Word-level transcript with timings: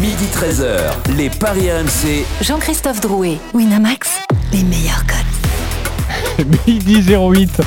Midi 0.00 0.24
13h, 0.32 0.94
les 1.14 1.28
Paris 1.28 1.70
RMC. 1.70 2.24
Jean-Christophe 2.40 3.02
Drouet, 3.02 3.36
Winamax, 3.52 4.08
les 4.50 4.62
meilleurs 4.62 5.04
codes. 5.06 6.46
Midi 6.66 7.04
08. 7.14 7.60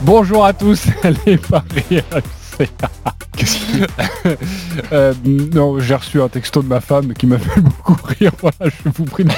Bonjour 0.00 0.44
à 0.44 0.52
tous, 0.52 0.84
les 1.26 1.36
Paris 1.36 2.00
RMC. 2.12 2.68
Euh, 4.92 5.12
non, 5.54 5.78
j'ai 5.80 5.94
reçu 5.94 6.20
un 6.20 6.28
texto 6.28 6.62
de 6.62 6.68
ma 6.68 6.80
femme 6.80 7.12
qui 7.14 7.26
m'a 7.26 7.38
fait 7.38 7.60
beaucoup 7.60 7.96
rire. 8.18 8.32
Voilà, 8.40 8.56
je 8.84 8.90
vous 8.94 9.04
prie 9.04 9.24
de 9.24 9.30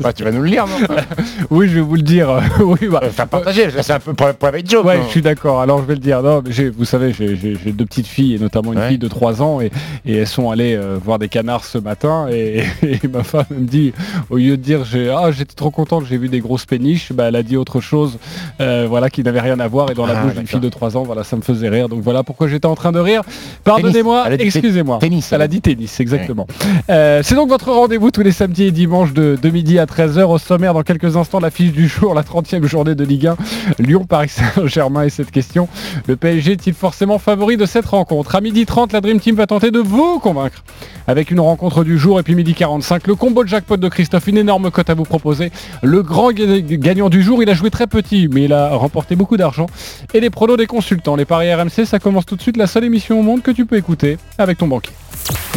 Bah, 0.00 0.12
tu 0.12 0.24
vas 0.24 0.30
nous 0.32 0.42
le 0.42 0.48
lire, 0.48 0.66
non 0.66 0.86
Oui, 1.50 1.68
je 1.68 1.74
vais 1.76 1.80
vous 1.80 1.94
le 1.96 2.02
dire. 2.02 2.40
oui, 2.60 2.88
bah, 2.90 3.00
Enfin, 3.04 3.26
partager, 3.26 3.68
c'est 3.82 3.92
un 3.92 4.00
peu 4.00 4.14
private 4.14 4.68
joke. 4.70 4.84
Ouais, 4.86 5.00
je 5.04 5.10
suis 5.10 5.22
d'accord. 5.22 5.60
Alors 5.60 5.80
je 5.80 5.84
vais 5.86 5.94
le 5.94 6.00
dire. 6.00 6.22
Non, 6.22 6.42
mais 6.44 6.68
vous 6.70 6.84
savez, 6.84 7.12
j'ai 7.12 7.36
deux 7.72 7.84
petites 7.86 8.06
filles 8.06 8.34
et 8.34 8.38
notamment 8.38 8.72
une 8.72 8.78
Ouais. 8.78 8.88
fille 8.88 8.98
de 8.98 9.08
3 9.08 9.42
ans 9.42 9.60
et, 9.60 9.70
et 10.04 10.16
elles 10.18 10.26
sont 10.26 10.50
allées 10.50 10.74
euh, 10.76 10.98
voir 11.02 11.18
des 11.18 11.28
canards 11.28 11.64
ce 11.64 11.78
matin 11.78 12.26
et, 12.30 12.64
et 12.82 13.00
ma 13.08 13.22
femme 13.22 13.44
me 13.50 13.64
dit, 13.66 13.92
au 14.30 14.36
lieu 14.36 14.56
de 14.56 14.62
dire 14.62 14.84
j'ai 14.84 15.08
ah 15.10 15.30
j'étais 15.32 15.54
trop 15.54 15.70
contente, 15.70 16.04
j'ai 16.08 16.18
vu 16.18 16.28
des 16.28 16.40
grosses 16.40 16.66
péniches, 16.66 17.12
bah, 17.12 17.24
elle 17.28 17.36
a 17.36 17.42
dit 17.42 17.56
autre 17.56 17.80
chose, 17.80 18.18
euh, 18.60 18.86
voilà 18.88 19.08
qui 19.08 19.22
n'avait 19.22 19.40
rien 19.40 19.58
à 19.60 19.68
voir 19.68 19.90
et 19.90 19.94
dans 19.94 20.06
la 20.06 20.18
Ah, 20.18 20.22
bouche 20.24 20.34
d'une 20.34 20.46
fille 20.46 20.60
de 20.60 20.68
3 20.68 20.96
ans, 20.96 21.04
voilà 21.04 21.24
ça 21.24 21.36
me 21.36 21.42
faisait 21.42 21.68
rire. 21.68 21.88
Donc 21.88 22.02
voilà 22.02 22.22
pourquoi 22.22 22.48
j'étais 22.48 22.66
en 22.66 22.74
train 22.74 22.92
de 22.92 22.98
rire. 23.00 23.22
Pardonnez-moi, 23.64 24.24
excusez-moi. 24.56 24.98
tennis, 24.98 25.32
Elle 25.32 25.42
a 25.42 25.48
dit 25.48 25.60
tennis, 25.60 25.98
exactement. 26.00 26.46
Euh, 26.90 27.20
c'est 27.24 27.34
donc 27.34 27.48
votre 27.48 27.70
rendez-vous 27.72 28.10
tous 28.10 28.22
les 28.22 28.32
samedis 28.32 28.64
et 28.64 28.70
dimanches 28.70 29.12
de, 29.12 29.36
de 29.40 29.50
midi 29.50 29.78
à 29.78 29.86
13h. 29.86 30.22
Au 30.24 30.38
sommaire, 30.38 30.74
dans 30.74 30.82
quelques 30.82 31.16
instants, 31.16 31.40
la 31.40 31.50
fiche 31.50 31.72
du 31.72 31.88
jour, 31.88 32.14
la 32.14 32.22
30e 32.22 32.64
journée 32.66 32.94
de 32.94 33.04
Ligue 33.04 33.26
1. 33.28 33.36
Lyon-Paris 33.78 34.28
Saint-Germain 34.28 35.04
et 35.04 35.10
cette 35.10 35.30
question. 35.30 35.68
Le 36.06 36.16
PSG 36.16 36.52
est-il 36.52 36.74
forcément 36.74 37.18
favori 37.18 37.56
de 37.56 37.66
cette 37.66 37.86
rencontre? 37.86 38.34
À 38.36 38.40
midi 38.40 38.66
30, 38.66 38.92
la 38.92 39.00
Dream 39.00 39.20
Team 39.20 39.36
va 39.36 39.46
tenter 39.46 39.70
de 39.70 39.78
vous 39.80 40.18
convaincre 40.20 40.62
avec 41.08 41.30
une 41.30 41.40
rencontre 41.40 41.84
du 41.84 41.98
jour. 41.98 42.18
Et 42.20 42.22
puis 42.22 42.34
midi 42.34 42.54
45, 42.54 43.06
le 43.06 43.14
combo 43.14 43.44
de 43.44 43.48
jackpot 43.48 43.76
de 43.76 43.88
Christophe, 43.88 44.26
une 44.26 44.38
énorme 44.38 44.70
cote 44.70 44.90
à 44.90 44.94
vous 44.94 45.04
proposer. 45.04 45.50
Le 45.82 46.02
grand 46.02 46.32
ga- 46.32 46.60
gagnant 46.60 47.08
du 47.08 47.22
jour, 47.22 47.42
il 47.42 47.50
a 47.50 47.54
joué 47.54 47.70
très 47.70 47.86
petit, 47.86 48.28
mais 48.32 48.44
il 48.44 48.52
a 48.52 48.70
remporté 48.74 49.14
beaucoup 49.16 49.36
d'argent. 49.36 49.66
Et 50.14 50.20
les 50.20 50.30
pronos 50.30 50.56
des 50.56 50.66
consultants. 50.66 51.16
Les 51.16 51.24
paris 51.24 51.52
RMC, 51.54 51.84
ça 51.84 51.98
commence 51.98 52.26
tout 52.26 52.36
de 52.36 52.42
suite. 52.42 52.56
La 52.56 52.66
seule 52.66 52.84
émission 52.84 53.20
au 53.20 53.22
monde 53.22 53.35
que 53.42 53.50
tu 53.50 53.66
peux 53.66 53.76
écouter 53.76 54.18
avec 54.38 54.58
ton 54.58 54.66
banquier. 54.68 54.92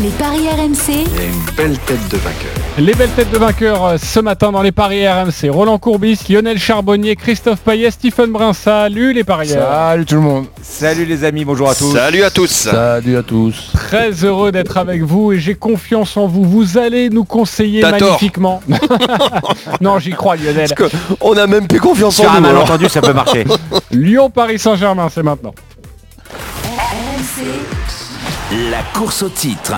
Les 0.02 0.10
paris 0.10 0.48
RMC, 0.48 0.88
Il 0.88 0.96
y 0.96 1.20
a 1.20 1.26
une 1.26 1.56
belle 1.56 1.78
tête 1.80 2.08
de 2.10 2.18
vainqueur. 2.18 2.52
Les 2.80 2.94
belles 2.94 3.10
têtes 3.10 3.30
de 3.32 3.38
vainqueurs 3.38 3.86
euh, 3.86 3.98
ce 4.02 4.20
matin 4.22 4.52
dans 4.52 4.62
les 4.62 4.72
paris 4.72 5.06
RMC. 5.08 5.50
Roland 5.50 5.78
Courbis, 5.78 6.18
Lionel 6.30 6.58
Charbonnier, 6.58 7.16
Christophe 7.18 7.60
Payet, 7.60 7.92
Stephen 7.92 8.32
Brun. 8.32 8.54
Salut 8.54 9.14
les 9.14 9.26
parieurs. 9.26 9.68
Salut 9.70 10.06
tout 10.06 10.16
le 10.16 10.22
monde. 10.22 10.46
Salut 10.62 11.06
les 11.06 11.24
amis, 11.26 11.44
bonjour 11.46 11.70
à 11.70 11.76
tous. 11.76 11.94
Salut 11.94 12.24
à 12.24 12.30
tous. 12.32 12.50
Salut 12.50 13.18
à 13.18 13.24
tous. 13.24 13.72
Très 13.74 14.12
heureux 14.24 14.52
d'être 14.54 14.78
avec 14.78 15.04
vous 15.04 15.34
et 15.34 15.40
j'ai 15.40 15.56
confiance 15.56 16.16
en 16.18 16.28
vous. 16.28 16.46
Vous 16.46 16.78
allez 16.78 17.10
nous 17.10 17.26
conseiller 17.26 17.82
T'as 17.82 17.98
tort. 17.98 18.08
magnifiquement. 18.08 18.62
non, 19.82 20.00
j'y 20.00 20.12
crois 20.12 20.38
Lionel. 20.38 20.70
Parce 20.76 20.90
que 20.92 20.98
on 21.22 21.34
a 21.38 21.46
même 21.46 21.68
plus 21.68 21.82
confiance 21.82 22.20
en 22.22 22.34
nous. 22.36 22.40
malentendu, 22.42 22.88
ça 22.88 23.02
peut 23.02 23.14
marcher. 23.14 23.44
Lyon-Paris 23.92 24.58
Saint-Germain, 24.60 25.10
c'est 25.14 25.24
maintenant. 25.24 25.54
La 28.70 28.84
course 28.94 29.24
au 29.24 29.30
titre. 29.30 29.76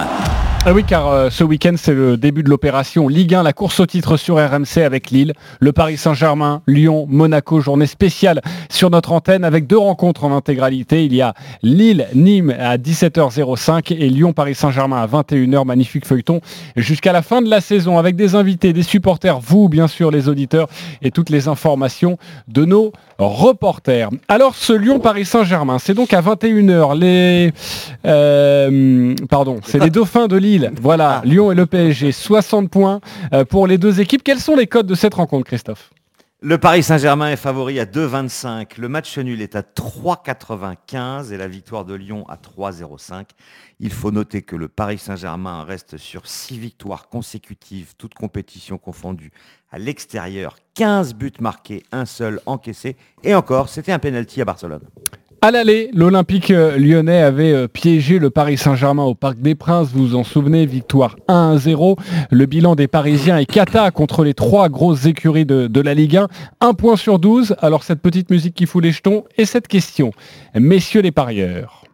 Ah 0.63 0.73
oui, 0.73 0.83
car 0.83 1.07
euh, 1.07 1.31
ce 1.31 1.43
week-end, 1.43 1.73
c'est 1.75 1.95
le 1.95 2.17
début 2.17 2.43
de 2.43 2.49
l'opération 2.49 3.07
Ligue 3.07 3.33
1, 3.33 3.41
la 3.41 3.51
course 3.51 3.79
au 3.79 3.87
titre 3.87 4.15
sur 4.15 4.35
RMC 4.35 4.83
avec 4.85 5.09
Lille, 5.09 5.33
le 5.59 5.71
Paris 5.71 5.97
Saint-Germain, 5.97 6.61
Lyon, 6.67 7.07
Monaco, 7.09 7.59
journée 7.61 7.87
spéciale 7.87 8.41
sur 8.69 8.91
notre 8.91 9.11
antenne 9.11 9.43
avec 9.43 9.65
deux 9.65 9.79
rencontres 9.79 10.23
en 10.23 10.31
intégralité. 10.37 11.03
Il 11.03 11.15
y 11.15 11.21
a 11.23 11.33
Lille-Nîmes 11.63 12.53
à 12.59 12.77
17h05 12.77 13.91
et 13.91 14.07
Lyon-Paris 14.07 14.53
Saint-Germain 14.53 15.01
à 15.01 15.07
21h. 15.07 15.65
Magnifique 15.65 16.05
feuilleton 16.05 16.41
jusqu'à 16.75 17.11
la 17.11 17.23
fin 17.23 17.41
de 17.41 17.49
la 17.49 17.59
saison 17.59 17.97
avec 17.97 18.15
des 18.15 18.35
invités, 18.35 18.71
des 18.71 18.83
supporters, 18.83 19.39
vous, 19.39 19.67
bien 19.67 19.87
sûr, 19.87 20.11
les 20.11 20.29
auditeurs 20.29 20.67
et 21.01 21.09
toutes 21.09 21.31
les 21.31 21.47
informations 21.47 22.19
de 22.47 22.65
nos 22.65 22.91
reporters. 23.17 24.09
Alors, 24.27 24.53
ce 24.53 24.73
Lyon-Paris 24.73 25.25
Saint-Germain, 25.25 25.79
c'est 25.79 25.95
donc 25.95 26.13
à 26.13 26.21
21h. 26.21 26.99
Les, 26.99 27.51
euh, 28.05 29.15
pardon, 29.27 29.59
c'est 29.63 29.79
les 29.79 29.89
Dauphins 29.89 30.27
de 30.27 30.37
Lille. 30.37 30.50
Voilà, 30.81 31.21
Lyon 31.23 31.51
et 31.51 31.55
le 31.55 31.65
PSG, 31.65 32.11
60 32.11 32.69
points 32.69 32.99
euh, 33.33 33.45
pour 33.45 33.67
les 33.67 33.77
deux 33.77 33.99
équipes. 34.01 34.23
Quels 34.23 34.39
sont 34.39 34.55
les 34.55 34.67
codes 34.67 34.87
de 34.87 34.95
cette 34.95 35.13
rencontre, 35.13 35.45
Christophe? 35.45 35.91
Le 36.43 36.57
Paris 36.57 36.81
Saint-Germain 36.81 37.29
est 37.29 37.35
favori 37.35 37.79
à 37.79 37.85
2,25. 37.85 38.79
Le 38.79 38.89
match 38.89 39.15
nul 39.19 39.43
est 39.43 39.55
à 39.55 39.61
3,95 39.61 41.31
et 41.31 41.37
la 41.37 41.47
victoire 41.47 41.85
de 41.85 41.93
Lyon 41.93 42.25
à 42.27 42.35
3,05. 42.35 43.25
Il 43.79 43.93
faut 43.93 44.09
noter 44.09 44.41
que 44.41 44.55
le 44.55 44.67
Paris 44.67 44.97
Saint-Germain 44.97 45.63
reste 45.63 45.97
sur 45.97 46.25
6 46.25 46.57
victoires 46.57 47.09
consécutives, 47.09 47.93
toutes 47.95 48.15
compétitions 48.15 48.79
confondues, 48.79 49.31
à 49.71 49.77
l'extérieur. 49.77 50.57
15 50.73 51.13
buts 51.13 51.31
marqués, 51.39 51.83
un 51.91 52.05
seul 52.05 52.41
encaissé. 52.47 52.97
Et 53.23 53.35
encore, 53.35 53.69
c'était 53.69 53.91
un 53.91 53.99
penalty 53.99 54.41
à 54.41 54.45
Barcelone. 54.45 54.81
À 55.43 55.49
l'aller, 55.49 55.89
l'Olympique 55.95 56.51
euh, 56.51 56.77
lyonnais 56.77 57.23
avait 57.23 57.51
euh, 57.51 57.67
piégé 57.67 58.19
le 58.19 58.29
Paris 58.29 58.57
Saint-Germain 58.57 59.05
au 59.05 59.15
Parc 59.15 59.39
des 59.39 59.55
Princes. 59.55 59.87
Vous 59.91 60.09
vous 60.09 60.15
en 60.15 60.23
souvenez, 60.23 60.67
victoire 60.67 61.15
1-0. 61.29 61.97
Le 62.29 62.45
bilan 62.45 62.75
des 62.75 62.87
Parisiens 62.87 63.39
est 63.39 63.47
cata 63.47 63.89
contre 63.89 64.23
les 64.23 64.35
trois 64.35 64.69
grosses 64.69 65.07
écuries 65.07 65.47
de, 65.47 65.65
de 65.65 65.81
la 65.81 65.95
Ligue 65.95 66.17
1. 66.17 66.27
Un 66.59 66.73
point 66.75 66.95
sur 66.95 67.17
12. 67.17 67.55
Alors 67.59 67.83
cette 67.83 68.03
petite 68.03 68.29
musique 68.29 68.53
qui 68.53 68.67
fout 68.67 68.83
les 68.83 68.91
jetons 68.91 69.23
et 69.35 69.45
cette 69.45 69.67
question. 69.67 70.11
Messieurs 70.53 71.01
les 71.01 71.11
parieurs, 71.11 71.85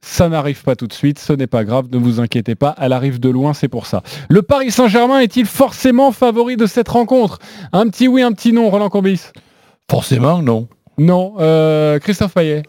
ça 0.00 0.28
n'arrive 0.28 0.64
pas 0.64 0.74
tout 0.74 0.88
de 0.88 0.92
suite, 0.92 1.20
ce 1.20 1.32
n'est 1.32 1.46
pas 1.46 1.62
grave, 1.62 1.86
ne 1.92 1.98
vous 1.98 2.18
inquiétez 2.18 2.56
pas, 2.56 2.74
elle 2.78 2.92
arrive 2.92 3.20
de 3.20 3.28
loin, 3.28 3.54
c'est 3.54 3.68
pour 3.68 3.86
ça. 3.86 4.02
Le 4.28 4.42
Paris 4.42 4.72
Saint-Germain 4.72 5.20
est-il 5.20 5.46
forcément 5.46 6.10
favori 6.10 6.56
de 6.56 6.66
cette 6.66 6.88
rencontre? 6.88 7.38
Un 7.72 7.88
petit 7.88 8.08
oui, 8.08 8.20
un 8.20 8.32
petit 8.32 8.52
non, 8.52 8.68
Roland 8.68 8.90
Courbis? 8.90 9.30
Forcément, 9.88 10.42
non. 10.42 10.68
Non, 10.98 11.34
euh, 11.40 11.98
Christophe 11.98 12.34
Payet 12.34 12.62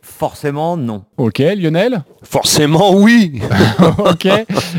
Forcément, 0.00 0.76
non. 0.76 1.04
Ok, 1.16 1.38
Lionel 1.38 2.02
Forcément 2.22 2.94
oui. 2.94 3.40
Ok. 3.98 4.28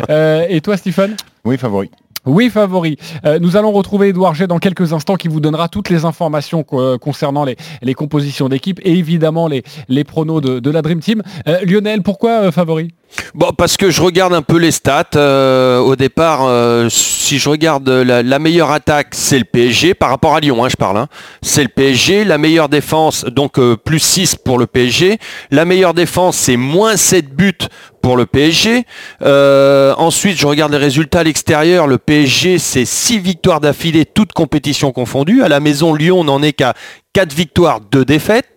Euh, 0.09 0.46
et 0.50 0.59
toi, 0.62 0.76
Stéphane 0.78 1.16
Oui, 1.46 1.58
favori. 1.58 1.90
Oui, 2.26 2.50
favori. 2.50 2.98
Euh, 3.26 3.38
nous 3.40 3.58
allons 3.58 3.72
retrouver 3.72 4.09
Edouard 4.09 4.34
G 4.36 4.48
dans 4.48 4.59
quelques 4.59 4.94
instants 4.94 5.16
qui 5.16 5.28
vous 5.28 5.42
donnera 5.42 5.68
toutes 5.68 5.90
les 5.90 6.06
informations 6.06 6.64
co- 6.64 6.80
euh, 6.80 6.98
concernant 6.98 7.44
les, 7.44 7.58
les 7.81 7.94
compositions 7.94 8.48
d'équipe 8.48 8.80
et 8.84 8.92
évidemment 8.94 9.48
les, 9.50 9.64
les 9.90 10.04
pronos 10.06 10.40
de, 10.42 10.60
de 10.60 10.70
la 10.72 10.81
Dream 10.81 11.00
Team. 11.02 11.22
Euh, 11.48 11.60
Lionel, 11.66 12.02
pourquoi 12.02 12.44
euh, 12.44 12.52
favori? 12.52 12.90
Bon, 13.34 13.51
parce 13.57 13.78
que 13.78 13.90
je 13.90 14.01
regarde 14.01 14.34
un 14.34 14.41
peu 14.41 14.57
les 14.57 14.72
stats. 14.72 15.03
euh, 15.16 15.79
au 15.79 15.96
départ, 15.96 16.41
euh, 16.46 16.88
si 16.90 17.40
je 17.40 17.50
regarde 17.50 17.88
la, 17.90 18.22
la 18.24 18.40
meilleure 18.40 18.72
attaque, 18.72 19.09
c'est 19.12 19.38
le 19.40 19.46
PSG 19.46 19.94
par 19.94 20.09
rapport 20.09 20.35
à 20.35 20.40
Lyon, 20.40 20.63
hein, 20.63 20.69
je 20.69 20.75
parle. 20.75 20.97
hein. 20.97 21.07
C'est 21.41 21.63
le 21.63 21.69
PSG. 21.69 22.24
La 22.25 22.38
meilleure 22.38 22.69
défense, 22.69 23.25
donc 23.25 23.59
euh, 23.59 23.75
plus 23.75 24.00
6 24.00 24.35
pour 24.35 24.57
le 24.57 24.68
PSG. 24.68 25.18
La 25.51 25.66
meilleure 25.66 25.94
défense, 25.94 26.38
c'est 26.38 26.57
moins 26.57 26.97
7 26.97 27.35
buts 27.35 27.53
pour 28.01 28.18
le 28.18 28.25
PSG. 28.25 28.84
Euh, 29.22 29.94
ensuite, 29.97 30.38
je 30.38 30.45
regarde 30.47 30.72
les 30.72 30.78
résultats 30.78 31.19
à 31.19 31.24
l'extérieur. 31.24 31.88
Le 31.88 31.97
PSG, 31.97 32.57
c'est 32.59 32.85
6 32.85 33.19
victoires 33.19 33.62
d'affilée, 33.62 34.06
toutes 34.06 34.34
compétitions 34.34 34.91
confondues. 34.91 35.44
À 35.44 35.47
la 35.50 35.59
maison, 35.59 35.94
Lyon 35.94 36.24
n'en 36.24 36.41
est 36.41 36.53
qu'à 36.53 36.74
4 37.13 37.34
victoires, 37.34 37.80
2 37.91 38.03
défaites. 38.06 38.47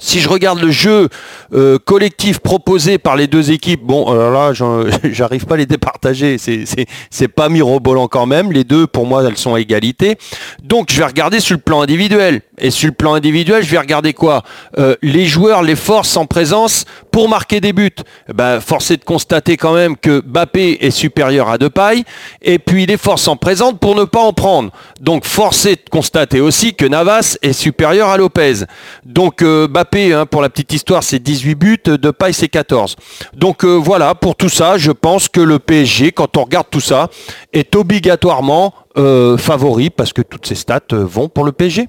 Si 0.00 0.20
je 0.20 0.28
regarde 0.28 0.60
le 0.60 0.70
jeu 0.70 1.08
euh, 1.54 1.78
collectif 1.78 2.40
proposé 2.40 2.98
par 2.98 3.14
les 3.16 3.26
deux 3.26 3.50
équipes, 3.52 3.82
bon, 3.82 4.10
alors 4.10 4.30
là, 4.32 4.52
j'en- 4.52 4.84
j'arrive 5.04 5.46
pas 5.46 5.54
à 5.54 5.58
les 5.58 5.66
départager. 5.66 6.36
C'est- 6.38 7.28
pas 7.28 7.48
mirobolant 7.48 8.06
quand 8.08 8.26
même. 8.26 8.52
Les 8.52 8.64
deux, 8.64 8.86
pour 8.86 9.06
moi, 9.06 9.22
elles 9.26 9.36
sont 9.36 9.54
à 9.54 9.60
égalité. 9.60 10.16
Donc, 10.62 10.90
je 10.92 10.98
vais 10.98 11.06
regarder 11.06 11.40
sur 11.40 11.54
le 11.56 11.60
plan 11.60 11.80
individuel. 11.82 12.42
Et 12.58 12.70
sur 12.70 12.86
le 12.88 12.92
plan 12.94 13.14
individuel, 13.14 13.64
je 13.64 13.70
vais 13.70 13.78
regarder 13.78 14.12
quoi? 14.12 14.42
Euh, 14.78 14.94
Les 15.02 15.26
joueurs, 15.26 15.62
les 15.62 15.74
forces 15.76 16.16
en 16.16 16.26
présence 16.26 16.84
pour 17.10 17.28
marquer 17.28 17.60
des 17.60 17.72
buts. 17.72 17.90
Eh 18.28 18.32
Ben, 18.32 18.60
force 18.60 18.90
est 18.90 18.98
de 18.98 19.04
constater 19.04 19.56
quand 19.56 19.74
même 19.74 19.96
que 19.96 20.20
Bappé 20.20 20.78
est 20.80 20.90
supérieur 20.90 21.48
à 21.48 21.58
Depay. 21.58 22.04
Et 22.42 22.58
puis, 22.58 22.86
les 22.86 22.96
forces 22.96 23.26
en 23.28 23.36
présence 23.36 23.74
pour 23.80 23.94
ne 23.94 24.04
pas 24.04 24.20
en 24.20 24.32
prendre. 24.32 24.70
Donc, 25.00 25.24
force 25.24 25.66
est 25.66 25.84
de 25.84 25.90
constater 25.90 26.40
aussi 26.40 26.74
que 26.74 26.84
Navas 26.84 27.36
est 27.42 27.52
supérieur 27.52 28.08
à 28.08 28.16
Lopez. 28.16 28.64
Euh, 29.42 29.66
hein, 29.94 30.26
pour 30.26 30.42
la 30.42 30.48
petite 30.48 30.72
histoire, 30.72 31.02
c'est 31.02 31.18
18 31.18 31.54
buts. 31.54 31.78
Depay, 31.86 32.32
c'est 32.32 32.48
14. 32.48 32.96
Donc, 33.36 33.64
euh, 33.64 33.74
voilà, 33.76 34.14
pour 34.14 34.36
tout 34.36 34.48
ça, 34.48 34.78
je 34.78 34.90
pense 34.92 35.28
que 35.28 35.40
le 35.40 35.58
PSG, 35.58 36.12
quand 36.12 36.36
on 36.36 36.44
regarde 36.44 36.66
tout 36.70 36.80
ça, 36.80 37.08
est 37.52 37.74
obligatoirement 37.76 38.72
euh, 38.96 39.36
favori 39.36 39.90
parce 39.90 40.12
que 40.12 40.22
toutes 40.22 40.46
ces 40.46 40.54
stats 40.54 40.80
euh, 40.92 41.04
vont 41.04 41.28
pour 41.28 41.44
le 41.44 41.52
PSG. 41.52 41.88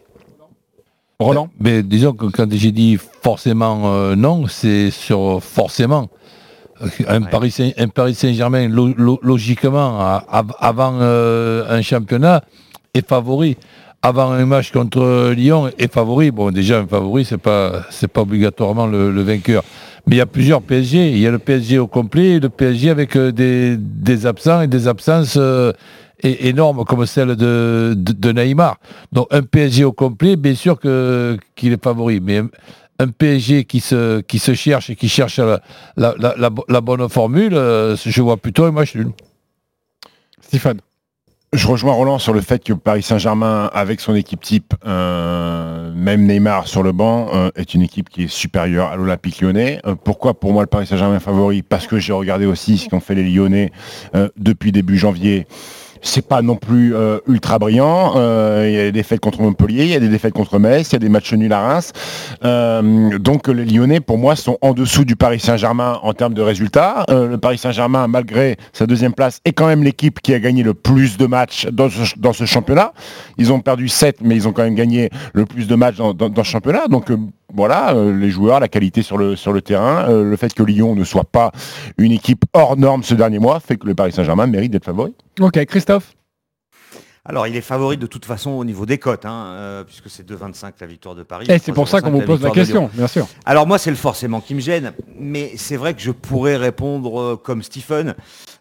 Roland 1.20 1.50
Mais 1.60 1.82
disons 1.84 2.12
que 2.14 2.26
quand 2.26 2.48
j'ai 2.52 2.72
dit 2.72 2.98
forcément 3.22 3.84
euh, 3.94 4.16
non, 4.16 4.48
c'est 4.48 4.92
sur 4.92 5.40
forcément. 5.42 6.10
Un 7.08 7.22
Paris 7.22 7.52
Saint- 7.52 7.72
un 7.78 7.88
Paris 7.88 8.16
Saint-Germain, 8.16 8.68
lo- 8.68 8.94
lo- 8.98 9.20
logiquement, 9.24 9.98
avant 10.60 10.98
euh, 11.00 11.64
un 11.70 11.82
championnat, 11.82 12.44
est 12.94 13.08
favori. 13.08 13.56
Avant 14.06 14.34
un 14.34 14.46
match 14.46 14.72
contre 14.72 15.32
Lyon, 15.36 15.72
est 15.80 15.92
favori. 15.92 16.30
Bon, 16.30 16.52
déjà, 16.52 16.78
un 16.78 16.86
favori, 16.86 17.26
c'est 17.26 17.40
pas, 17.40 17.88
pas 18.14 18.22
obligatoirement 18.22 18.86
le, 18.86 19.10
vainqueur. 19.24 19.64
Mais 20.06 20.18
il 20.18 20.20
y 20.20 20.22
a 20.22 20.28
plusieurs 20.28 20.62
PSG. 20.62 21.10
Il 21.10 21.18
y 21.18 21.26
a 21.26 21.32
le 21.32 21.40
PSG 21.40 21.80
au 21.80 21.88
complet 21.88 22.34
et 22.34 22.40
le 22.40 22.50
PSG 22.50 22.92
avec 22.92 23.16
euh, 23.18 23.32
des, 23.32 23.78
des 23.80 24.28
absents 24.28 24.62
et 24.62 24.68
des 24.68 24.88
absences 24.88 25.38
euh, 25.38 25.74
énormes 26.22 26.86
comme 26.86 27.04
celle 27.08 27.36
de, 27.36 27.96
de, 27.98 28.32
Neymar. 28.32 28.78
Donc 29.12 29.26
un 29.32 29.42
PSG 29.42 29.84
au 29.86 29.92
complet, 29.92 30.36
bien 30.36 30.54
sûr 30.54 30.80
qu'il 30.80 31.74
est 31.74 31.84
favori. 31.84 32.20
Mais 32.22 32.44
un, 33.00 33.08
PSG 33.08 33.66
qui 33.66 33.80
se, 33.80 34.22
qui 34.22 34.38
se 34.38 34.54
cherche 34.54 34.92
et 34.92 34.96
qui 34.96 35.10
cherche 35.10 35.40
la, 35.40 35.62
la, 35.98 36.14
la- 36.38 36.52
la 36.70 36.82
bonne 36.82 37.10
formule, 37.10 37.56
euh, 37.56 37.96
je 37.96 38.22
vois 38.22 38.38
plutôt 38.38 38.66
un 38.66 38.72
match 38.72 38.94
nul. 38.94 39.10
Stéphane. 40.42 40.85
Je 41.56 41.68
rejoins 41.68 41.94
Roland 41.94 42.20
sur 42.20 42.34
le 42.34 42.42
fait 42.42 42.62
que 42.62 42.74
Paris 42.74 43.02
Saint-Germain, 43.02 43.70
avec 43.74 44.02
son 44.02 44.14
équipe 44.14 44.42
type, 44.42 44.74
euh, 44.86 45.94
même 45.96 46.26
Neymar 46.26 46.68
sur 46.68 46.84
le 46.84 46.92
banc, 46.92 47.30
euh, 47.34 47.50
est 47.56 47.74
une 47.74 47.82
équipe 47.82 48.10
qui 48.10 48.24
est 48.24 48.28
supérieure 48.28 48.90
à 48.90 48.98
l'Olympique 48.98 49.40
lyonnais. 49.40 49.80
Euh, 49.86 49.96
pourquoi 49.96 50.38
pour 50.38 50.52
moi 50.52 50.64
le 50.64 50.68
Paris 50.68 50.86
Saint-Germain 50.86 51.22
favori? 51.22 51.62
Parce 51.62 51.88
que 51.88 51.98
j'ai 51.98 52.12
regardé 52.12 52.46
aussi 52.46 52.78
ce 52.78 52.90
qu'ont 52.90 53.00
fait 53.00 53.16
les 53.16 53.24
Lyonnais 53.24 53.72
depuis 54.36 54.74
début 54.74 54.98
janvier. 54.98 55.48
C'est 56.02 56.28
pas 56.28 56.42
non 56.42 56.56
plus 56.56 56.96
euh, 56.96 57.20
ultra 57.28 57.60
brillant. 57.60 58.14
Euh, 58.16 58.66
Il 58.68 58.74
y 58.74 58.80
a 58.80 58.84
des 58.84 58.92
défaites 58.92 59.20
contre 59.20 59.42
Montpellier, 59.42 59.84
il 59.86 59.92
y 59.92 59.96
a 59.96 60.00
des 60.00 60.10
défaites 60.10 60.34
contre 60.34 60.60
Metz, 60.60 60.90
il 60.90 60.94
y 60.94 60.96
a 60.96 61.00
des 61.00 61.10
matchs 61.10 61.34
nuls 61.34 61.52
à 61.52 61.62
Reims. 61.62 61.94
Euh, 62.44 63.18
donc 63.18 63.48
les 63.48 63.66
Lyonnais, 63.66 64.00
pour 64.00 64.18
moi, 64.18 64.36
sont 64.36 64.58
en 64.62 64.74
dessous 64.74 65.06
du 65.06 65.16
Paris 65.16 65.40
Saint-Germain 65.40 66.00
en 66.04 66.14
termes 66.14 66.34
de 66.34 66.42
résultats. 66.42 67.06
Le 67.10 67.38
Paris 67.38 67.58
Saint-Germain, 67.58 68.08
malgré 68.08 68.58
sa 68.74 68.86
deuxième 68.86 69.14
place, 69.14 69.40
est 69.46 69.54
quand 69.54 69.68
même 69.68 69.84
l'équipe 69.84 70.20
qui 70.22 70.34
a 70.34 70.40
gagné 70.40 70.64
le 70.64 70.74
plus 70.74 71.18
de 71.18 71.26
matchs 71.26 71.68
dans 71.72 71.90
ce, 71.90 72.46
championnat. 72.46 72.94
Ils 73.38 73.52
ont 73.52 73.60
perdu 73.60 73.88
7, 73.88 74.18
mais 74.22 74.36
ils 74.36 74.48
ont 74.48 74.52
quand 74.52 74.64
même 74.64 74.76
gagné 74.76 75.10
le 75.34 75.46
plus 75.46 75.68
de 75.68 75.76
matchs 75.76 75.98
dans, 75.98 76.44
ce 76.44 76.44
championnat. 76.44 76.88
Donc 76.88 77.12
voilà, 77.54 77.94
les 77.94 78.30
joueurs, 78.30 78.60
la 78.60 78.68
qualité 78.68 79.02
sur 79.02 79.18
le, 79.18 79.62
terrain, 79.62 80.08
le 80.10 80.36
fait 80.36 80.54
que 80.54 80.64
Lyon 80.64 80.96
ne 80.96 81.04
soit 81.04 81.24
pas 81.24 81.52
une 81.98 82.12
équipe 82.12 82.44
hors 82.54 82.78
norme 82.78 83.04
ce 83.04 83.14
dernier 83.14 83.40
mois 83.40 83.60
fait 83.60 83.78
que 83.78 83.88
le 83.88 83.96
Paris 83.96 84.12
Saint-Germain 84.12 84.48
mérite 84.48 84.72
d'être 84.72 84.86
favori. 84.86 85.14
Ok, 85.40 85.64
Christophe. 85.66 85.85
Alors, 87.28 87.48
il 87.48 87.56
est 87.56 87.62
favori 87.62 87.98
de 87.98 88.06
toute 88.06 88.24
façon 88.24 88.52
au 88.52 88.64
niveau 88.64 88.86
des 88.86 89.00
cotes, 89.00 89.26
hein, 89.26 89.46
euh, 89.48 89.84
puisque 89.84 90.12
c'est 90.12 90.30
2,25 90.30 90.74
la 90.80 90.86
victoire 90.86 91.16
de 91.16 91.24
Paris. 91.24 91.48
Et 91.50 91.58
c'est 91.58 91.72
pour 91.72 91.88
ça 91.88 92.00
qu'on 92.00 92.12
vous 92.12 92.20
3,05 92.20 92.26
pose 92.26 92.42
la 92.44 92.52
question, 92.52 92.92
bien 92.94 93.08
sûr. 93.08 93.28
Alors 93.46 93.66
moi, 93.66 93.80
c'est 93.80 93.90
le 93.90 93.96
forcément 93.96 94.42
qui 94.42 94.54
me 94.54 94.60
gêne, 94.60 94.94
mais 95.20 95.54
c'est 95.58 95.76
vrai 95.76 95.96
que 95.96 96.02
je 96.02 96.12
pourrais 96.12 96.56
répondre 96.56 97.20
euh, 97.20 97.36
comme 97.36 97.64
Stephen, 97.64 98.16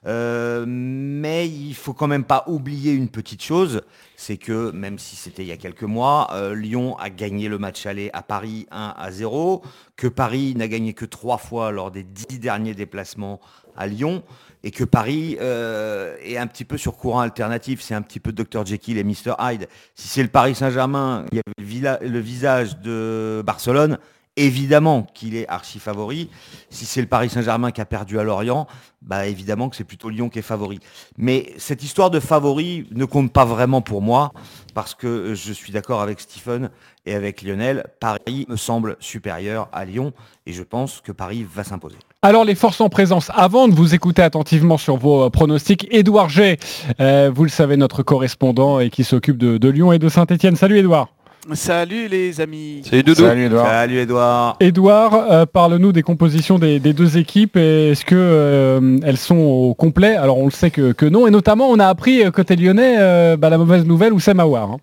Euh, 0.07 0.67
mais 0.69 1.49
il 1.49 1.73
faut 1.73 1.95
quand 1.95 2.07
même 2.07 2.25
pas 2.25 2.45
oublier 2.47 2.93
une 2.93 3.09
petite 3.09 3.43
chose, 3.43 3.81
c'est 4.17 4.37
que 4.37 4.71
même 4.71 4.99
si 4.99 5.17
c'était 5.17 5.43
il 5.43 5.49
y 5.49 5.53
a 5.53 5.57
quelques 5.57 5.85
mois, 5.85 6.29
Lyon 6.55 6.95
a 6.99 7.09
gagné 7.09 7.49
le 7.49 7.57
match 7.57 7.87
aller 7.87 8.11
à 8.13 8.21
Paris 8.21 8.67
1 8.71 8.95
à 8.99 9.11
0, 9.11 9.63
que 9.97 10.07
Paris 10.07 10.55
n'a 10.57 10.69
gagné 10.69 10.93
que 10.93 11.07
trois 11.07 11.39
fois 11.39 11.73
lors 11.73 11.91
des 11.91 12.03
dix 12.03 12.39
derniers 12.39 12.75
déplacements 12.75 13.41
à 13.79 13.87
Lyon, 13.87 14.23
et 14.65 14.71
que 14.71 14.83
Paris 14.83 15.37
euh, 15.41 16.17
est 16.23 16.39
un 16.39 16.47
petit 16.47 16.65
peu 16.65 16.79
sur 16.79 16.97
courant 16.97 17.21
alternatif, 17.21 17.83
c'est 17.83 17.95
un 17.95 18.01
petit 18.01 18.19
peu 18.19 18.33
Dr 18.33 18.65
Jekyll 18.65 18.97
et 18.97 19.05
Mr 19.05 19.35
Hyde. 19.39 19.69
Si 19.95 20.09
c'est 20.09 20.23
le 20.23 20.31
Paris 20.31 20.55
Saint-Germain, 20.55 21.27
il 21.31 21.37
y 21.37 21.41
avait 21.41 22.01
le, 22.09 22.19
visage 22.19 22.79
de 22.79 23.43
Barcelone, 23.45 23.99
évidemment 24.37 25.03
qu'il 25.03 25.37
est 25.37 25.47
archi 25.49 25.79
favori. 25.79 26.31
Si 26.71 26.87
c'est 26.87 27.03
le 27.03 27.07
Paris 27.07 27.29
Saint-Germain 27.29 27.73
qui 27.73 27.83
a 27.83 27.85
perdu 27.85 28.19
à 28.19 28.23
Lorient, 28.23 28.67
bah 29.03 29.27
évidemment 29.27 29.69
que 29.69 29.77
c'est 29.77 29.85
plutôt 29.85 30.09
Lyon 30.09 30.31
qui 30.31 30.39
est 30.39 30.43
favori. 30.43 30.81
Mais 31.19 31.53
cette 31.59 31.83
histoire 31.83 32.11
de 32.11 32.19
favori 32.19 32.89
ne 32.91 33.05
compte 33.05 33.35
pas 33.35 33.45
vraiment 33.45 33.83
pour 33.83 34.01
moi, 34.01 34.33
parce 34.73 34.95
que 34.95 35.35
je 35.35 35.53
suis 35.53 35.75
d'accord 35.75 36.01
avec 36.01 36.21
Stephen 36.21 36.71
et 37.05 37.15
avec 37.15 37.43
Lionel. 37.43 37.85
Paris 38.01 38.47
me 38.49 38.57
semble 38.57 38.97
supérieur 38.99 39.69
à 39.75 39.85
Lyon, 39.85 40.15
et 40.47 40.55
je 40.55 40.63
pense 40.63 41.03
que 41.03 41.13
Paris 41.13 41.45
va 41.45 41.65
s'imposer. 41.65 41.99
Alors 42.25 42.47
les 42.47 42.55
forces 42.55 42.81
en 42.81 42.89
présence, 42.89 43.31
avant 43.35 43.69
de 43.69 43.75
vous 43.75 43.95
écouter 43.95 44.23
attentivement 44.23 44.79
sur 44.79 44.97
vos 44.97 45.25
euh, 45.25 45.29
pronostics, 45.29 45.87
Édouard 45.91 46.31
G, 46.31 46.57
euh, 46.99 47.31
vous 47.33 47.45
le 47.45 47.51
savez, 47.51 47.77
notre 47.77 48.03
correspondant 48.03 48.81
et 48.81 48.89
qui 48.89 49.05
s'occupe 49.05 49.37
de, 49.37 49.59
de 49.59 49.69
Lyon 49.69 49.93
et 49.93 49.99
de 49.99 50.09
Saint-Etienne. 50.09 50.57
Salut 50.57 50.79
Édouard. 50.79 51.09
Salut 51.53 52.09
les 52.09 52.41
amis. 52.41 52.81
C'est 52.89 53.03
Doudou. 53.03 53.25
Salut 53.27 53.45
Edouard. 53.45 53.67
Salut 53.67 53.99
Edouard. 53.99 54.57
Édouard, 54.61 55.15
euh, 55.31 55.45
parle-nous 55.45 55.93
des 55.93 56.01
compositions 56.01 56.59
des, 56.59 56.81
des 56.81 56.95
deux 56.95 57.19
équipes. 57.19 57.59
et 57.59 57.91
Est-ce 57.91 58.07
que 58.07 58.15
euh, 58.17 58.99
elles 59.05 59.19
sont 59.19 59.37
au 59.37 59.75
complet? 59.75 60.17
Alors 60.17 60.39
on 60.39 60.47
le 60.47 60.51
sait 60.51 60.71
que, 60.71 60.93
que 60.93 61.05
non. 61.05 61.27
Et 61.27 61.31
notamment, 61.31 61.69
on 61.69 61.79
a 61.79 61.89
appris 61.89 62.25
euh, 62.25 62.31
côté 62.31 62.57
lyonnais 62.57 62.95
euh, 62.99 63.37
bah, 63.37 63.51
la 63.51 63.59
mauvaise 63.59 63.85
nouvelle, 63.85 64.15
Oussem 64.15 64.41
Aouar. 64.41 64.71
hein. 64.71 64.77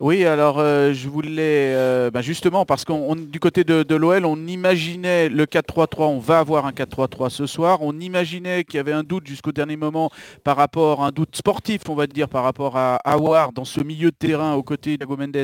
Oui, 0.00 0.24
alors 0.24 0.58
euh, 0.58 0.94
je 0.94 1.10
voulais 1.10 1.74
euh, 1.74 2.10
bah, 2.10 2.22
justement 2.22 2.64
parce 2.64 2.86
qu'on 2.86 3.10
on- 3.12 3.14
du 3.16 3.38
côté 3.38 3.64
de, 3.64 3.94
l'OL, 3.94 4.24
on 4.24 4.46
imaginait 4.46 5.28
le 5.28 5.44
4-3-3, 5.44 6.06
on 6.06 6.18
va 6.18 6.38
avoir 6.38 6.64
un 6.64 6.72
4-3-3 6.72 7.28
ce 7.28 7.44
soir. 7.44 7.80
On 7.82 7.92
imaginait 8.00 8.64
qu'il 8.64 8.76
y 8.76 8.80
avait 8.80 8.94
un 8.94 9.02
doute 9.02 9.26
jusqu'au 9.26 9.52
dernier 9.52 9.76
moment 9.76 10.10
par 10.42 10.56
rapport, 10.56 11.04
un 11.04 11.10
doute 11.10 11.36
sportif, 11.36 11.82
on 11.90 11.94
va 11.94 12.06
dire, 12.06 12.30
par 12.30 12.44
rapport 12.44 12.78
à 12.78 12.96
Awar 13.04 13.52
dans 13.52 13.66
ce 13.66 13.82
milieu 13.82 14.10
de 14.10 14.16
terrain 14.16 14.54
aux 14.54 14.62
côtés 14.62 14.96
d'Ago 14.96 15.18
Mendes 15.18 15.36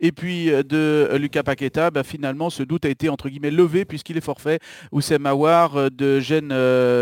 et 0.00 0.12
puis 0.12 0.50
euh, 0.50 0.62
de 0.62 1.16
Lucas 1.16 1.42
Paqueta. 1.42 1.90
Bah, 1.90 2.02
finalement, 2.02 2.50
ce 2.50 2.62
doute 2.64 2.84
a 2.84 2.90
été 2.90 3.08
entre 3.08 3.30
guillemets 3.30 3.50
levé 3.50 3.86
puisqu'il 3.86 4.18
est 4.18 4.24
forfait. 4.24 4.58
Oussem 4.92 5.24
Awar 5.24 5.90
de 5.90 6.20
gêne 6.20 6.54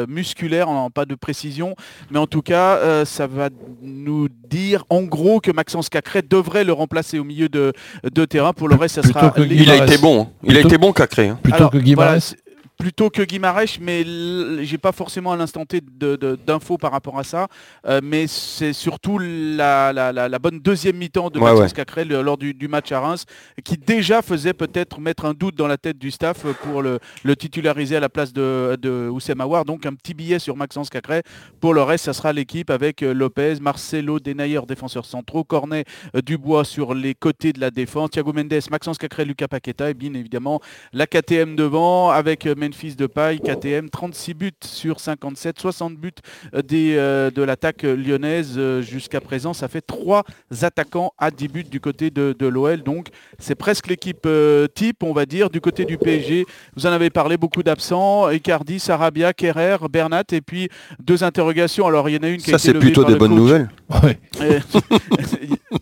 musculaire, 0.06 0.68
pas 0.94 1.06
de 1.06 1.16
précision, 1.16 1.74
mais 2.12 2.20
en 2.20 2.28
tout 2.28 2.42
cas, 2.42 3.04
ça 3.04 3.26
va 3.26 3.48
nous 3.82 4.28
dire 4.48 4.84
en 4.90 5.02
gros 5.02 5.40
que 5.40 5.50
Maxence 5.50 5.88
Cacré 5.88 6.22
devrait 6.22 6.62
le 6.62 6.72
remplacer 6.72 6.99
au 7.18 7.24
milieu 7.24 7.48
de, 7.48 7.72
de 8.04 8.24
terrain. 8.24 8.52
Pour 8.52 8.68
le 8.68 8.76
reste, 8.76 8.96
ça 8.96 9.02
Plutôt 9.02 9.18
sera... 9.20 9.34
Il 9.50 9.70
a 9.70 9.84
été 9.84 9.98
bon. 9.98 10.22
hein. 10.22 10.28
Il 10.44 10.56
a 10.56 10.60
été 10.60 10.78
bon 10.78 10.92
Cacré. 10.92 11.28
hein. 11.28 11.38
Plutôt 11.42 11.56
Alors, 11.56 11.70
que 11.70 11.78
voilà, 11.94 12.20
c'est- 12.20 12.36
plutôt 12.80 13.10
que 13.10 13.20
Guimarães, 13.22 13.78
mais 13.80 14.04
j'ai 14.64 14.78
pas 14.78 14.92
forcément 14.92 15.32
à 15.32 15.36
l'instant 15.36 15.66
T 15.66 15.80
d'infos 16.46 16.78
par 16.78 16.90
rapport 16.92 17.18
à 17.18 17.24
ça. 17.24 17.46
Euh, 17.86 18.00
mais 18.02 18.26
c'est 18.26 18.72
surtout 18.72 19.18
la, 19.18 19.92
la- 19.92 20.12
la- 20.12 20.28
la 20.30 20.38
bonne 20.38 20.58
deuxième 20.60 20.96
mi-temps 20.96 21.28
de 21.28 21.38
Ouais, 21.38 21.44
Maxence 21.50 21.70
ouais. 21.72 21.76
Cacré 21.76 22.04
le- 22.06 22.22
lors 22.22 22.38
du, 22.38 22.54
du 22.54 22.68
match 22.68 22.90
à 22.90 23.00
Reims, 23.00 23.26
qui 23.62 23.76
déjà 23.76 24.22
faisait 24.22 24.54
peut-être 24.54 24.98
mettre 24.98 25.26
un 25.26 25.34
doute 25.34 25.54
dans 25.56 25.66
la 25.66 25.76
tête 25.76 25.98
du 25.98 26.10
staff 26.10 26.44
pour 26.62 26.80
le, 26.80 26.98
le 27.22 27.36
titulariser 27.36 27.96
à 27.96 28.00
la 28.00 28.08
place 28.08 28.32
de, 28.32 28.78
de 28.80 29.08
Oussem 29.12 29.40
Aouar. 29.42 29.66
Donc 29.66 29.84
un 29.84 29.92
petit 29.94 30.14
billet 30.14 30.38
sur 30.38 30.56
Maxence 30.56 30.88
Cacré. 30.88 31.22
Pour 31.60 31.74
le 31.74 31.82
reste, 31.82 32.06
ça 32.06 32.14
sera 32.14 32.32
l'équipe 32.32 32.70
avec 32.70 33.02
euh, 33.02 33.12
Lopez, 33.12 33.56
Marcelo, 33.60 34.18
Denayer, 34.20 34.60
défenseurs 34.66 35.04
centraux, 35.04 35.44
Cornet, 35.44 35.84
euh, 36.16 36.22
Dubois 36.22 36.64
sur 36.64 36.94
les 36.94 37.14
côtés 37.14 37.52
de 37.52 37.60
la 37.60 37.70
défense, 37.70 38.10
Thiago 38.10 38.32
Mendes, 38.32 38.54
Maxence 38.70 38.96
Cacré, 38.96 39.26
Lucas 39.26 39.48
Paqueta 39.48 39.90
et 39.90 39.94
bien 39.94 40.14
évidemment 40.14 40.60
la 40.94 41.06
KTM 41.06 41.56
devant 41.56 42.08
avec 42.10 42.46
euh, 42.46 42.54
Memphis 42.70 42.94
Depay, 42.94 43.40
KTM 43.40 43.90
36 43.90 44.34
buts 44.34 44.52
sur 44.64 45.00
57, 45.00 45.58
60 45.58 45.96
buts 45.96 46.12
euh, 46.54 46.62
des, 46.62 46.94
euh, 46.96 47.28
de 47.32 47.42
l'attaque 47.42 47.82
lyonnaise 47.82 48.54
euh, 48.56 48.80
jusqu'à 48.80 49.20
présent. 49.20 49.52
Ça 49.52 49.66
fait 49.66 49.80
trois 49.80 50.22
attaquants 50.62 51.12
à 51.18 51.32
10 51.32 51.48
buts 51.48 51.64
du 51.64 51.80
côté 51.80 52.10
de, 52.10 52.32
de 52.38 52.46
l'OL. 52.46 52.82
Donc 52.82 53.08
c'est 53.40 53.56
presque 53.56 53.88
l'équipe 53.88 54.24
euh, 54.26 54.68
type, 54.72 55.02
on 55.02 55.12
va 55.12 55.26
dire, 55.26 55.50
du 55.50 55.60
côté 55.60 55.84
du 55.84 55.98
PSG. 55.98 56.46
Vous 56.76 56.86
en 56.86 56.90
avez 56.92 57.10
parlé, 57.10 57.36
beaucoup 57.36 57.64
d'absents. 57.64 58.30
Icardi, 58.30 58.78
Sarabia, 58.78 59.32
Kerrer, 59.32 59.78
Bernat 59.90 60.22
et 60.30 60.40
puis 60.40 60.68
deux 61.00 61.24
interrogations. 61.24 61.88
Alors 61.88 62.08
il 62.08 62.14
y 62.14 62.18
en 62.18 62.22
a 62.22 62.28
une 62.28 62.40
qui 62.40 62.54
a 62.54 62.58
Ça 62.58 62.58
été 62.58 62.66
c'est 62.68 62.72
levée 62.74 62.86
plutôt 62.86 63.02
par 63.02 63.08
des 63.08 63.14
le 63.14 63.18
bonnes 63.18 63.30
coach. 63.30 63.38
nouvelles. 63.38 63.68
Ouais. 64.04 64.18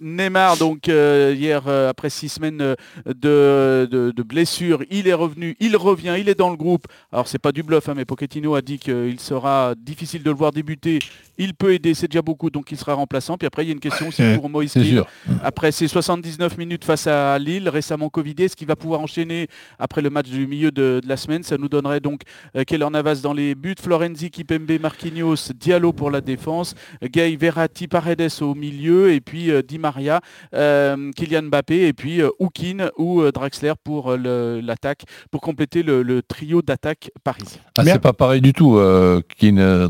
Neymar, 0.01 0.57
donc 0.57 0.89
euh, 0.89 1.35
hier, 1.37 1.63
euh, 1.67 1.91
après 1.91 2.09
six 2.11 2.29
semaines 2.29 2.59
de, 2.59 3.89
de, 3.91 4.13
de 4.15 4.23
blessure, 4.23 4.83
il 4.91 5.09
est 5.09 5.15
revenu, 5.15 5.57
il 5.61 5.77
revient, 5.77 6.15
il 6.19 6.29
est 6.29 6.35
dans 6.39 6.51
le 6.51 6.57
groupe. 6.57 6.78
Alors 7.13 7.29
c'est 7.29 7.39
pas 7.39 7.53
du 7.53 7.63
bluff, 7.63 7.89
hein, 7.89 7.95
mais 7.97 8.05
Pochettino 8.05 8.55
a 8.55 8.63
dit 8.63 8.79
qu'il 8.79 9.21
sera 9.21 9.75
difficile 9.77 10.23
de 10.23 10.31
le 10.31 10.37
voir 10.37 10.53
débuter. 10.53 10.99
Il 11.39 11.55
peut 11.55 11.73
aider, 11.73 11.95
c'est 11.95 12.09
déjà 12.09 12.23
beaucoup, 12.23 12.51
donc 12.51 12.71
il 12.73 12.77
sera 12.77 12.95
remplaçant. 12.95 13.37
Puis 13.37 13.47
après, 13.47 13.65
il 13.65 13.69
y 13.69 13.71
a 13.71 13.75
une 13.75 13.81
question 13.81 14.09
aussi 14.09 14.23
pour 14.35 14.51
Moïse 14.51 14.73
sûr. 14.73 15.07
Après 15.43 15.73
ses 15.73 15.89
79 15.89 16.59
minutes 16.59 16.85
face 16.85 17.07
à 17.07 17.39
Lille, 17.39 17.69
récemment 17.69 18.09
Covidé, 18.09 18.45
est-ce 18.45 18.57
qu'il 18.57 18.67
va 18.67 18.77
pouvoir 18.77 19.01
enchaîner 19.01 19.49
après 19.79 20.03
le 20.03 20.11
match 20.11 20.29
du 20.29 20.47
milieu 20.47 20.71
de, 20.71 21.01
de 21.03 21.09
la 21.09 21.17
semaine? 21.17 21.43
Ça 21.43 21.59
nous 21.59 21.69
donnerait 21.69 22.01
donc 22.01 22.23
euh, 22.57 22.65
Keller 22.65 22.89
Navas 22.91 23.21
dans 23.23 23.33
les 23.33 23.55
buts, 23.55 23.75
Florenzi, 23.81 24.31
Kipembe, 24.31 24.79
Marquinhos, 24.81 25.53
Diallo 25.55 25.93
pour 25.93 26.11
la 26.11 26.21
défense, 26.21 26.75
Gay, 27.03 27.37
Verratti, 27.37 27.89
Paredes 27.89 28.31
au 28.41 28.55
milieu, 28.55 29.13
et 29.13 29.21
puis 29.21 29.51
euh, 29.51 29.63
Di 29.63 29.79
Maria, 29.79 30.21
euh, 30.55 31.11
Kylian 31.13 31.45
Mbappé, 31.45 31.87
et 31.89 31.93
puis 31.93 32.21
Houkin 32.39 32.91
ou 32.97 33.21
euh, 33.21 33.33
Draxler 33.33 33.73
pour 33.83 34.17
l'attaque, 34.17 35.05
pour 35.31 35.41
compléter 35.41 35.83
le, 35.83 36.03
le 36.03 36.23
trio 36.23 36.63
d'attaque 36.69 37.11
parisien. 37.25 37.61
Ah, 37.77 37.83
Mais- 37.85 37.93
c'est 37.93 37.99
pas 37.99 38.13
pareil 38.13 38.41
du 38.41 38.53
tout, 38.53 38.77
euh, 38.77 39.21
Keane 39.39 39.89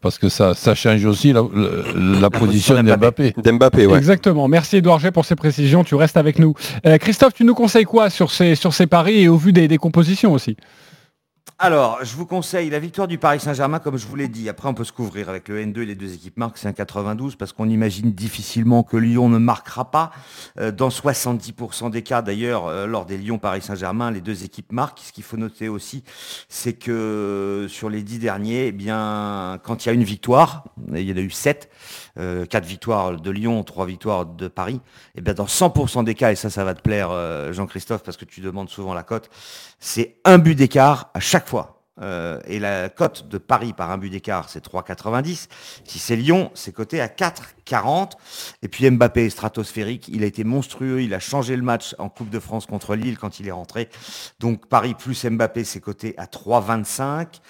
parce 0.00 0.18
que 0.18 0.28
ça, 0.28 0.54
ça 0.54 0.74
change 0.74 1.04
aussi 1.04 1.32
la, 1.32 1.42
la- 1.42 2.20
la 2.20 2.30
position 2.30 2.74
position 2.74 2.82
d'Mbappé. 2.82 3.34
D'Mbappé, 3.36 3.86
ouais. 3.86 3.98
Exactement. 3.98 4.48
Merci 4.48 4.78
Édouard 4.78 4.98
G 4.98 5.10
pour 5.10 5.24
ces 5.24 5.36
précisions. 5.36 5.84
Tu 5.84 5.94
restes 5.94 6.16
avec 6.16 6.38
nous. 6.38 6.54
Euh, 6.86 6.98
Christophe, 6.98 7.34
tu 7.34 7.44
nous 7.44 7.54
conseilles 7.54 7.84
quoi 7.84 8.08
sur 8.10 8.30
ces, 8.30 8.54
sur 8.54 8.72
ces 8.72 8.86
paris 8.86 9.22
et 9.22 9.28
au 9.28 9.36
vu 9.36 9.52
des, 9.52 9.68
des 9.68 9.76
compositions 9.78 10.32
aussi? 10.32 10.56
Alors, 11.62 12.02
je 12.02 12.16
vous 12.16 12.24
conseille 12.24 12.70
la 12.70 12.78
victoire 12.78 13.06
du 13.06 13.18
Paris 13.18 13.38
Saint-Germain, 13.38 13.80
comme 13.80 13.98
je 13.98 14.06
vous 14.06 14.16
l'ai 14.16 14.28
dit. 14.28 14.48
Après, 14.48 14.66
on 14.66 14.72
peut 14.72 14.82
se 14.82 14.92
couvrir 14.92 15.28
avec 15.28 15.46
le 15.48 15.62
N2 15.62 15.82
et 15.82 15.84
les 15.84 15.94
deux 15.94 16.14
équipes 16.14 16.38
marquent, 16.38 16.56
c'est 16.56 16.68
un 16.68 16.72
92, 16.72 17.36
parce 17.36 17.52
qu'on 17.52 17.68
imagine 17.68 18.12
difficilement 18.12 18.82
que 18.82 18.96
Lyon 18.96 19.28
ne 19.28 19.36
marquera 19.36 19.90
pas. 19.90 20.10
Euh, 20.58 20.72
dans 20.72 20.88
70% 20.88 21.90
des 21.90 22.00
cas, 22.00 22.22
d'ailleurs, 22.22 22.66
euh, 22.66 22.86
lors 22.86 23.04
des 23.04 23.18
Lyon-Paris 23.18 23.60
Saint-Germain, 23.60 24.10
les 24.10 24.22
deux 24.22 24.42
équipes 24.42 24.72
marquent. 24.72 25.00
Ce 25.00 25.12
qu'il 25.12 25.22
faut 25.22 25.36
noter 25.36 25.68
aussi, 25.68 26.02
c'est 26.48 26.72
que 26.72 26.92
euh, 26.92 27.68
sur 27.68 27.90
les 27.90 28.00
dix 28.00 28.18
derniers, 28.18 28.68
eh 28.68 28.72
bien, 28.72 29.58
quand 29.62 29.84
il 29.84 29.88
y 29.88 29.90
a 29.90 29.92
une 29.92 30.02
victoire, 30.02 30.64
il 30.94 31.02
y 31.02 31.12
en 31.12 31.16
a 31.18 31.20
eu 31.20 31.28
sept, 31.28 31.68
euh, 32.18 32.46
quatre 32.46 32.64
victoires 32.64 33.20
de 33.20 33.30
Lyon, 33.30 33.62
trois 33.64 33.84
victoires 33.84 34.24
de 34.24 34.48
Paris, 34.48 34.80
et 35.14 35.20
bien 35.20 35.34
dans 35.34 35.44
100% 35.44 36.04
des 36.04 36.14
cas, 36.14 36.32
et 36.32 36.36
ça, 36.36 36.48
ça 36.48 36.64
va 36.64 36.72
te 36.72 36.80
plaire, 36.80 37.10
Jean-Christophe, 37.52 38.02
parce 38.02 38.16
que 38.16 38.24
tu 38.24 38.40
demandes 38.40 38.70
souvent 38.70 38.94
la 38.94 39.02
cote, 39.02 39.28
c'est 39.80 40.16
un 40.24 40.38
but 40.38 40.54
d'écart 40.54 41.10
à 41.14 41.20
chaque 41.20 41.48
fois. 41.48 41.80
Euh, 42.02 42.40
et 42.46 42.58
la 42.58 42.88
cote 42.88 43.28
de 43.28 43.36
Paris 43.36 43.72
par 43.74 43.90
un 43.90 43.98
but 43.98 44.10
d'écart, 44.10 44.48
c'est 44.48 44.64
3,90. 44.64 45.48
Si 45.84 45.98
c'est 45.98 46.16
Lyon, 46.16 46.50
c'est 46.54 46.72
coté 46.72 47.00
à 47.00 47.08
4,40. 47.08 48.12
Et 48.62 48.68
puis 48.68 48.88
Mbappé 48.90 49.26
est 49.26 49.30
stratosphérique. 49.30 50.08
Il 50.08 50.22
a 50.22 50.26
été 50.26 50.44
monstrueux. 50.44 51.02
Il 51.02 51.12
a 51.12 51.20
changé 51.20 51.56
le 51.56 51.62
match 51.62 51.94
en 51.98 52.08
Coupe 52.08 52.30
de 52.30 52.38
France 52.38 52.66
contre 52.66 52.94
Lille 52.94 53.18
quand 53.18 53.40
il 53.40 53.48
est 53.48 53.52
rentré. 53.52 53.90
Donc 54.38 54.66
Paris 54.66 54.94
plus 54.94 55.24
Mbappé, 55.24 55.64
c'est 55.64 55.80
coté 55.80 56.14
à 56.16 56.24
3,25. 56.24 57.40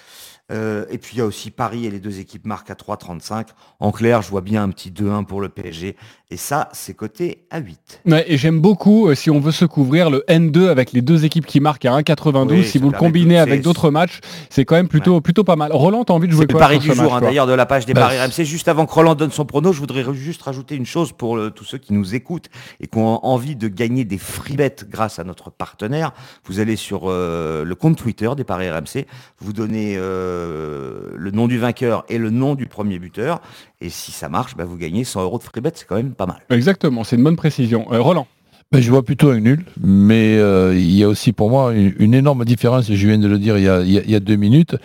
Euh, 0.51 0.85
et 0.89 0.97
puis 0.97 1.15
il 1.15 1.19
y 1.19 1.21
a 1.21 1.25
aussi 1.25 1.51
Paris 1.51 1.85
et 1.85 1.91
les 1.91 1.99
deux 1.99 2.19
équipes 2.19 2.45
marquent 2.45 2.71
à 2.71 2.75
3,35. 2.75 3.47
En 3.79 3.91
clair, 3.91 4.21
je 4.21 4.29
vois 4.29 4.41
bien 4.41 4.63
un 4.63 4.69
petit 4.69 4.91
2-1 4.91 5.25
pour 5.25 5.41
le 5.41 5.49
PSG. 5.49 5.95
Et 6.29 6.37
ça, 6.37 6.69
c'est 6.71 6.93
coté 6.93 7.45
à 7.49 7.59
8. 7.59 8.01
Ouais, 8.05 8.25
et 8.27 8.37
j'aime 8.37 8.61
beaucoup, 8.61 9.07
euh, 9.07 9.15
si 9.15 9.29
on 9.29 9.39
veut 9.39 9.51
se 9.51 9.65
couvrir, 9.65 10.09
le 10.09 10.23
N2 10.29 10.69
avec 10.69 10.93
les 10.93 11.01
deux 11.01 11.25
équipes 11.25 11.45
qui 11.45 11.59
marquent 11.59 11.85
à 11.85 11.91
1,92. 11.97 12.51
Oui, 12.51 12.63
si 12.63 12.77
vous 12.77 12.89
le 12.89 12.97
combinez 12.97 13.37
avec 13.37 13.61
d'autres 13.61 13.91
matchs, 13.91 14.19
c'est 14.49 14.63
quand 14.63 14.75
même 14.75 14.87
plutôt, 14.87 15.19
plutôt 15.19 15.43
pas 15.43 15.57
mal. 15.57 15.71
Roland, 15.73 16.05
t'as 16.05 16.13
envie 16.13 16.27
de 16.27 16.33
jouer 16.33 16.47
quoi 16.47 16.59
pari 16.59 16.81
sur 16.81 16.93
du 16.93 16.99
jour, 16.99 17.15
hein, 17.15 17.21
d'ailleurs, 17.21 17.47
de 17.47 17.53
la 17.53 17.65
page 17.65 17.85
des 17.85 17.93
Bah, 17.93 18.01
paris 18.01 18.17
RMC. 18.17 18.45
Juste 18.45 18.67
avant 18.67 18.85
que 18.85 18.93
Roland 18.93 19.15
donne 19.15 19.31
son 19.31 19.45
prono, 19.45 19.73
je 19.73 19.79
voudrais 19.79 20.05
juste 20.13 20.41
rajouter 20.41 20.75
une 20.75 20.85
chose 20.85 21.11
pour 21.11 21.37
tous 21.53 21.65
ceux 21.65 21.77
qui 21.77 21.93
nous 21.93 22.15
écoutent 22.15 22.49
et 22.79 22.87
qui 22.87 22.97
ont 22.97 23.25
envie 23.25 23.57
de 23.57 23.67
gagner 23.67 24.05
des 24.05 24.17
free 24.17 24.55
bets 24.55 24.85
grâce 24.89 25.19
à 25.19 25.23
notre 25.23 25.49
partenaire. 25.49 26.13
Vous 26.45 26.59
allez 26.59 26.75
sur 26.75 27.03
euh, 27.05 27.63
le 27.63 27.75
compte 27.75 27.97
Twitter 27.97 28.29
des 28.35 28.43
paris 28.43 28.69
RMC, 28.69 29.05
vous 29.39 29.53
donnez 29.53 29.95
euh, 29.97 30.40
le 30.41 31.31
nom 31.31 31.47
du 31.47 31.57
vainqueur 31.57 32.03
et 32.09 32.17
le 32.17 32.29
nom 32.29 32.55
du 32.55 32.67
premier 32.67 32.99
buteur. 32.99 33.41
Et 33.79 33.89
si 33.89 34.11
ça 34.11 34.29
marche, 34.29 34.55
bah, 34.55 34.65
vous 34.65 34.77
gagnez 34.77 35.03
100 35.03 35.23
euros 35.23 35.37
de 35.37 35.43
free 35.43 35.61
bet, 35.61 35.71
c'est 35.75 35.87
quand 35.87 35.95
même 35.95 36.13
pas 36.13 36.25
mal. 36.25 36.37
Exactement, 36.49 37.03
c'est 37.03 37.15
une 37.15 37.23
bonne 37.23 37.35
précision. 37.35 37.87
Euh, 37.91 38.01
Roland 38.01 38.27
Ben, 38.71 38.81
je 38.81 38.89
vois 38.89 39.03
plutôt 39.03 39.29
un 39.29 39.39
nul, 39.39 39.65
mais 39.83 40.37
euh, 40.37 40.73
il 40.75 40.95
y 40.95 41.03
a 41.03 41.07
aussi 41.07 41.33
pour 41.33 41.49
moi 41.49 41.73
une, 41.73 41.93
une 41.99 42.13
énorme 42.13 42.45
différence, 42.45 42.91
je 42.91 43.07
viens 43.07 43.17
de 43.17 43.27
le 43.27 43.39
dire 43.39 43.57
il 43.57 43.63
y 43.63 43.69
a, 43.69 43.81
il 43.81 44.11
y 44.11 44.19
deux 44.19 44.35
minutes, 44.35 44.75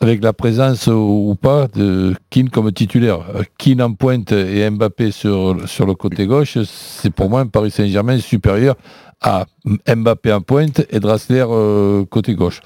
avec 0.00 0.22
la 0.22 0.32
présence 0.32 0.86
ou, 0.86 1.30
ou 1.30 1.34
pas 1.34 1.68
de 1.68 2.14
Keane 2.30 2.48
comme 2.48 2.72
titulaire. 2.72 3.20
Euh, 3.34 3.42
Keane 3.58 3.82
en 3.82 3.92
pointe 3.92 4.32
et 4.32 4.68
Mbappé 4.70 5.10
sur, 5.10 5.68
sur 5.68 5.86
le 5.86 5.94
côté 5.94 6.26
gauche, 6.26 6.58
c'est 6.64 7.10
pour 7.10 7.28
moi 7.28 7.40
un 7.40 7.46
Paris 7.46 7.70
Saint-Germain 7.70 8.18
supérieur 8.18 8.76
à 9.20 9.44
Mbappé 9.86 10.32
en 10.32 10.40
pointe 10.40 10.82
et 10.90 10.98
Draxler 11.00 11.44
euh, 11.48 12.04
côté 12.06 12.34
gauche. 12.34 12.60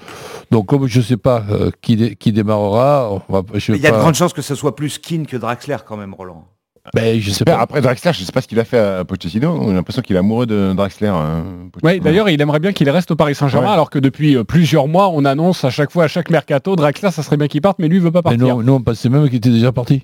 Donc 0.51 0.67
comme 0.67 0.87
je 0.87 0.99
ne 0.99 1.03
sais 1.03 1.17
pas 1.17 1.43
euh, 1.49 1.69
qui, 1.81 1.95
dé- 1.97 2.15
qui 2.15 2.31
démarrera, 2.31 3.21
Il 3.69 3.81
y 3.81 3.87
a 3.87 3.91
de 3.91 3.97
grandes 3.97 4.15
chances 4.15 4.33
que 4.33 4.41
ce 4.41 4.55
soit 4.55 4.75
plus 4.75 4.97
Keane 4.99 5.25
que 5.27 5.37
Draxler 5.37 5.77
quand 5.85 5.97
même, 5.97 6.13
Roland. 6.13 6.45
Ben, 6.93 7.19
je 7.19 7.31
sais 7.31 7.43
pas. 7.45 7.57
Après 7.59 7.81
Draxler, 7.81 8.11
je 8.13 8.23
sais 8.23 8.31
pas 8.31 8.41
ce 8.41 8.47
qu'il 8.47 8.59
a 8.59 8.65
fait 8.65 8.77
à 8.79 9.03
Pochettino. 9.03 9.59
J'ai 9.67 9.73
l'impression 9.73 10.01
qu'il 10.01 10.15
est 10.15 10.19
amoureux 10.19 10.45
de 10.45 10.73
Draxler. 10.75 11.07
euh, 11.13 11.41
Pochettino. 11.71 11.91
Oui, 11.93 11.99
d'ailleurs, 11.99 12.29
il 12.29 12.39
aimerait 12.41 12.59
bien 12.59 12.71
qu'il 12.73 12.89
reste 12.89 13.11
au 13.11 13.15
Paris 13.15 13.35
Saint-Germain, 13.35 13.67
Ouais. 13.67 13.73
alors 13.73 13.89
que 13.89 13.99
depuis 13.99 14.35
euh, 14.37 14.43
plusieurs 14.43 14.87
mois, 14.87 15.09
on 15.09 15.25
annonce 15.25 15.63
à 15.65 15.69
chaque 15.69 15.91
fois, 15.91 16.05
à 16.05 16.07
chaque 16.07 16.29
mercato, 16.29 16.75
Draxler, 16.75 17.11
ça 17.11 17.23
serait 17.23 17.37
bien 17.37 17.47
qu'il 17.47 17.61
parte, 17.61 17.79
mais 17.79 17.87
lui, 17.87 17.97
il 17.97 18.01
veut 18.03 18.11
pas 18.11 18.21
Mais 18.25 18.37
partir. 18.37 18.57
nous, 18.57 18.63
nous, 18.63 18.73
on 18.73 18.81
pensait 18.81 19.09
même 19.09 19.25
qu'il 19.27 19.37
était 19.37 19.49
déjà 19.49 19.71
parti. 19.71 20.03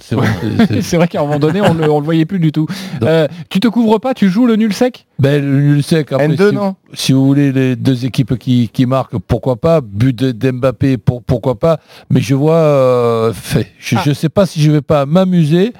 C'est 0.00 0.14
vrai, 0.16 0.26
c'est- 0.40 0.66
c'est- 0.66 0.82
C'est 0.88 0.96
vrai 0.96 1.06
qu'à 1.08 1.20
un 1.20 1.24
moment 1.24 1.38
donné, 1.38 1.60
on 1.60 1.72
le, 1.74 1.88
on 1.90 1.98
le 2.00 2.04
voyait 2.04 2.24
plus 2.24 2.38
du 2.40 2.50
tout. 2.52 2.66
Euh, 3.02 3.28
tu 3.50 3.60
te 3.60 3.68
couvres 3.68 3.98
pas, 4.00 4.14
tu 4.14 4.28
joues 4.28 4.46
le 4.46 4.56
nul 4.56 4.72
sec? 4.72 5.06
Ben, 5.18 5.40
le 5.44 5.60
nul 5.60 5.82
sec, 5.82 6.12
après, 6.12 6.28
N2, 6.28 6.48
si, 6.50 6.54
non 6.54 6.74
si 6.94 7.12
vous 7.12 7.24
voulez 7.26 7.52
les 7.52 7.76
deux 7.76 8.04
équipes 8.04 8.36
qui, 8.38 8.68
qui 8.72 8.86
marquent, 8.86 9.18
pourquoi 9.18 9.56
pas 9.56 9.80
But 9.80 10.16
de- 10.16 10.32
d'Mbappé, 10.32 10.96
pour, 10.98 11.22
pourquoi 11.22 11.58
pas 11.58 11.78
Mais 12.10 12.20
je 12.20 12.34
vois, 12.34 12.54
euh, 12.54 13.32
fait, 13.32 13.68
je 13.78 13.96
Ah. 13.98 14.02
ne 14.06 14.14
sais 14.14 14.28
pas 14.28 14.46
si 14.46 14.60
je 14.62 14.70
vais 14.70 14.80
pas 14.82 15.06
m'amuser 15.06 15.72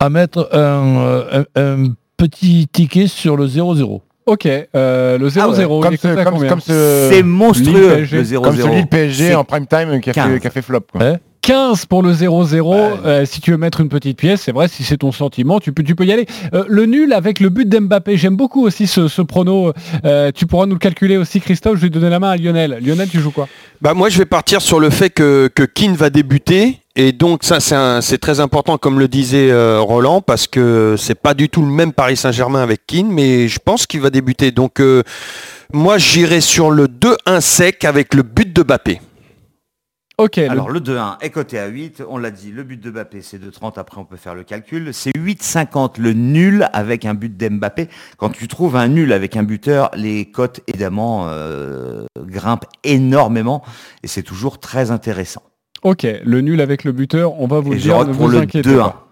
à 0.00 0.08
mettre 0.10 0.48
un, 0.52 0.58
euh, 0.58 1.44
un- 1.56 1.60
un 1.84 1.92
petit 2.16 2.66
ticket 2.72 3.06
sur 3.06 3.36
le 3.36 3.46
0-0. 3.46 4.02
Ok, 4.26 4.46
euh, 4.46 5.16
le 5.16 5.28
0-0, 5.30 5.40
Ah 5.40 5.48
ouais, 5.48 5.62
il 5.94 5.98
Comme 6.48 6.58
est 6.58 6.60
ce, 6.62 7.08
C'est 7.10 7.22
monstrueux, 7.22 7.96
le 8.00 8.04
0-0. 8.24 8.42
comme 8.42 8.56
ce 8.56 8.66
Lille 8.68 8.86
PSG 8.86 9.28
C'est 9.28 9.34
en 9.34 9.44
prime 9.44 9.66
time 9.66 10.00
qui 10.00 10.10
a, 10.10 10.12
15. 10.12 10.32
fait, 10.34 10.40
qui 10.40 10.46
a 10.46 10.50
fait 10.50 10.62
flop. 10.62 10.80
quoi. 10.92 11.02
Hein 11.02 11.16
15 11.40 11.86
pour 11.86 12.02
le 12.02 12.12
0-0. 12.12 12.74
Ouais. 12.74 12.90
Euh, 13.06 13.24
si 13.24 13.40
tu 13.40 13.52
veux 13.52 13.56
mettre 13.56 13.80
une 13.80 13.88
petite 13.88 14.18
pièce, 14.18 14.42
c'est 14.42 14.52
vrai, 14.52 14.68
si 14.68 14.82
c'est 14.84 14.98
ton 14.98 15.12
sentiment, 15.12 15.60
tu 15.60 15.72
peux, 15.72 15.82
tu 15.82 15.94
peux 15.94 16.04
y 16.04 16.12
aller. 16.12 16.26
Euh, 16.52 16.64
le 16.68 16.84
nul 16.84 17.14
avec 17.14 17.40
le 17.40 17.48
but 17.48 17.66
d'Mbappé, 17.66 18.18
j'aime 18.18 18.36
beaucoup 18.36 18.62
aussi 18.66 18.86
ce, 18.86 19.08
ce 19.08 19.22
prono. 19.22 19.72
Euh, 20.04 20.30
tu 20.34 20.44
pourras 20.44 20.66
nous 20.66 20.74
le 20.74 20.78
calculer 20.78 21.16
aussi, 21.16 21.40
Christophe. 21.40 21.76
Je 21.76 21.82
vais 21.82 21.88
donner 21.88 22.10
la 22.10 22.18
main 22.20 22.30
à 22.32 22.36
Lionel. 22.36 22.78
Lionel, 22.84 23.08
tu 23.08 23.18
joues 23.20 23.30
quoi? 23.30 23.48
Bah 23.80 23.94
moi 23.94 24.10
je 24.10 24.18
vais 24.18 24.26
partir 24.26 24.60
sur 24.60 24.78
le 24.78 24.90
fait 24.90 25.08
que, 25.08 25.48
que 25.54 25.62
Keane 25.62 25.94
va 25.94 26.10
débuter 26.10 26.80
et 27.00 27.12
donc 27.12 27.44
ça 27.44 27.60
c'est 27.60 27.74
un- 27.76 28.00
c'est 28.00 28.18
très 28.18 28.40
important 28.40 28.76
comme 28.76 28.98
le 28.98 29.06
disait 29.08 29.50
euh, 29.50 29.80
Roland 29.80 30.20
parce 30.20 30.46
que 30.48 30.96
c'est 30.98 31.14
pas 31.14 31.32
du 31.32 31.48
tout 31.48 31.62
le 31.62 31.70
même 31.70 31.92
Paris 31.92 32.16
Saint-Germain 32.16 32.60
avec 32.62 32.84
Keane 32.86 33.10
mais 33.10 33.46
je 33.48 33.58
pense 33.58 33.86
qu'il 33.86 34.00
va 34.00 34.10
débuter 34.10 34.50
donc 34.50 34.80
euh, 34.80 35.02
moi 35.72 35.96
j'irai 35.98 36.40
sur 36.40 36.70
le 36.70 36.86
2-1 36.88 37.40
sec 37.40 37.84
avec 37.84 38.14
le 38.14 38.22
but 38.22 38.52
de 38.52 38.62
Bappé. 38.62 39.00
Ok, 40.20 40.38
Alors 40.38 40.68
le 40.68 40.80
2-1 40.80 41.18
est 41.20 41.30
coté 41.30 41.60
à 41.60 41.68
8, 41.68 42.02
on 42.08 42.18
l'a 42.18 42.32
dit, 42.32 42.50
le 42.50 42.64
but 42.64 42.80
de 42.82 42.90
Mbappé 42.90 43.22
c'est 43.22 43.38
2-30, 43.38 43.74
après 43.78 43.98
on 44.00 44.04
peut 44.04 44.16
faire 44.16 44.34
le 44.34 44.42
calcul. 44.42 44.92
C'est 44.92 45.12
8-50 45.16 46.00
le 46.00 46.12
nul 46.12 46.68
avec 46.72 47.04
un 47.04 47.14
but 47.14 47.36
d'Mbappé. 47.36 47.88
Quand 48.16 48.30
tu 48.30 48.48
trouves 48.48 48.74
un 48.74 48.88
nul 48.88 49.12
avec 49.12 49.36
un 49.36 49.44
buteur, 49.44 49.92
les 49.94 50.28
cotes 50.28 50.58
évidemment 50.66 51.26
euh, 51.28 52.04
grimpent 52.18 52.64
énormément 52.82 53.62
et 54.02 54.08
c'est 54.08 54.24
toujours 54.24 54.58
très 54.58 54.90
intéressant. 54.90 55.42
Ok, 55.82 56.06
le 56.24 56.40
nul 56.40 56.60
avec 56.60 56.84
le 56.84 56.92
buteur, 56.92 57.40
on 57.40 57.46
va 57.46 57.60
vous 57.60 57.72
Et 57.72 57.74
le 57.76 57.80
je 57.80 57.82
dire, 57.84 57.98
ne 58.00 58.04
pour 58.12 58.14
vous 58.14 58.28
le 58.28 58.38
inquiétez 58.38 58.68
2-1. 58.70 58.78
pas. 58.78 59.04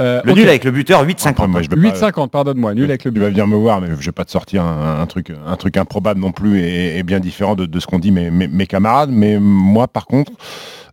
Euh, 0.00 0.20
Le 0.24 0.32
nul 0.32 0.48
avec 0.48 0.62
le 0.62 0.70
buteur, 0.70 1.02
8-50. 1.04 1.28
Après, 1.30 1.48
moi, 1.48 1.60
je 1.62 1.68
vais 1.68 1.74
pas- 1.90 1.98
8-50, 1.98 2.30
pardonne-moi, 2.30 2.72
nul 2.74 2.84
avec 2.84 3.04
le 3.04 3.10
Tu 3.10 3.14
but. 3.14 3.20
vas 3.20 3.30
venir 3.30 3.46
me 3.48 3.56
voir, 3.56 3.80
mais 3.80 3.88
je 3.98 4.06
vais 4.06 4.12
pas 4.12 4.24
te 4.24 4.30
sortir 4.30 4.62
un, 4.64 5.00
un 5.00 5.06
truc, 5.06 5.32
un 5.44 5.56
truc 5.56 5.76
improbable 5.76 6.20
non 6.20 6.30
plus 6.30 6.60
et, 6.60 6.98
et 6.98 7.02
bien 7.02 7.18
différent 7.18 7.56
de, 7.56 7.66
de 7.66 7.80
ce 7.80 7.86
qu'ont 7.88 7.98
dit 7.98 8.12
mes, 8.12 8.30
mes- 8.30 8.46
mes 8.46 8.66
camarades. 8.68 9.10
Mais 9.10 9.40
moi, 9.40 9.88
par 9.88 10.06
contre, 10.06 10.30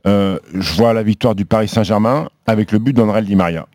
euh, 0.08 0.40
je 0.56 0.74
vois 0.74 0.94
la 0.94 1.04
victoire 1.04 1.36
du 1.36 1.46
Paris 1.46 1.68
Saint-Germain 1.68 2.30
avec 2.48 2.72
le 2.72 2.80
but 2.80 2.94
d'André 2.94 3.22
Di 3.22 3.36
Maria. 3.36 3.68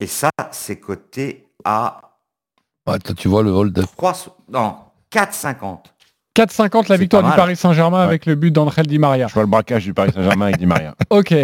Et 0.00 0.06
ça, 0.06 0.30
c'est 0.52 0.76
coté 0.76 1.46
à 1.64 2.02
Ouais, 2.86 2.98
toi, 2.98 3.14
tu 3.14 3.28
vois 3.28 3.42
le 3.42 3.50
vol 3.50 3.72
de... 3.72 3.82
3, 3.82 4.12
non, 4.52 4.76
4,50. 5.12 5.78
4-50 6.42 6.88
la 6.88 6.96
victoire 6.96 7.22
du. 7.22 7.30
Paris 7.36 7.56
Saint-Germain 7.56 8.00
avec 8.00 8.26
le 8.26 8.34
but 8.34 8.50
d'André 8.50 8.82
Di 8.82 8.98
Maria. 8.98 9.26
Je 9.28 9.34
vois 9.34 9.42
le 9.42 9.48
braquage 9.48 9.84
du 9.84 9.94
Paris 9.94 10.10
Saint-Germain 10.14 10.46
avec 10.46 10.58
Di 10.58 10.66
Maria. 10.66 10.94
Ok, 11.10 11.34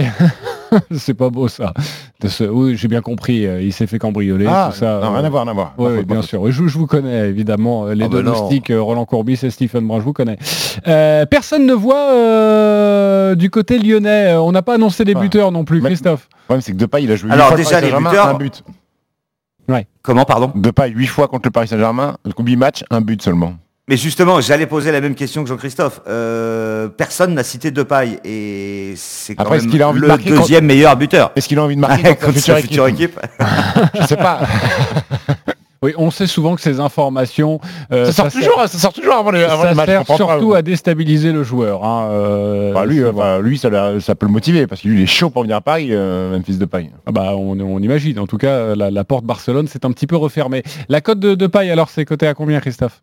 c'est 0.96 1.14
pas 1.14 1.30
beau 1.30 1.48
ça. 1.48 1.72
De 2.20 2.28
ce- 2.28 2.44
Oui, 2.44 2.76
j'ai 2.76 2.88
bien 2.88 3.00
compris, 3.00 3.46
euh, 3.46 3.60
il 3.62 3.72
s'est 3.72 3.86
fait 3.86 3.98
cambrioler, 3.98 4.46
Ah, 4.48 4.68
tout 4.72 4.78
ça. 4.78 5.00
non, 5.02 5.12
rien 5.14 5.24
à 5.24 5.28
voir, 5.30 5.42
rien 5.44 5.50
à 5.52 5.54
voir. 5.54 5.74
Oui, 5.78 6.04
bien 6.04 6.22
sûr. 6.22 6.50
Je, 6.50 6.66
je 6.66 6.78
vous 6.78 6.86
connais 6.86 7.28
évidemment, 7.28 7.86
euh, 7.86 7.94
les 7.94 8.04
Ah 8.04 8.08
deux 8.08 8.22
ben 8.22 8.30
non. 8.32 8.40
moustiques, 8.40 8.70
euh, 8.70 8.80
Roland 8.82 9.04
Courbis 9.04 9.38
et 9.42 9.50
Stephen 9.50 9.86
Brun, 9.86 9.98
je 10.00 10.04
vous 10.04 10.12
connais. 10.12 10.38
Euh, 10.86 11.26
personne 11.26 11.66
ne 11.66 11.72
voit 11.74 12.10
euh, 12.12 13.34
du 13.34 13.50
côté 13.50 13.78
lyonnais. 13.78 14.34
On 14.36 14.52
n'a 14.52 14.62
pas 14.62 14.74
annoncé 14.74 15.04
les 15.04 15.14
buteurs 15.14 15.50
non 15.52 15.64
plus, 15.64 15.80
Mais- 15.80 15.88
Christophe. 15.90 16.28
Le 16.32 16.44
problème, 16.46 16.60
c'est 16.62 16.72
que 16.72 16.76
Depay, 16.76 17.04
il 17.04 17.10
a 17.10 17.16
joué 17.16 17.30
Alors, 17.30 17.48
fois 17.48 17.56
déjà, 17.56 17.70
Paris 17.70 17.82
les 17.84 17.90
Saint-Germain, 17.90 18.10
buteurs- 18.10 18.28
un 18.28 18.34
but. 18.34 18.62
Comment, 20.02 20.24
pardon? 20.26 20.52
Depay, 20.54 20.90
8 20.90 21.06
fois 21.06 21.28
contre 21.28 21.46
le 21.48 21.50
Paris 21.50 21.68
Saint-Germain, 21.68 22.16
8 22.38 22.56
matchs, 22.56 22.84
un 22.90 23.00
but 23.00 23.22
seulement. 23.22 23.54
Mais 23.88 23.98
justement, 23.98 24.40
j'allais 24.40 24.66
poser 24.66 24.92
la 24.92 25.02
même 25.02 25.14
question 25.14 25.42
que 25.42 25.48
Jean-Christophe. 25.50 26.00
Euh, 26.08 26.88
personne 26.88 27.34
n'a 27.34 27.42
cité 27.44 27.70
Depay 27.70 28.18
et 28.24 28.94
c'est 28.96 29.34
quand 29.34 29.42
Après, 29.42 29.58
même 29.58 29.70
qu'il 29.70 29.82
a 29.82 29.88
envie 29.90 30.00
de 30.00 30.06
le 30.06 30.16
deuxième 30.16 30.64
meilleur 30.64 30.96
buteur. 30.96 31.32
Est-ce 31.36 31.48
qu'il 31.48 31.58
a 31.58 31.64
envie 31.64 31.76
de 31.76 31.80
marquer 31.80 32.06
Avec 32.06 32.20
contre 32.20 32.38
sa 32.38 32.56
future 32.56 32.86
équipe, 32.86 33.20
Je 34.00 34.06
sais 34.06 34.16
pas. 34.16 34.40
Oui, 35.82 35.92
on 35.98 36.10
sait 36.10 36.26
souvent 36.26 36.54
que 36.54 36.62
ces 36.62 36.80
informations, 36.80 37.60
euh, 37.92 38.06
ça, 38.06 38.12
sort 38.12 38.30
sert- 38.32 38.40
toujours, 38.40 38.58
ça 38.68 38.78
sort 38.78 38.94
toujours 38.94 39.16
avant 39.16 39.30
le, 39.30 39.44
avant 39.44 39.64
ça 39.64 39.68
le 39.68 39.74
match. 39.76 39.86
je 39.90 39.92
sert 39.92 40.04
pas. 40.06 40.16
surtout 40.16 40.54
à 40.54 40.62
déstabiliser 40.62 41.30
le 41.30 41.42
joueur. 41.42 41.84
hein, 41.84 42.08
euh, 42.10 42.72
Bah, 42.72 42.86
lui, 42.86 43.02
euh, 43.02 43.12
bah, 43.12 43.38
lui 43.40 43.58
ça, 43.58 43.68
peut 43.68 44.24
le 44.24 44.32
motiver 44.32 44.66
parce 44.66 44.80
que 44.80 44.88
lui, 44.88 45.00
il 45.00 45.02
est 45.02 45.06
chaud 45.06 45.28
pour 45.28 45.42
venir 45.42 45.56
à 45.56 45.60
Paris, 45.60 45.88
euh, 45.90 46.30
même 46.30 46.42
fils 46.42 46.56
de 46.58 46.64
paille. 46.64 46.90
Ah 47.04 47.12
bah, 47.12 47.32
on, 47.36 47.60
on 47.60 47.78
imagine. 47.80 48.18
En 48.18 48.26
tout 48.26 48.38
cas, 48.38 48.74
la, 48.74 48.90
la 48.90 49.04
porte 49.04 49.26
Barcelone 49.26 49.68
s'est 49.68 49.84
un 49.84 49.90
petit 49.92 50.06
peu 50.06 50.16
refermée. 50.16 50.62
La 50.88 51.02
cote 51.02 51.20
de, 51.20 51.34
de 51.34 51.46
paille, 51.46 51.70
alors, 51.70 51.90
c'est 51.90 52.06
coté 52.06 52.26
à 52.26 52.32
combien, 52.32 52.60
Christophe? 52.60 52.98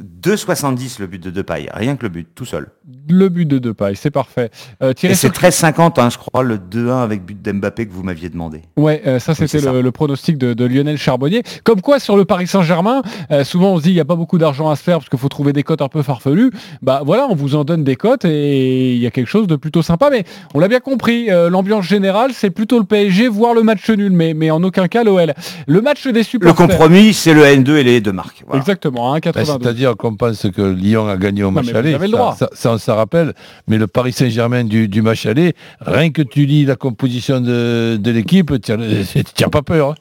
2,70 0.00 1.00
le 1.00 1.06
but 1.06 1.22
de 1.22 1.30
Depay, 1.30 1.68
rien 1.72 1.96
que 1.96 2.02
le 2.04 2.08
but, 2.08 2.26
tout 2.34 2.44
seul. 2.44 2.68
Le 3.08 3.28
but 3.28 3.46
de 3.46 3.58
Depay, 3.58 3.94
c'est 3.94 4.10
parfait. 4.10 4.50
Euh, 4.82 4.92
Et 5.02 5.14
c'est 5.14 5.28
Souquet- 5.28 5.50
13,50, 5.50 5.98
hein, 6.00 6.08
je 6.10 6.18
crois, 6.18 6.42
le 6.42 6.58
2-1 6.58 7.02
avec 7.02 7.24
but 7.24 7.40
d'Mbappé 7.40 7.86
que 7.86 7.92
vous 7.92 8.02
m'aviez 8.02 8.28
demandé. 8.28 8.62
Ouais, 8.76 9.02
euh, 9.06 9.18
ça 9.18 9.34
c'était 9.34 9.60
le, 9.60 9.80
le 9.82 9.90
pronostic 9.92 10.38
de, 10.38 10.54
de 10.54 10.64
Lionel 10.64 10.96
Charbonnier. 10.98 11.42
Comme 11.64 11.80
quoi 11.80 11.98
sur 12.00 12.16
le 12.16 12.24
Paris 12.24 12.46
Saint-Germain, 12.46 13.02
euh, 13.30 13.44
souvent 13.44 13.72
on 13.74 13.78
se 13.78 13.82
dit 13.84 13.90
il 13.90 13.94
n'y 13.94 14.00
a 14.00 14.04
pas 14.04 14.16
beaucoup 14.16 14.38
d'argent 14.38 14.70
à 14.70 14.76
se 14.76 14.82
faire 14.82 14.98
parce 14.98 15.08
qu'il 15.08 15.18
faut 15.18 15.28
trouver 15.28 15.52
des 15.52 15.62
cotes 15.62 15.82
un 15.82 15.88
peu 15.88 16.02
farfelues. 16.02 16.50
Bah 16.82 17.02
voilà, 17.04 17.26
on 17.30 17.34
vous 17.34 17.54
en 17.54 17.64
donne 17.64 17.84
des 17.84 17.96
cotes 17.96 18.24
et 18.24 18.92
il 18.94 18.98
y 19.00 19.06
a 19.06 19.10
quelque 19.10 19.28
chose 19.28 19.46
de 19.46 19.56
plutôt 19.56 19.82
sympa. 19.82 20.08
Mais 20.10 20.24
on 20.54 20.58
l'a 20.60 20.68
bien 20.68 20.80
compris, 20.80 21.30
euh, 21.30 21.50
l'ambiance 21.50 21.84
générale 21.86 22.30
c'est 22.32 22.50
plutôt 22.50 22.78
le 22.78 22.84
PSG, 22.84 23.28
voire 23.28 23.54
le 23.54 23.62
match 23.62 23.88
nul, 23.90 24.12
mais, 24.12 24.34
mais 24.34 24.50
en 24.50 24.62
aucun 24.62 24.88
cas 24.88 25.04
l'OL. 25.04 25.34
Le 25.66 25.80
match 25.80 26.06
des 26.06 26.12
Le 26.12 26.22
supporters. 26.22 26.54
compromis, 26.68 27.12
c'est 27.14 27.34
le 27.34 27.42
N2 27.42 27.76
et 27.76 27.84
les 27.84 28.00
deux 28.00 28.12
marques. 28.12 28.42
Voilà. 28.46 28.60
Exactement, 28.60 29.12
hein, 29.14 29.18
1,92. 29.18 29.83
C'est-à-dire 29.84 29.98
qu'on 29.98 30.16
pense 30.16 30.46
que 30.50 30.62
Lyon 30.62 31.08
a 31.08 31.18
gagné 31.18 31.42
au 31.42 31.50
match 31.50 31.68
aller. 31.74 31.92
Ça- 31.92 32.08
droit. 32.08 32.34
Ça, 32.38 32.48
ça, 32.54 32.72
on 32.72 32.78
s'en 32.78 32.96
rappelle. 32.96 33.34
Mais 33.68 33.76
le 33.76 33.86
Paris 33.86 34.12
Saint-Germain 34.12 34.64
du, 34.64 34.88
du 34.88 35.02
match 35.02 35.26
aller, 35.26 35.52
rien 35.80 36.10
que 36.10 36.22
tu 36.22 36.46
lis 36.46 36.64
la 36.64 36.74
composition 36.76 37.40
de, 37.42 37.98
de 38.00 38.10
l'équipe, 38.10 38.50
tu 38.62 38.72
n'as 38.72 39.48
pas 39.50 39.60
peur. 39.62 39.90
hein. 39.90 39.94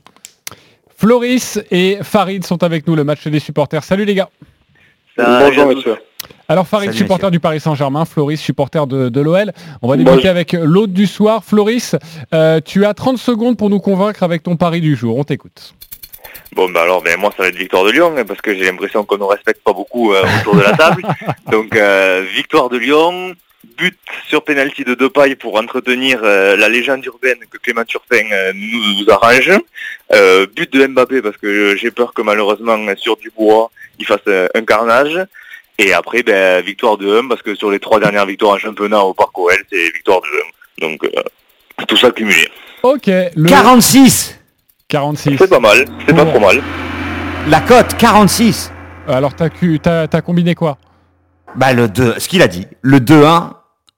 Floris 0.96 1.60
et 1.70 1.98
Farid 2.02 2.46
sont 2.46 2.64
avec 2.64 2.88
nous, 2.88 2.96
le 2.96 3.04
match 3.04 3.28
des 3.28 3.40
supporters. 3.42 3.84
Salut 3.84 4.06
les 4.06 4.16
gars. 4.16 4.30
Bonjour 5.18 5.68
monsieur. 5.68 5.96
Alors 6.48 6.66
Farid, 6.66 6.88
Salut, 6.92 6.98
supporter 7.00 7.30
du 7.30 7.40
Paris 7.42 7.60
Saint-Germain, 7.60 8.06
Floris, 8.06 8.40
supporter 8.40 8.88
de, 8.88 9.10
de 9.10 9.22
l'OL. 9.22 9.52
On 9.82 9.90
va 9.90 9.98
débuter 9.98 10.16
Bonjour. 10.16 10.30
avec 10.30 10.54
l'hôte 10.54 10.94
du 10.94 11.08
soir. 11.08 11.44
Floris, 11.44 11.96
euh, 12.34 12.62
tu 12.64 12.86
as 12.86 12.94
30 12.94 13.18
secondes 13.18 13.58
pour 13.58 13.70
nous 13.70 13.80
convaincre 13.80 14.24
avec 14.24 14.44
ton 14.44 14.56
pari 14.56 14.80
du 14.80 14.96
jour. 14.96 15.18
On 15.18 15.24
t'écoute. 15.26 15.74
Bon 16.56 16.70
bah 16.70 16.84
alors 16.84 17.02
ben 17.02 17.20
moi 17.20 17.32
ça 17.36 17.44
va 17.44 17.50
être 17.50 17.56
victoire 17.56 17.84
de 17.84 17.92
Lyon 17.92 18.14
hein, 18.16 18.26
parce 18.26 18.42
que 18.42 18.54
j'ai 18.54 18.66
l'impression 18.66 19.04
qu'on 19.06 19.18
ne 19.18 19.24
respecte 19.24 19.64
pas 19.64 19.74
beaucoup 19.74 20.14
euh, 20.14 20.24
autour 20.40 20.56
de 20.56 20.62
la 20.62 20.74
table. 20.74 21.02
Donc 21.52 21.76
euh, 21.76 22.24
victoire 22.36 22.70
de 22.70 22.78
Lyon, 22.78 23.36
but 23.78 23.98
sur 24.28 24.44
penalty 24.44 24.84
de 24.84 24.94
Depay 24.94 25.36
pour 25.36 25.58
entretenir 25.58 26.20
euh, 26.24 26.56
la 26.56 26.70
légende 26.70 27.04
urbaine 27.06 27.40
que 27.50 27.58
Clément 27.58 27.86
Turpin 27.86 28.26
euh, 28.32 28.54
nous, 28.54 29.04
nous 29.04 29.10
arrange. 29.12 29.52
Euh, 30.12 30.46
but 30.56 30.72
de 30.72 30.86
Mbappé 30.86 31.22
parce 31.22 31.38
que 31.38 31.76
j'ai 31.76 31.90
peur 31.90 32.14
que 32.14 32.22
malheureusement 32.22 32.78
sur 32.98 33.18
Dubois 33.18 33.72
il 34.00 34.06
fasse 34.06 34.20
euh, 34.28 34.48
un 34.54 34.64
carnage. 34.64 35.20
Et 35.80 35.92
après 35.94 36.22
ben, 36.22 36.64
victoire 36.64 36.98
de 36.98 37.20
1 37.20 37.28
parce 37.30 37.42
que 37.42 37.56
sur 37.56 37.72
les 37.72 37.80
trois 37.80 38.00
dernières 38.00 38.28
victoires 38.28 38.54
en 38.54 38.60
championnat 38.60 39.02
au 39.02 39.16
Parc 39.16 39.36
OL 39.40 39.56
c'est 39.72 39.92
victoire 39.92 40.22
de 40.22 40.86
1. 40.86 40.88
Donc 40.88 41.04
euh, 41.04 41.86
tout 41.88 41.98
ça 41.98 42.12
cumulé. 42.12 42.48
Ok, 42.84 43.08
le 43.08 43.48
46 43.48 44.40
46. 44.94 45.38
C'est 45.40 45.48
pas 45.48 45.60
mal, 45.60 45.86
c'est 46.06 46.16
pas 46.16 46.24
trop 46.24 46.40
mal. 46.40 46.62
La 47.50 47.62
cote, 47.62 47.96
46 47.98 48.72
Alors 49.08 49.34
t'as 49.34 49.50
t'as 50.08 50.22
combiné 50.22 50.54
quoi? 50.54 50.78
Bah 51.56 51.74
le 51.74 51.88
2, 51.88 52.20
ce 52.20 52.30
qu'il 52.30 52.44
a 52.44 52.48
dit, 52.48 52.68
le 52.84 53.00
2-1, 53.00 53.54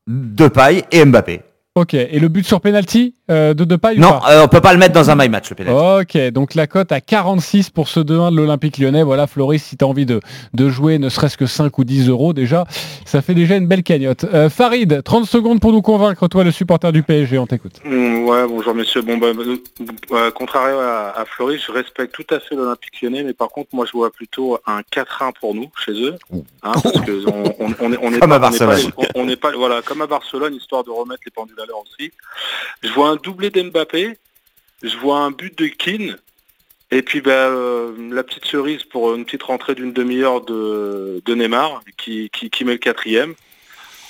Depay 0.07 0.85
et 0.91 1.03
Mbappé. 1.03 1.41
Ok, 1.77 1.93
et 1.93 2.19
le 2.19 2.29
but 2.29 2.47
sur 2.47 2.61
penalty 2.61 3.15
euh, 3.29 3.53
de 3.53 3.65
Depay 3.65 3.97
ou 3.97 3.99
Non, 3.99 4.21
pas 4.21 4.31
euh, 4.31 4.43
on 4.45 4.47
peut 4.47 4.61
pas 4.61 4.71
le 4.71 4.79
mettre 4.79 4.93
dans 4.93 5.09
un 5.09 5.15
my 5.17 5.27
match 5.27 5.49
le 5.49 5.57
penalty. 5.57 6.15
Ok, 6.17 6.31
donc 6.31 6.55
la 6.55 6.67
cote 6.67 6.93
à 6.93 7.01
46 7.01 7.69
pour 7.69 7.89
ce 7.89 7.99
2-1 7.99 8.31
de 8.31 8.37
l'Olympique 8.37 8.77
lyonnais. 8.77 9.03
Voilà, 9.03 9.27
Floris, 9.27 9.61
si 9.61 9.75
tu 9.75 9.83
as 9.83 9.87
envie 9.89 10.05
de, 10.05 10.21
de 10.53 10.69
jouer 10.69 10.99
ne 10.99 11.09
serait-ce 11.09 11.35
que 11.35 11.45
5 11.45 11.77
ou 11.77 11.83
10 11.83 12.07
euros 12.07 12.31
déjà, 12.31 12.63
ça 13.03 13.21
fait 13.21 13.33
déjà 13.33 13.57
une 13.57 13.67
belle 13.67 13.83
cagnotte. 13.83 14.23
Euh, 14.23 14.49
Farid, 14.49 15.03
30 15.03 15.25
secondes 15.25 15.59
pour 15.59 15.73
nous 15.73 15.81
convaincre, 15.81 16.29
toi 16.29 16.45
le 16.45 16.51
supporter 16.51 16.93
du 16.93 17.03
PSG, 17.03 17.37
on 17.39 17.45
t'écoute. 17.45 17.81
Mm, 17.83 18.15
Ouais, 18.25 18.47
bonjour 18.47 18.73
messieurs. 18.73 19.01
Bon, 19.01 19.17
bah, 19.17 19.27
euh, 19.37 19.57
euh, 20.13 20.31
contrairement 20.33 20.79
à, 20.79 21.13
à 21.17 21.25
Floris, 21.25 21.61
je 21.67 21.71
respecte 21.73 22.11
tout 22.15 22.33
à 22.33 22.39
fait 22.39 22.55
l'Olympique 22.55 23.01
lyonnais, 23.01 23.21
mais 23.23 23.33
par 23.33 23.49
contre, 23.49 23.69
moi, 23.73 23.85
je 23.85 23.91
vois 23.91 24.11
plutôt 24.11 24.57
un 24.65 24.79
4-1 24.79 25.31
pour 25.39 25.53
nous, 25.53 25.67
chez 25.85 25.91
eux. 25.91 26.15
Hein, 26.63 26.71
parce 26.81 27.01
que 27.01 27.23
on, 27.27 27.43
on, 27.59 27.73
on 27.81 27.91
est, 27.93 27.97
on 28.01 28.11
est 28.13 28.19
Comme 28.19 28.29
pas, 28.31 28.37
à 28.37 28.47
on 28.47 28.49
n'est 28.51 28.57
pas 28.57 28.65
Barcelone. 28.65 28.91
on- 28.97 29.05
on 29.21 29.25
n'est 29.25 29.35
pas, 29.35 29.51
voilà, 29.51 29.81
comme 29.83 30.01
à 30.01 30.07
Barcelone, 30.07 30.55
histoire 30.55 30.83
de 30.83 30.89
remettre 30.89 31.21
les 31.25 31.31
pendules 31.31 31.55
à 31.61 31.64
l'heure 31.65 31.81
aussi. 31.81 32.11
Je 32.83 32.89
vois 32.89 33.09
un 33.09 33.15
doublé 33.15 33.49
d'Mbappé, 33.49 34.17
je 34.83 34.97
vois 34.97 35.19
un 35.19 35.31
but 35.31 35.57
de 35.57 35.67
Keane, 35.67 36.17
et 36.91 37.01
puis 37.01 37.21
bah, 37.21 37.31
euh, 37.31 37.91
la 38.11 38.23
petite 38.23 38.45
cerise 38.45 38.83
pour 38.83 39.13
une 39.15 39.25
petite 39.25 39.43
rentrée 39.43 39.75
d'une 39.75 39.93
demi-heure 39.93 40.41
de, 40.41 41.21
de 41.25 41.35
Neymar, 41.35 41.81
qui, 41.97 42.29
qui, 42.31 42.49
qui 42.49 42.63
met 42.65 42.73
le 42.73 42.77
quatrième. 42.77 43.33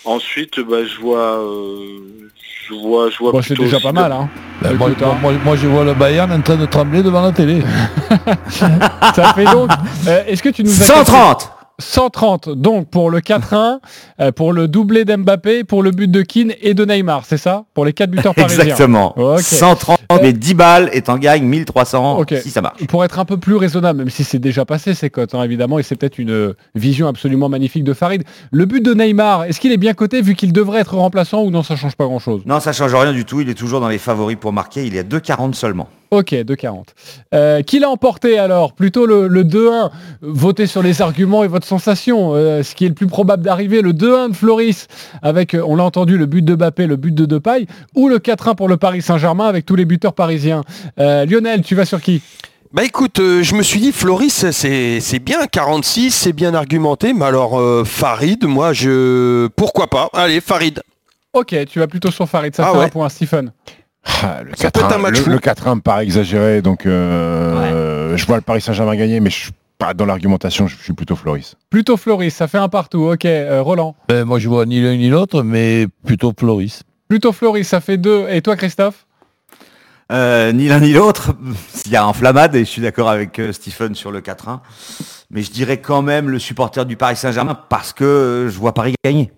Ensuite, 0.03 0.59
bah, 0.59 0.85
je 0.85 0.99
vois, 0.99 1.39
euh, 1.39 2.29
je 2.67 2.73
vois, 2.75 3.09
je 3.09 3.17
vois. 3.17 3.31
Bon, 3.31 3.41
c'est 3.41 3.55
plutôt 3.55 3.63
déjà 3.63 3.79
pas 3.79 3.89
de- 3.89 3.95
mal, 3.95 4.11
hein. 4.11 4.29
Moi, 4.77 4.89
moi- 5.21 5.33
moi, 5.43 5.55
je 5.55 5.67
vois 5.67 5.83
le 5.83 5.93
Bayern 5.95 6.31
en 6.31 6.41
train 6.41 6.57
de 6.57 6.65
trembler 6.67 7.01
devant 7.01 7.21
la 7.23 7.31
télé. 7.31 7.61
Ça 8.49 9.33
fait 9.33 9.45
donc. 9.45 9.69
euh, 10.07 10.23
Est-ce 10.27 10.43
que 10.43 10.49
tu 10.49 10.63
nous 10.63 10.81
as 10.81 10.85
130 10.85 11.51
130 11.79 12.49
donc 12.49 12.89
pour 12.89 13.09
le 13.09 13.19
4-1, 13.19 13.79
euh, 14.21 14.31
pour 14.31 14.53
le 14.53 14.67
doublé 14.67 15.05
d'Mbappé, 15.05 15.63
pour 15.63 15.83
le 15.83 15.91
but 15.91 16.09
de 16.09 16.21
Keane 16.21 16.53
et 16.61 16.73
de 16.73 16.85
Neymar, 16.85 17.23
c'est 17.25 17.37
ça? 17.37 17.65
Pour 17.73 17.85
les 17.85 17.93
quatre 17.93 18.11
buteurs 18.11 18.35
parisiens. 18.35 18.63
Exactement. 18.63 19.13
Ok. 19.17 19.41
130, 19.41 19.99
mais 20.21 20.33
10 20.33 20.53
balles 20.53 20.89
et 20.93 21.01
t'en 21.01 21.17
gagnes 21.17 21.45
1300 21.45 22.19
Ok. 22.19 22.33
si 22.41 22.49
ça 22.49 22.61
marche. 22.61 22.85
Pour 22.87 23.03
être 23.03 23.19
un 23.19 23.25
peu 23.25 23.37
plus 23.37 23.55
raisonnable, 23.55 23.99
même 23.99 24.09
si 24.09 24.23
c'est 24.23 24.39
déjà 24.39 24.65
passé 24.65 24.93
ces 24.93 25.09
cotes, 25.09 25.35
hein, 25.35 25.43
évidemment, 25.43 25.79
et 25.79 25.83
c'est 25.83 25.95
peut-être 25.95 26.19
une 26.19 26.31
euh, 26.31 26.53
vision 26.75 27.07
absolument 27.07 27.49
magnifique 27.49 27.83
de 27.83 27.93
Farid. 27.93 28.23
Le 28.51 28.65
but 28.65 28.81
de 28.83 28.93
Neymar, 28.93 29.43
est-ce 29.45 29.59
qu'il 29.59 29.71
est 29.71 29.77
bien 29.77 29.93
coté 29.93 30.21
vu 30.21 30.35
qu'il 30.35 30.53
devrait 30.53 30.81
être 30.81 30.95
remplaçant 30.95 31.43
ou 31.43 31.51
non, 31.51 31.63
ça 31.63 31.75
change 31.75 31.95
pas 31.95 32.05
grand-chose? 32.05 32.41
Non, 32.45 32.59
ça 32.59 32.73
change 32.73 32.93
rien 32.95 33.13
du 33.13 33.25
tout. 33.25 33.41
Il 33.41 33.49
est 33.49 33.53
toujours 33.55 33.81
dans 33.81 33.89
les 33.89 33.97
favoris 33.97 34.37
pour 34.39 34.53
marquer. 34.53 34.85
Il 34.85 34.95
est 34.95 34.99
à 34.99 35.03
2,40 35.03 35.53
seulement. 35.53 35.89
Ok, 36.11 36.31
2,40. 36.33 36.85
Euh, 37.33 37.61
qui 37.61 37.79
l'a 37.79 37.89
emporté 37.89 38.37
alors? 38.37 38.73
Plutôt 38.73 39.05
le, 39.05 39.27
le 39.27 39.43
2-1. 39.43 39.89
Votez 40.21 40.67
sur 40.67 40.81
les 40.83 41.01
arguments 41.01 41.43
et 41.43 41.47
votre 41.47 41.65
sensation. 41.67 42.31
Euh, 42.33 42.63
ce 42.63 42.75
qui 42.75 42.85
est 42.85 42.89
le 42.89 42.93
plus 42.93 43.07
probable 43.07 43.43
d'arriver, 43.43 43.81
le 43.81 43.91
2-1 43.91 44.29
de 44.31 44.35
Floris 44.35 44.87
avec, 45.21 45.53
euh, 45.55 45.63
on 45.65 45.75
l'a 45.75 45.83
entendu, 45.83 46.17
le 46.17 46.25
but 46.25 46.43
de 46.43 46.55
Mbappé, 46.55 46.85
le 46.87 46.95
but 46.95 47.13
de 47.13 47.25
Depay, 47.25 47.65
ou 47.95 48.07
le 48.07 48.19
4-1 48.19 48.55
pour 48.55 48.67
le 48.69 48.77
Paris 48.77 49.01
Saint-Germain 49.01 49.47
avec 49.47 49.65
tous 49.65 49.75
les 49.75 49.85
buteurs 49.85 50.13
parisiens. 50.13 50.63
Euh, 50.99 51.25
Lionel, 51.25 51.63
tu 51.63 51.75
vas 51.75 51.85
sur 51.85 52.01
qui? 52.01 52.21
Bah 52.73 52.83
écoute, 52.83 53.19
euh, 53.19 53.41
je 53.41 53.55
me 53.55 53.63
suis 53.63 53.79
dit, 53.79 53.91
Floris, 53.93 54.51
c'est 54.51 54.99
c'est 54.99 55.19
bien 55.19 55.45
46, 55.47 56.11
c'est 56.11 56.33
bien 56.33 56.53
argumenté, 56.53 57.13
mais 57.13 57.23
alors 57.25 57.57
euh, 57.59 57.83
Farid, 57.85 58.43
moi 58.45 58.73
je... 58.73 59.47
Pourquoi 59.55 59.87
pas? 59.87 60.09
Allez, 60.13 60.41
Farid. 60.41 60.81
Ok, 61.33 61.55
tu 61.69 61.79
vas 61.79 61.87
plutôt 61.87 62.11
sur 62.11 62.27
Farid, 62.27 62.53
ça 62.55 62.65
Ah 62.67 62.71
fait 62.73 62.77
ouais. 62.79 62.85
un 62.85 62.89
point, 62.89 63.07
Stephen. 63.09 63.51
Ah, 64.05 64.43
le 64.43 64.51
Ça 64.55 64.71
peut 64.71 64.79
être 64.79 64.93
un 64.93 64.97
4-1 64.97 65.01
match 65.01 65.17
le, 65.17 65.23
fou. 65.23 65.29
le 65.29 65.37
4-1 65.39 65.75
me 65.75 65.81
paraît 65.81 66.03
exagéré, 66.03 66.61
donc 66.61 66.85
euh, 66.85 68.15
je 68.15 68.25
vois 68.25 68.35
le 68.37 68.41
Paris 68.41 68.61
Saint-Germain 68.61 68.95
gagner, 68.95 69.19
mais 69.19 69.29
je 69.29 69.35
suis 69.35 69.51
pas 69.77 69.93
dans 69.93 70.05
l'argumentation, 70.05 70.67
je 70.67 70.75
suis 70.77 70.93
plutôt 70.93 71.15
Floris. 71.15 71.55
Plutôt 71.69 71.97
Floris, 71.97 72.33
ça 72.33 72.47
fait 72.47 72.57
un 72.57 72.69
partout. 72.69 73.09
Ok, 73.11 73.25
euh, 73.25 73.61
Roland. 73.61 73.95
Ben, 74.07 74.23
moi, 74.23 74.39
je 74.39 74.47
vois 74.47 74.65
ni 74.65 74.81
l'un 74.81 74.95
ni 74.95 75.09
l'autre, 75.09 75.41
mais 75.41 75.87
plutôt 76.05 76.33
Floris. 76.37 76.83
Plutôt 77.09 77.33
Floris, 77.33 77.67
ça 77.67 77.81
fait 77.81 77.97
deux. 77.97 78.27
Et 78.29 78.41
toi, 78.41 78.55
Christophe? 78.55 79.05
Euh, 80.11 80.51
ni 80.51 80.67
l'un 80.67 80.79
ni 80.79 80.93
l'autre. 80.93 81.33
Il 81.85 81.91
y 81.91 81.95
a 81.95 82.07
enflammade 82.07 82.55
et 82.55 82.59
je 82.59 82.69
suis 82.69 82.81
d'accord 82.81 83.09
avec 83.09 83.39
euh, 83.39 83.51
Stephen 83.51 83.95
sur 83.95 84.11
le 84.11 84.21
4-1. 84.21 84.59
Mais 85.31 85.41
je 85.41 85.51
dirais 85.51 85.77
quand 85.77 86.01
même 86.01 86.29
le 86.29 86.39
supporter 86.39 86.85
du 86.85 86.95
Paris 86.95 87.15
Saint-Germain 87.15 87.57
parce 87.69 87.93
que 87.93 88.03
euh, 88.03 88.49
je 88.49 88.57
vois 88.57 88.73
Paris 88.73 88.93
gagner. 89.03 89.31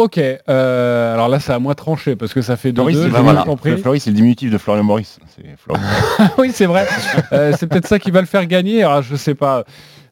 Ok, 0.00 0.18
euh, 0.18 1.12
alors 1.12 1.28
là, 1.28 1.40
ça 1.40 1.54
a 1.54 1.58
moins 1.58 1.74
tranché 1.74 2.16
parce 2.16 2.32
que 2.32 2.40
ça 2.40 2.56
fait 2.56 2.72
deux. 2.72 2.80
Floris, 2.80 2.96
deux, 2.96 3.02
c'est 3.02 3.08
le 3.08 3.14
diminutif- 3.22 3.44
compris. 3.44 3.76
Floris, 3.76 4.02
c'est 4.02 4.10
le 4.10 4.16
diminutif 4.16 4.50
de 4.50 4.56
Florian 4.56 4.82
Maurice. 4.82 5.18
C'est 5.36 5.44
oui, 6.38 6.52
c'est 6.54 6.64
vrai. 6.64 6.86
Euh, 7.32 7.52
c'est 7.58 7.66
peut-être 7.66 7.86
ça 7.86 7.98
qui 7.98 8.10
va 8.10 8.20
le 8.20 8.26
faire 8.26 8.46
gagner. 8.46 8.82
Alors, 8.82 9.02
je 9.02 9.14
sais 9.14 9.34
pas. 9.34 9.64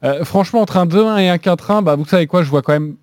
Euh, 0.05 0.24
franchement, 0.24 0.61
entre 0.61 0.77
un 0.77 0.85
2-1 0.87 1.18
et 1.20 1.29
un 1.31 1.37
4-1, 1.37 1.83
bah, 1.83 1.96
vous 1.96 2.05
savez 2.05 2.27
quoi, 2.27 2.42
je 2.42 2.51
vois 2.51 2.61
quand 2.61 2.74
même, 2.74 2.96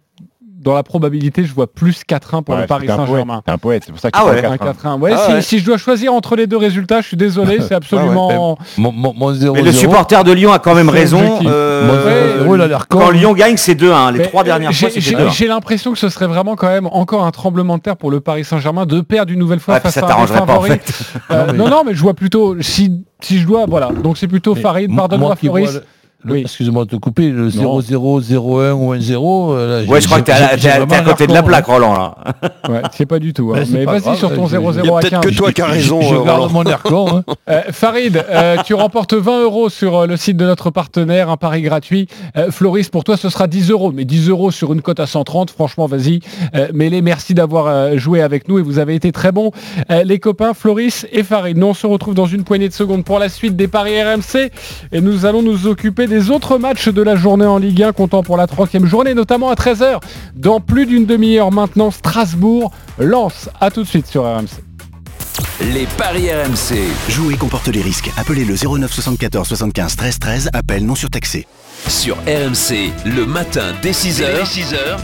dans 0.66 0.74
la 0.74 0.84
probabilité, 0.84 1.46
je 1.46 1.54
vois 1.54 1.68
plus 1.68 2.02
4-1 2.10 2.42
pour 2.44 2.56
Ouais, 2.56 2.62
le 2.62 2.68
Paris 2.68 2.88
Saint-Germain. 2.88 3.42
T'es 3.46 3.52
un 3.52 3.58
poète, 3.58 3.84
c'est 3.86 3.92
pour 3.92 4.02
ça 4.02 4.10
qu'il 4.12 4.20
Ah 4.22 4.26
ouais. 4.28 4.42
le 4.42 4.48
Un 4.48 4.56
4-1. 4.58 4.74
4-1. 4.74 5.00
Ouais, 5.00 5.12
Ah 5.14 5.24
si, 5.28 5.32
ouais. 5.34 5.42
si 5.42 5.60
je 5.60 5.66
dois 5.66 5.78
choisir 5.78 6.12
entre 6.14 6.36
les 6.36 6.48
deux 6.48 6.58
résultats, 6.58 7.02
je 7.02 7.08
suis 7.08 7.18
désolé, 7.18 7.60
c'est 7.62 7.76
absolument. 7.76 8.58
Mon, 8.78 8.92
mon, 8.92 9.14
mon 9.14 9.34
0 9.34 9.54
Mais 9.56 9.62
le 9.62 9.72
supporter 9.72 10.24
de 10.24 10.32
Lyon 10.32 10.52
a 10.52 10.60
quand 10.60 10.74
même 10.76 10.90
raison. 10.90 11.40
euh, 11.46 12.38
Mon 12.40 12.44
0 12.44 12.56
il 12.56 12.62
a 12.62 12.68
l'air 12.68 12.88
con. 12.88 12.98
quand 13.00 13.10
Lyon 13.12 13.34
gagne, 13.34 13.58
c'est 13.58 13.76
2-1. 13.76 14.12
Les 14.12 14.18
Mais, 14.20 14.28
trois 14.28 14.44
dernières 14.44 14.72
j'ai- 14.72 14.90
fois, 14.90 15.00
j'ai 15.00 15.16
2-1. 15.16 15.30
j'ai 15.32 15.48
l'impression 15.48 15.92
que 15.94 16.00
ce 16.00 16.10
serait 16.10 16.28
vraiment 16.28 16.56
quand 16.56 16.68
même 16.70 16.88
encore 16.88 17.24
un 17.26 17.32
tremblement 17.32 17.78
de 17.78 17.82
terre 17.84 17.96
pour 17.98 18.10
le 18.12 18.20
Paris 18.20 18.44
Saint-Germain 18.44 18.86
de 18.86 19.02
perdre 19.02 19.32
une 19.32 19.40
nouvelle 19.40 19.60
fois 19.60 19.76
Ouais, 19.76 19.80
puis 19.80 19.92
face 19.92 20.04
ça 20.04 20.08
à 20.08 20.20
un 20.20 20.24
en 20.58 20.62
fait. 20.62 20.82
Euh, 21.32 21.46
Non, 21.48 21.52
mais- 21.52 21.58
non, 21.60 21.70
non, 21.70 21.84
mais 21.86 21.94
je 21.94 22.02
vois 22.02 22.14
plutôt 22.16 22.56
si 22.62 22.92
si 23.22 23.40
je 23.40 23.46
dois, 23.48 23.66
voilà. 23.68 23.90
Donc 24.04 24.18
c'est 24.18 24.28
plutôt 24.28 24.56
Farid. 24.56 24.90
moi- 24.90 25.04
Pardonne-moi, 25.04 25.30
moi 25.30 25.36
qui 25.36 25.48
vois 25.48 25.60
Floris. 25.62 25.82
Oui. 26.28 26.42
Excuse-moi 26.42 26.86
de 26.86 26.90
te 26.92 26.96
couper, 26.96 27.30
le 27.30 27.50
Non. 27.52 27.80
0-0, 27.80 28.22
0-1 28.22 28.72
ou 28.74 28.94
1-0. 28.94 29.54
euh, 29.54 29.82
là, 29.84 29.90
Ouais, 29.92 30.02
je 30.02 30.08
crois 30.08 30.20
que 30.22 30.26
t'es 30.26 30.32
à, 30.32 31.02
côté 31.04 31.28
de 31.28 31.34
la 31.34 31.44
plaque, 31.44 31.66
Roland. 31.66 31.94
Là. 31.94 32.16
Ouais, 32.70 32.82
c'est 32.94 33.06
pas 33.06 33.20
du 33.20 33.32
tout. 33.32 33.54
hein. 33.56 33.64
Mais 33.72 33.86
pas 33.86 34.00
vas-y 34.00 34.18
sur 34.18 34.34
ton 34.34 34.48
je- 34.48 34.56
0-0 34.58 34.80
Il 34.84 34.88
y 34.88 34.90
a 34.90 34.98
à 34.98 35.00
peut-être 35.00 35.22
15. 35.22 35.26
que 35.32 35.38
toi 35.38 35.52
qui 35.52 35.62
as 35.62 35.68
Je- 35.68 35.72
raison, 35.74 36.02
Je, 36.02 36.16
euh, 36.16 36.24
garde 36.24 36.40
Roland. 36.42 36.54
mon 36.54 36.64
air 36.64 36.82
con. 36.82 37.08
hein. 37.18 37.24
Euh, 37.50 37.62
Farid, 37.72 38.24
euh, 38.28 38.56
tu 38.66 38.74
remportes 38.74 39.14
20 39.14 39.44
euros 39.44 39.70
sur 39.70 39.98
euh, 40.00 40.08
le 40.08 40.18
site 40.18 40.36
de 40.38 40.46
notre 40.46 40.72
partenaire, 40.72 41.30
un 41.30 41.38
pari 41.38 41.62
gratuit. 41.62 42.08
Euh, 42.38 42.50
Floris, 42.50 42.90
pour 42.90 43.04
toi, 43.04 43.18
ce 43.18 43.30
sera 43.30 43.46
10 43.46 43.70
euros. 43.70 43.92
Mais 43.94 44.04
10 44.04 44.30
euros 44.30 44.50
sur 44.50 44.74
une 44.74 44.82
cote 44.82 45.00
à 45.00 45.06
130, 45.06 45.52
franchement, 45.52 45.86
vas-y. 45.86 46.22
Euh, 46.56 46.70
Mêlez, 46.74 47.04
merci 47.04 47.36
d'avoir 47.36 47.68
euh, 47.68 47.98
joué 47.98 48.22
avec 48.24 48.48
nous 48.50 48.58
et 48.58 48.62
vous 48.64 48.80
avez 48.80 48.96
été 48.96 49.12
très 49.12 49.32
bons. 49.32 49.52
Euh, 49.92 50.04
les 50.04 50.18
copains, 50.20 50.54
Floris 50.56 51.06
et 51.12 51.22
Farid. 51.22 51.58
Nous, 51.58 51.68
on 51.68 51.74
se 51.76 51.86
retrouve 51.86 52.16
dans 52.16 52.26
une 52.26 52.44
poignée 52.44 52.68
de 52.70 52.74
secondes 52.74 53.04
pour 53.06 53.20
la 53.20 53.30
suite 53.30 53.56
des 53.56 53.68
paris 53.68 54.02
RMC 54.02 54.50
et 54.92 55.02
nous 55.02 55.26
allons 55.28 55.44
nous 55.44 55.68
occuper 55.68 56.08
des 56.08 56.15
des 56.16 56.32
autres 56.32 56.58
matchs 56.58 56.88
de 56.88 57.02
la 57.02 57.18
journée 57.18 57.46
en 57.46 57.58
Ligue 57.58 57.84
1 57.84 57.92
comptant 57.92 58.24
pour 58.24 58.38
la 58.38 58.48
troisième 58.48 58.86
journée, 58.86 59.14
notamment 59.14 59.50
à 59.50 59.56
13h. 59.56 60.00
Dans 60.34 60.62
plus 60.62 60.86
d'une 60.86 61.06
demi-heure 61.06 61.52
maintenant, 61.52 61.92
Strasbourg 61.92 62.72
lance. 62.98 63.50
À 63.60 63.70
tout 63.70 63.84
de 63.84 63.88
suite 63.88 64.08
sur 64.08 64.24
RMC. 64.24 64.48
Les 65.74 65.86
paris 65.98 66.30
RMC. 66.32 66.78
Jouer 67.10 67.36
comporte 67.36 67.68
les 67.68 67.82
risques. 67.82 68.10
Appelez 68.16 68.46
le 68.46 68.56
09 68.56 68.94
74 68.94 69.46
75 69.46 69.96
13 69.98 70.20
13. 70.20 70.50
Appel 70.54 70.86
non 70.86 70.96
surtaxé. 70.96 71.46
Sur 71.90 72.16
RMC, 72.26 72.94
le 73.06 73.26
matin 73.26 73.74
dès 73.82 73.92
6h. 73.92 74.46
6h. 74.46 74.98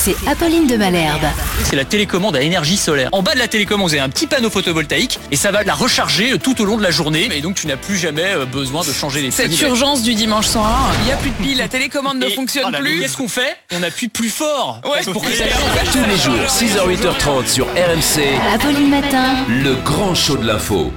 C'est 0.00 0.14
Apolline 0.28 0.66
de 0.68 0.76
Malherbe. 0.76 1.26
C'est 1.64 1.74
la 1.76 1.84
télécommande 1.84 2.36
à 2.36 2.40
énergie 2.40 2.76
solaire. 2.76 3.08
En 3.12 3.22
bas 3.22 3.34
de 3.34 3.38
la 3.38 3.48
télécommande, 3.48 3.88
vous 3.88 3.94
avez 3.94 4.00
un 4.02 4.08
petit 4.08 4.26
panneau 4.28 4.48
photovoltaïque 4.48 5.18
et 5.32 5.36
ça 5.36 5.50
va 5.50 5.64
la 5.64 5.74
recharger 5.74 6.38
tout 6.38 6.60
au 6.62 6.64
long 6.64 6.76
de 6.76 6.82
la 6.82 6.90
journée. 6.92 7.28
Et 7.34 7.40
donc 7.40 7.56
tu 7.56 7.66
n'as 7.66 7.76
plus 7.76 7.96
jamais 7.96 8.22
euh, 8.24 8.44
besoin 8.46 8.82
de 8.84 8.92
changer 8.92 9.20
les 9.22 9.30
Cette 9.32 9.50
piles. 9.50 9.64
urgence 9.66 10.02
du 10.02 10.14
dimanche 10.14 10.46
soir, 10.46 10.90
il 11.00 11.06
n'y 11.06 11.12
a 11.12 11.16
plus 11.16 11.30
de 11.30 11.34
pile, 11.36 11.58
la 11.58 11.68
télécommande 11.68 12.18
ne 12.18 12.26
Et- 12.26 12.30
fonctionne 12.30 12.62
voilà, 12.62 12.78
plus. 12.78 13.00
Qu'est-ce 13.00 13.16
qu'on 13.16 13.28
fait? 13.28 13.56
On 13.76 13.82
appuie 13.82 14.08
plus 14.08 14.30
fort. 14.30 14.80
Ouais, 14.84 15.02
pour 15.12 15.22
que 15.22 15.32
ça 15.32 15.44
Tous 15.92 15.98
les 16.08 16.16
jours, 16.16 16.46
6h, 16.48 16.88
8h30 16.88 17.46
sur 17.48 17.66
RMC. 17.66 18.54
Apolline 18.54 18.90
Matin. 18.90 19.44
Le 19.48 19.74
grand 19.84 20.14
show 20.14 20.36
de 20.36 20.46
l'info. 20.46 20.92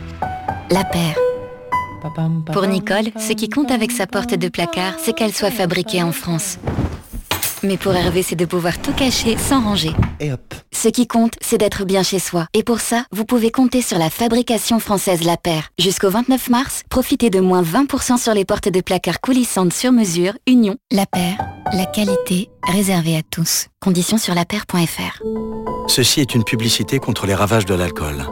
La 0.70 0.84
paire. 0.84 1.16
Pour 2.54 2.66
Nicole, 2.68 3.06
ce 3.20 3.34
qui 3.34 3.50
compte 3.50 3.72
avec 3.72 3.92
sa 3.92 4.06
porte 4.08 4.34
de 4.34 4.48
placard, 4.50 4.94
c'est 5.04 5.14
qu'elle 5.14 5.34
soit 5.34 5.52
fabriquée 5.52 6.02
en 6.04 6.12
France. 6.12 6.58
Mais 7.64 7.78
pour 7.78 7.94
Hervé, 7.94 8.24
c'est 8.24 8.36
de 8.36 8.46
pouvoir 8.46 8.82
tout 8.82 8.94
cacher 8.94 9.38
sans 9.38 9.62
ranger. 9.62 9.92
Et 10.20 10.32
hop. 10.32 10.54
Ce 10.72 10.88
qui 10.88 11.06
compte, 11.08 11.34
c'est 11.42 11.58
d'être 11.58 11.86
bien 11.86 12.02
chez 12.02 12.18
soi. 12.20 12.48
Et 12.54 12.64
pour 12.64 12.80
ça, 12.80 13.06
vous 13.12 13.26
pouvez 13.26 13.52
compter 13.52 13.82
sur 13.82 14.00
la 14.00 14.10
fabrication 14.10 14.80
française 14.80 15.24
La 15.24 15.38
Paire. 15.38 15.70
Jusqu'au 15.80 16.10
29 16.10 16.50
mars, 16.50 16.82
profitez 16.90 17.30
de 17.30 17.40
moins 17.40 17.62
20% 17.62 18.18
sur 18.18 18.34
les 18.34 18.46
portes 18.46 18.70
de 18.70 18.82
placard 18.82 19.22
coulissantes 19.22 19.74
sur 19.74 19.92
mesure 19.92 20.34
Union. 20.48 20.76
La 20.92 21.06
Paire, 21.06 21.38
la 21.74 21.86
qualité 21.86 22.50
réservée 22.64 23.16
à 23.16 23.22
tous. 23.22 23.68
Conditions 23.80 24.18
sur 24.18 24.34
lapaire.fr. 24.34 25.22
Ceci 25.88 26.20
est 26.20 26.34
une 26.34 26.44
publicité 26.44 27.00
contre 27.00 27.28
les 27.28 27.36
ravages 27.36 27.66
de 27.66 27.76
l'alcool. 27.76 28.26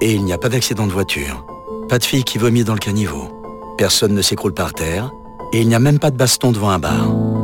Et 0.00 0.12
il 0.12 0.24
n'y 0.24 0.32
a 0.32 0.38
pas 0.38 0.48
d'accident 0.48 0.86
de 0.86 0.92
voiture. 0.92 1.44
Pas 1.88 1.98
de 1.98 2.04
fille 2.04 2.24
qui 2.24 2.38
vomit 2.38 2.64
dans 2.64 2.74
le 2.74 2.78
caniveau. 2.78 3.28
Personne 3.78 4.14
ne 4.14 4.22
s'écroule 4.22 4.54
par 4.54 4.74
terre. 4.74 5.10
Et 5.52 5.60
il 5.60 5.68
n'y 5.68 5.74
a 5.74 5.80
même 5.80 5.98
pas 5.98 6.10
de 6.10 6.16
baston 6.16 6.52
devant 6.52 6.70
un 6.70 6.78
bar. 6.78 7.35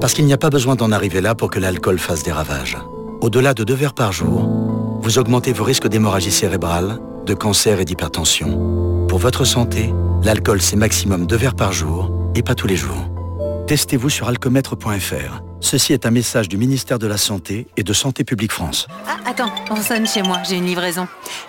Parce 0.00 0.14
qu'il 0.14 0.26
n'y 0.26 0.32
a 0.32 0.38
pas 0.38 0.50
besoin 0.50 0.76
d'en 0.76 0.92
arriver 0.92 1.20
là 1.20 1.34
pour 1.34 1.50
que 1.50 1.58
l'alcool 1.58 1.98
fasse 1.98 2.22
des 2.22 2.30
ravages. 2.30 2.78
Au-delà 3.20 3.52
de 3.52 3.64
deux 3.64 3.74
verres 3.74 3.94
par 3.94 4.12
jour, 4.12 4.48
vous 5.00 5.18
augmentez 5.18 5.52
vos 5.52 5.64
risques 5.64 5.88
d'hémorragie 5.88 6.30
cérébrale, 6.30 7.00
de 7.26 7.34
cancer 7.34 7.80
et 7.80 7.84
d'hypertension. 7.84 9.06
Pour 9.08 9.18
votre 9.18 9.44
santé, 9.44 9.92
l'alcool 10.22 10.62
c'est 10.62 10.76
maximum 10.76 11.26
deux 11.26 11.36
verres 11.36 11.56
par 11.56 11.72
jour 11.72 12.12
et 12.36 12.42
pas 12.42 12.54
tous 12.54 12.68
les 12.68 12.76
jours. 12.76 13.08
Testez-vous 13.66 14.08
sur 14.08 14.28
alcomètre.fr. 14.28 15.42
Ceci 15.60 15.92
est 15.92 16.06
un 16.06 16.10
message 16.12 16.48
du 16.48 16.56
ministère 16.56 17.00
de 17.00 17.08
la 17.08 17.18
Santé 17.18 17.66
et 17.76 17.82
de 17.82 17.92
Santé 17.92 18.22
publique 18.22 18.52
France. 18.52 18.86
Ah, 19.06 19.16
attends, 19.28 19.50
on 19.70 19.82
sonne 19.82 20.06
chez 20.06 20.22
moi, 20.22 20.38
j'ai 20.48 20.54
une 20.54 20.64
livraison. 20.66 21.08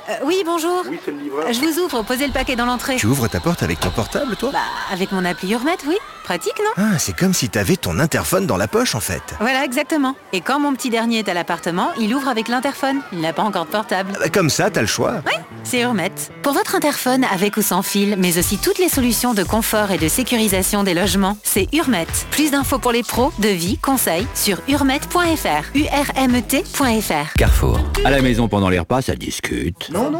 Euh, 0.09 0.13
oui, 0.25 0.41
bonjour. 0.43 0.83
Oui, 0.89 0.99
c'est 1.05 1.11
le 1.11 1.19
livreur. 1.19 1.53
Je 1.53 1.59
vous 1.59 1.79
ouvre, 1.79 2.01
posez 2.03 2.25
le 2.25 2.33
paquet 2.33 2.55
dans 2.55 2.65
l'entrée. 2.65 2.95
Tu 2.95 3.05
ouvres 3.05 3.27
ta 3.27 3.39
porte 3.39 3.61
avec 3.61 3.79
ton 3.79 3.91
portable, 3.91 4.35
toi? 4.35 4.49
Bah, 4.51 4.59
avec 4.91 5.11
mon 5.11 5.23
appli 5.23 5.51
Hurmet, 5.51 5.77
oui. 5.87 5.95
Pratique, 6.29 6.59
non 6.59 6.69
Ah, 6.77 6.99
c'est 6.99 7.15
comme 7.15 7.33
si 7.33 7.49
t'avais 7.49 7.75
ton 7.75 7.97
interphone 7.97 8.45
dans 8.45 8.55
la 8.55 8.67
poche, 8.67 8.93
en 8.93 8.99
fait. 8.99 9.23
Voilà, 9.39 9.65
exactement. 9.65 10.15
Et 10.31 10.41
quand 10.41 10.59
mon 10.59 10.75
petit 10.75 10.91
dernier 10.91 11.17
est 11.17 11.27
à 11.27 11.33
l'appartement, 11.33 11.89
il 11.99 12.13
ouvre 12.13 12.27
avec 12.27 12.49
l'interphone. 12.49 13.01
Il 13.11 13.19
n'a 13.19 13.33
pas 13.33 13.41
encore 13.41 13.65
de 13.65 13.71
portable. 13.71 14.11
Bah, 14.19 14.29
Comme 14.29 14.51
ça, 14.51 14.69
t'as 14.69 14.81
le 14.81 14.85
choix. 14.85 15.23
C'est 15.63 15.79
Hurmet. 15.81 16.11
Pour 16.43 16.53
votre 16.53 16.75
interphone, 16.75 17.23
avec 17.33 17.57
ou 17.57 17.63
sans 17.63 17.81
fil, 17.81 18.15
mais 18.19 18.37
aussi 18.37 18.59
toutes 18.59 18.77
les 18.77 18.89
solutions 18.89 19.33
de 19.33 19.41
confort 19.43 19.89
et 19.89 19.97
de 19.97 20.07
sécurisation 20.07 20.83
des 20.83 20.93
logements, 20.93 21.35
c'est 21.41 21.67
Hurmet. 21.73 22.05
Plus 22.29 22.51
d'infos 22.51 22.77
pour 22.77 22.91
les 22.91 23.01
pros, 23.01 23.33
de 23.39 23.49
vie, 23.49 23.79
conseils 23.79 24.27
sur 24.35 24.59
hurmet.fr. 24.67 25.71
U-R-M-E-T.fr. 25.73 27.33
Carrefour. 27.39 27.79
À 28.05 28.11
la 28.11 28.21
maison 28.21 28.47
pendant 28.47 28.69
les 28.69 28.77
repas, 28.77 29.01
ça 29.01 29.15
discute. 29.15 29.89
Non, 29.89 30.11
non, 30.11 30.19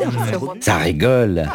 Ça 0.59 0.77
rigole. 0.77 1.47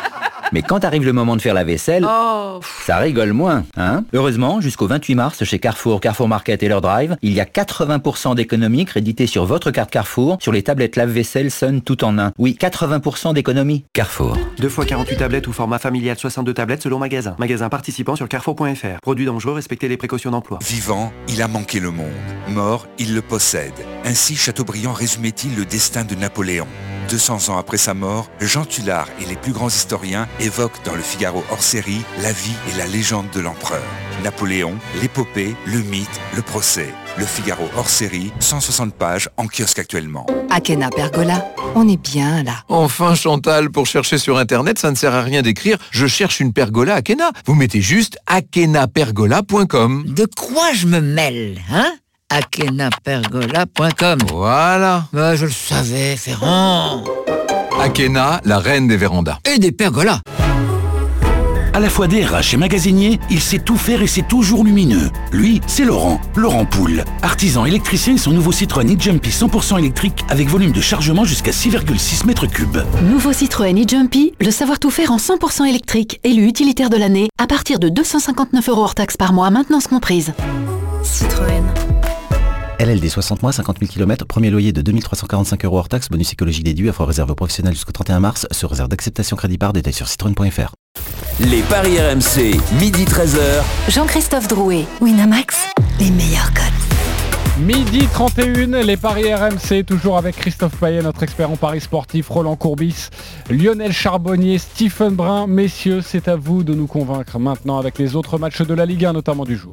Mais 0.54 0.62
quand 0.62 0.84
arrive 0.84 1.04
le 1.04 1.12
moment 1.12 1.34
de 1.34 1.42
faire 1.42 1.52
la 1.52 1.64
vaisselle, 1.64 2.06
Oh 2.08 2.60
ça 2.86 2.98
rigole 2.98 3.32
moins, 3.32 3.64
hein 3.76 4.04
Heureusement, 4.12 4.60
jusqu'au 4.60 4.86
28 4.86 5.16
mars, 5.16 5.42
chez 5.42 5.58
Carrefour, 5.58 6.00
Carrefour 6.00 6.28
Market 6.28 6.62
et 6.62 6.68
leur 6.68 6.80
Drive, 6.80 7.16
il 7.22 7.32
y 7.32 7.40
a 7.40 7.44
80% 7.44 8.36
d'économies 8.36 8.84
créditées 8.84 9.26
sur 9.26 9.46
votre 9.46 9.72
carte 9.72 9.90
Carrefour 9.90 10.38
sur 10.40 10.52
les 10.52 10.62
tablettes 10.62 10.94
lave-vaisselle 10.94 11.50
Sun 11.50 11.80
tout 11.80 12.04
en 12.04 12.20
un. 12.20 12.30
Oui, 12.38 12.56
80% 12.60 13.34
d'économies. 13.34 13.84
Carrefour. 13.94 14.38
2 14.58 14.68
fois 14.68 14.84
48 14.84 15.16
tablettes 15.16 15.48
ou 15.48 15.52
format 15.52 15.80
familial 15.80 16.16
62 16.16 16.54
tablettes 16.54 16.82
selon 16.82 17.00
magasin. 17.00 17.34
Magasin 17.40 17.68
participant 17.68 18.14
sur 18.14 18.28
carrefour.fr. 18.28 19.00
Produit 19.02 19.26
dangereux, 19.26 19.54
respectez 19.54 19.88
les 19.88 19.96
précautions 19.96 20.30
d'emploi. 20.30 20.60
Vivant, 20.62 21.12
il 21.26 21.42
a 21.42 21.48
manqué 21.48 21.80
le 21.80 21.90
monde. 21.90 22.06
Mort, 22.48 22.86
il 23.00 23.16
le 23.16 23.22
possède. 23.22 23.74
Ainsi 24.04 24.36
Chateaubriand 24.36 24.92
résumait-il 24.92 25.56
le 25.56 25.64
destin 25.64 26.04
de 26.04 26.14
Napoléon. 26.14 26.68
200 27.08 27.48
ans 27.50 27.58
après 27.58 27.76
sa 27.76 27.94
mort, 27.94 28.30
Jean 28.40 28.64
Tullard 28.64 29.08
et 29.20 29.26
les 29.26 29.36
plus 29.36 29.52
grands 29.52 29.68
historiens 29.68 30.28
évoquent 30.40 30.84
dans 30.84 30.94
le 30.94 31.02
Figaro 31.02 31.44
hors 31.50 31.62
série 31.62 32.02
la 32.22 32.32
vie 32.32 32.54
et 32.72 32.78
la 32.78 32.86
légende 32.86 33.30
de 33.32 33.40
l'empereur. 33.40 33.82
Napoléon, 34.22 34.74
l'épopée, 35.00 35.54
le 35.66 35.78
mythe, 35.80 36.20
le 36.34 36.42
procès. 36.42 36.88
Le 37.16 37.24
Figaro 37.24 37.68
hors 37.76 37.88
série, 37.88 38.32
160 38.40 38.94
pages 38.94 39.28
en 39.36 39.46
kiosque 39.46 39.78
actuellement. 39.78 40.26
Akena 40.50 40.90
Pergola, 40.90 41.44
on 41.74 41.88
est 41.88 42.00
bien 42.00 42.42
là. 42.42 42.64
Enfin 42.68 43.14
Chantal, 43.14 43.70
pour 43.70 43.86
chercher 43.86 44.18
sur 44.18 44.38
internet, 44.38 44.78
ça 44.78 44.90
ne 44.90 44.96
sert 44.96 45.14
à 45.14 45.22
rien 45.22 45.42
d'écrire 45.42 45.78
je 45.90 46.06
cherche 46.06 46.40
une 46.40 46.52
pergola 46.52 46.94
Akena. 46.96 47.30
Vous 47.46 47.54
mettez 47.54 47.80
juste 47.80 48.18
akenapergola.com. 48.26 50.04
De 50.06 50.26
quoi 50.36 50.72
je 50.74 50.86
me 50.86 51.00
mêle, 51.00 51.60
hein? 51.70 51.92
akenapergola.com 52.30 54.18
Voilà. 54.32 55.04
Bah, 55.12 55.36
je 55.36 55.46
le 55.46 55.50
savais, 55.52 56.16
Ferrand. 56.16 57.04
Akena, 57.80 58.40
la 58.44 58.58
reine 58.58 58.88
des 58.88 58.96
vérandas. 58.96 59.38
Et 59.52 59.58
des 59.58 59.72
pergolas. 59.72 60.20
À 61.72 61.80
la 61.80 61.90
fois 61.90 62.06
DRH 62.06 62.54
et 62.54 62.56
magasinier, 62.56 63.18
il 63.30 63.40
sait 63.40 63.58
tout 63.58 63.76
faire 63.76 64.00
et 64.00 64.06
c'est 64.06 64.28
toujours 64.28 64.62
lumineux. 64.62 65.10
Lui, 65.32 65.60
c'est 65.66 65.84
Laurent, 65.84 66.20
Laurent 66.36 66.64
Poul. 66.66 67.02
Artisan 67.20 67.64
électricien 67.64 68.14
et 68.14 68.18
son 68.18 68.30
nouveau 68.30 68.52
Citroën 68.52 68.86
e-Jumpy 68.96 69.30
100% 69.30 69.80
électrique 69.80 70.24
avec 70.28 70.48
volume 70.48 70.70
de 70.70 70.80
chargement 70.80 71.24
jusqu'à 71.24 71.50
6,6 71.50 72.26
mètres 72.26 72.46
cubes. 72.46 72.78
Nouveau 73.02 73.32
Citroën 73.32 73.74
e-Jumpy, 73.76 74.34
le 74.40 74.52
savoir 74.52 74.78
tout 74.78 74.90
faire 74.92 75.10
en 75.10 75.16
100% 75.16 75.64
électrique, 75.66 76.20
élu 76.22 76.46
utilitaire 76.46 76.90
de 76.90 76.96
l'année, 76.96 77.28
à 77.38 77.48
partir 77.48 77.80
de 77.80 77.88
259 77.88 78.68
euros 78.68 78.82
hors 78.84 78.94
taxe 78.94 79.16
par 79.16 79.32
mois, 79.32 79.50
maintenance 79.50 79.88
comprise. 79.88 80.32
Citroën. 81.02 81.64
LLD 82.80 83.08
60 83.08 83.42
mois, 83.42 83.52
50 83.52 83.78
000 83.78 83.90
km, 83.90 84.26
premier 84.26 84.50
loyer 84.50 84.72
de 84.72 84.82
2345 84.82 85.64
euros 85.64 85.78
hors 85.78 85.88
taxe, 85.88 86.08
bonus 86.08 86.32
écologique 86.32 86.64
déduit, 86.64 86.88
offre 86.88 87.04
réserve 87.04 87.30
aux 87.30 87.34
professionnels 87.34 87.74
jusqu'au 87.74 87.92
31 87.92 88.20
mars, 88.20 88.46
sur 88.50 88.70
réserve 88.70 88.88
d'acceptation 88.88 89.36
crédit 89.36 89.58
par 89.58 89.72
détail 89.72 89.92
sur 89.92 90.08
citroën.fr. 90.08 90.74
Les 91.40 91.62
paris 91.62 91.98
RMC, 91.98 92.58
midi 92.80 93.04
13h. 93.04 93.62
Jean-Christophe 93.88 94.48
Drouet, 94.48 94.86
Winamax, 95.00 95.56
les 96.00 96.10
meilleurs 96.10 96.52
cotes. 96.52 96.64
Midi 97.60 98.08
31, 98.12 98.82
les 98.82 98.96
paris 98.96 99.32
RMC, 99.32 99.84
toujours 99.86 100.18
avec 100.18 100.34
Christophe 100.34 100.76
Payet, 100.76 101.02
notre 101.02 101.22
expert 101.22 101.50
en 101.50 101.56
paris 101.56 101.80
sportif, 101.80 102.28
Roland 102.28 102.56
Courbis, 102.56 103.10
Lionel 103.48 103.92
Charbonnier, 103.92 104.58
Stephen 104.58 105.14
Brun. 105.14 105.46
Messieurs, 105.46 106.00
c'est 106.00 106.26
à 106.26 106.34
vous 106.34 106.64
de 106.64 106.74
nous 106.74 106.88
convaincre 106.88 107.38
maintenant 107.38 107.78
avec 107.78 107.98
les 107.98 108.16
autres 108.16 108.38
matchs 108.38 108.62
de 108.62 108.74
la 108.74 108.84
Ligue 108.84 109.04
1, 109.04 109.12
notamment 109.12 109.44
du 109.44 109.56
jour. 109.56 109.72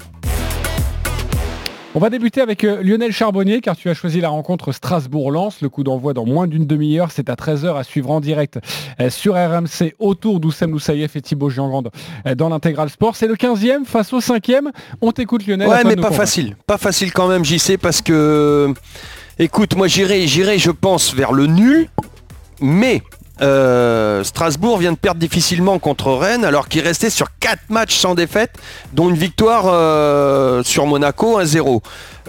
On 1.94 2.00
va 2.00 2.10
débuter 2.10 2.40
avec 2.40 2.64
euh, 2.64 2.82
Lionel 2.82 3.12
Charbonnier 3.12 3.60
car 3.60 3.76
tu 3.76 3.90
as 3.90 3.94
choisi 3.94 4.22
la 4.22 4.30
rencontre 4.30 4.72
Strasbourg-Lens. 4.72 5.60
Le 5.62 5.68
coup 5.68 5.84
d'envoi 5.84 6.14
dans 6.14 6.26
moins 6.26 6.48
d'une 6.48 6.66
demi-heure. 6.66 7.12
C'est 7.12 7.30
à 7.30 7.36
13h 7.36 7.76
à 7.76 7.84
suivre 7.84 8.12
en 8.12 8.22
direct 8.22 8.60
euh, 9.02 9.10
sur 9.10 9.34
RMC 9.34 9.96
autour 10.00 10.40
d'Oussem 10.40 10.72
Loussaïef 10.72 11.18
et 11.18 11.22
Thibaut 11.22 11.50
Giangrande 11.50 11.92
euh, 12.28 12.34
dans 12.34 12.48
l'intégral 12.48 12.90
sport. 12.90 13.18
C'est 13.18 13.28
le 13.28 13.36
15e 13.36 13.84
face 13.84 14.14
au 14.14 14.22
5e. 14.22 14.70
On 15.02 15.12
t'écoute 15.12 15.46
Lionel. 15.46 15.68
Ouais, 15.68 15.84
mais 15.84 15.98
pas 15.98 16.04
convaincre. 16.04 16.16
facile. 16.16 16.56
Pas 16.66 16.78
facile 16.78 17.12
quand 17.12 17.28
même, 17.28 17.44
j'y 17.44 17.60
sais, 17.60 17.78
parce 17.78 18.02
que. 18.02 18.74
Écoute, 19.38 19.76
moi 19.76 19.88
j'irai, 19.88 20.28
j'irai, 20.28 20.60
je 20.60 20.72
pense, 20.72 21.14
vers 21.14 21.34
le 21.34 21.48
nul. 21.48 21.90
Mais 22.62 23.02
euh, 23.42 24.24
Strasbourg 24.24 24.78
vient 24.78 24.92
de 24.92 24.98
perdre 24.98 25.20
difficilement 25.20 25.80
contre 25.80 26.12
Rennes, 26.14 26.46
alors 26.46 26.68
qu'il 26.68 26.82
restait 26.82 27.10
sur 27.10 27.28
4 27.40 27.60
matchs 27.70 27.96
sans 27.98 28.14
défaite, 28.16 28.52
dont 28.94 29.10
une 29.10 29.16
victoire 29.16 29.64
euh, 29.68 30.64
sur 30.64 30.86
Monaco 30.86 31.40
1-0. 31.42 31.82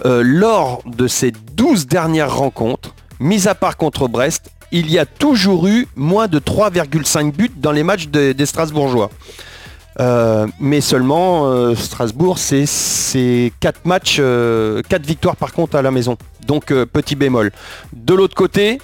Euh, 0.05 0.21
lors 0.25 0.81
de 0.85 1.07
ces 1.07 1.31
12 1.31 1.85
dernières 1.87 2.35
rencontres, 2.35 2.95
mis 3.19 3.47
à 3.47 3.55
part 3.55 3.77
contre 3.77 4.07
Brest, 4.07 4.49
il 4.71 4.89
y 4.91 4.97
a 4.97 5.05
toujours 5.05 5.67
eu 5.67 5.87
moins 5.95 6.27
de 6.27 6.39
3,5 6.39 7.31
buts 7.31 7.51
dans 7.55 7.71
les 7.71 7.83
matchs 7.83 8.07
des- 8.07 8.45
Strasbourgeois. 8.45 9.11
Mais 10.59 10.81
seulement 10.81 11.75
Strasbourg, 11.75 12.39
c'est- 12.39 12.65
c'est 12.65 13.53
4 13.59 13.85
matchs, 13.85 14.15
4 14.89 15.05
victoires 15.05 15.35
par 15.35 15.53
contre 15.53 15.75
à 15.75 15.83
la 15.83 15.91
maison. 15.91 16.17
Donc 16.47 16.73
petit 16.85 17.15
bémol. 17.15 17.51
De 17.93 18.15
l'autre 18.15 18.35
côté, 18.35 18.79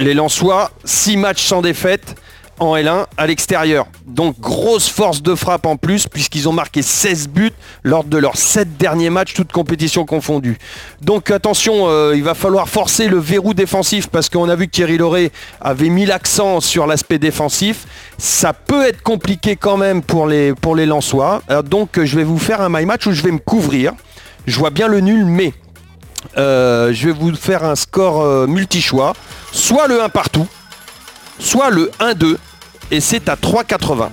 les 0.00 0.14
Lensois, 0.14 0.70
6 0.84 1.16
matchs 1.16 1.44
sans 1.44 1.62
défaite, 1.62 2.16
en 2.58 2.76
L1 2.76 3.06
à 3.16 3.26
l'extérieur. 3.26 3.86
Donc 4.06 4.38
grosse 4.38 4.88
force 4.88 5.22
de 5.22 5.34
frappe 5.34 5.66
en 5.66 5.76
plus 5.76 6.06
puisqu'ils 6.06 6.48
ont 6.48 6.52
marqué 6.52 6.82
16 6.82 7.28
buts 7.28 7.52
lors 7.82 8.04
de 8.04 8.18
leurs 8.18 8.36
7 8.36 8.76
derniers 8.76 9.08
matchs, 9.08 9.32
toutes 9.32 9.50
compétitions 9.50 10.04
confondues. 10.04 10.58
Donc 11.00 11.30
attention, 11.30 11.88
euh, 11.88 12.12
il 12.14 12.22
va 12.22 12.34
falloir 12.34 12.68
forcer 12.68 13.08
le 13.08 13.18
verrou 13.18 13.54
défensif 13.54 14.08
parce 14.08 14.28
qu'on 14.28 14.48
a 14.48 14.56
vu 14.56 14.66
que 14.66 14.72
Thierry 14.72 14.98
Lauré 14.98 15.32
avait 15.60 15.88
mis 15.88 16.04
l'accent 16.04 16.60
sur 16.60 16.86
l'aspect 16.86 17.18
défensif. 17.18 17.86
Ça 18.18 18.52
peut 18.52 18.86
être 18.86 19.02
compliqué 19.02 19.56
quand 19.56 19.78
même 19.78 20.02
pour 20.02 20.26
les, 20.26 20.54
pour 20.54 20.76
Lensois. 20.76 21.42
Donc 21.64 21.98
je 22.04 22.16
vais 22.16 22.24
vous 22.24 22.38
faire 22.38 22.60
un 22.60 22.68
my 22.68 22.84
match 22.84 23.06
où 23.06 23.12
je 23.12 23.22
vais 23.22 23.32
me 23.32 23.38
couvrir. 23.38 23.92
Je 24.46 24.58
vois 24.58 24.70
bien 24.70 24.88
le 24.88 25.00
nul, 25.00 25.24
mais 25.24 25.54
euh, 26.36 26.92
je 26.92 27.06
vais 27.06 27.12
vous 27.12 27.34
faire 27.34 27.64
un 27.64 27.76
score 27.76 28.20
euh, 28.20 28.46
multi-choix. 28.46 29.14
Soit 29.52 29.88
le 29.88 30.02
1 30.02 30.08
partout, 30.10 30.46
soit 31.38 31.70
le 31.70 31.90
1-2, 32.00 32.36
et 32.90 33.00
c'est 33.00 33.28
à 33.28 33.34
3,80. 33.34 34.08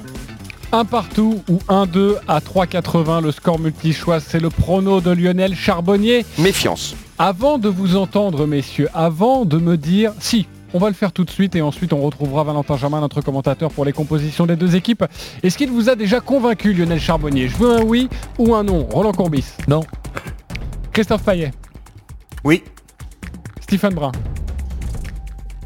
Un 0.72 0.84
partout 0.84 1.43
ou 1.50 1.60
1-2 1.70 2.15
à 2.28 2.39
3,80. 2.39 3.22
Le 3.24 3.32
score 3.32 3.60
multi-choix, 3.60 4.20
c'est 4.20 4.39
le 4.39 4.50
prono 4.50 5.00
de 5.00 5.12
Lionel 5.12 5.56
Charbonnier. 5.56 6.26
Méfiance. 6.38 6.96
Avant 7.17 7.58
de 7.58 7.70
vous 7.70 7.96
entendre, 7.96 8.46
messieurs, 8.46 8.89
avant 8.93 9.46
de 9.46 9.58
me 9.58 9.78
dire 9.78 10.12
si. 10.20 10.48
On 10.74 10.80
va 10.80 10.89
le 10.89 10.93
faire 10.93 11.13
tout 11.13 11.24
de 11.24 11.32
suite 11.32 11.56
et 11.56 11.62
ensuite 11.62 11.93
on 11.93 12.02
retrouvera 12.02 12.43
Valentin 12.43 12.76
Germain, 12.76 13.00
notre 13.00 13.22
commentateur, 13.22 13.72
pour 13.72 13.86
les 13.86 13.93
compositions 13.93 14.46
des 14.46 14.58
deux 14.58 14.76
équipes. 14.76 15.06
Est-ce 15.41 15.58
qu'il 15.58 15.70
vous 15.70 15.89
a 15.89 15.96
déjà 15.96 16.20
convaincu, 16.20 16.74
Lionel 16.74 17.00
Charbonnier? 17.00 17.48
Je 17.48 17.56
veux 17.56 17.72
un 17.72 17.84
oui 17.84 18.10
ou 18.38 18.54
un 18.54 18.63
non? 18.63 18.86
Roland 18.91 19.13
Courbis? 19.13 19.46
Non. 19.70 19.80
Christophe 20.91 21.24
Payet? 21.24 21.52
Oui. 22.43 22.63
Stephen 23.62 23.93
Brun 23.93 24.12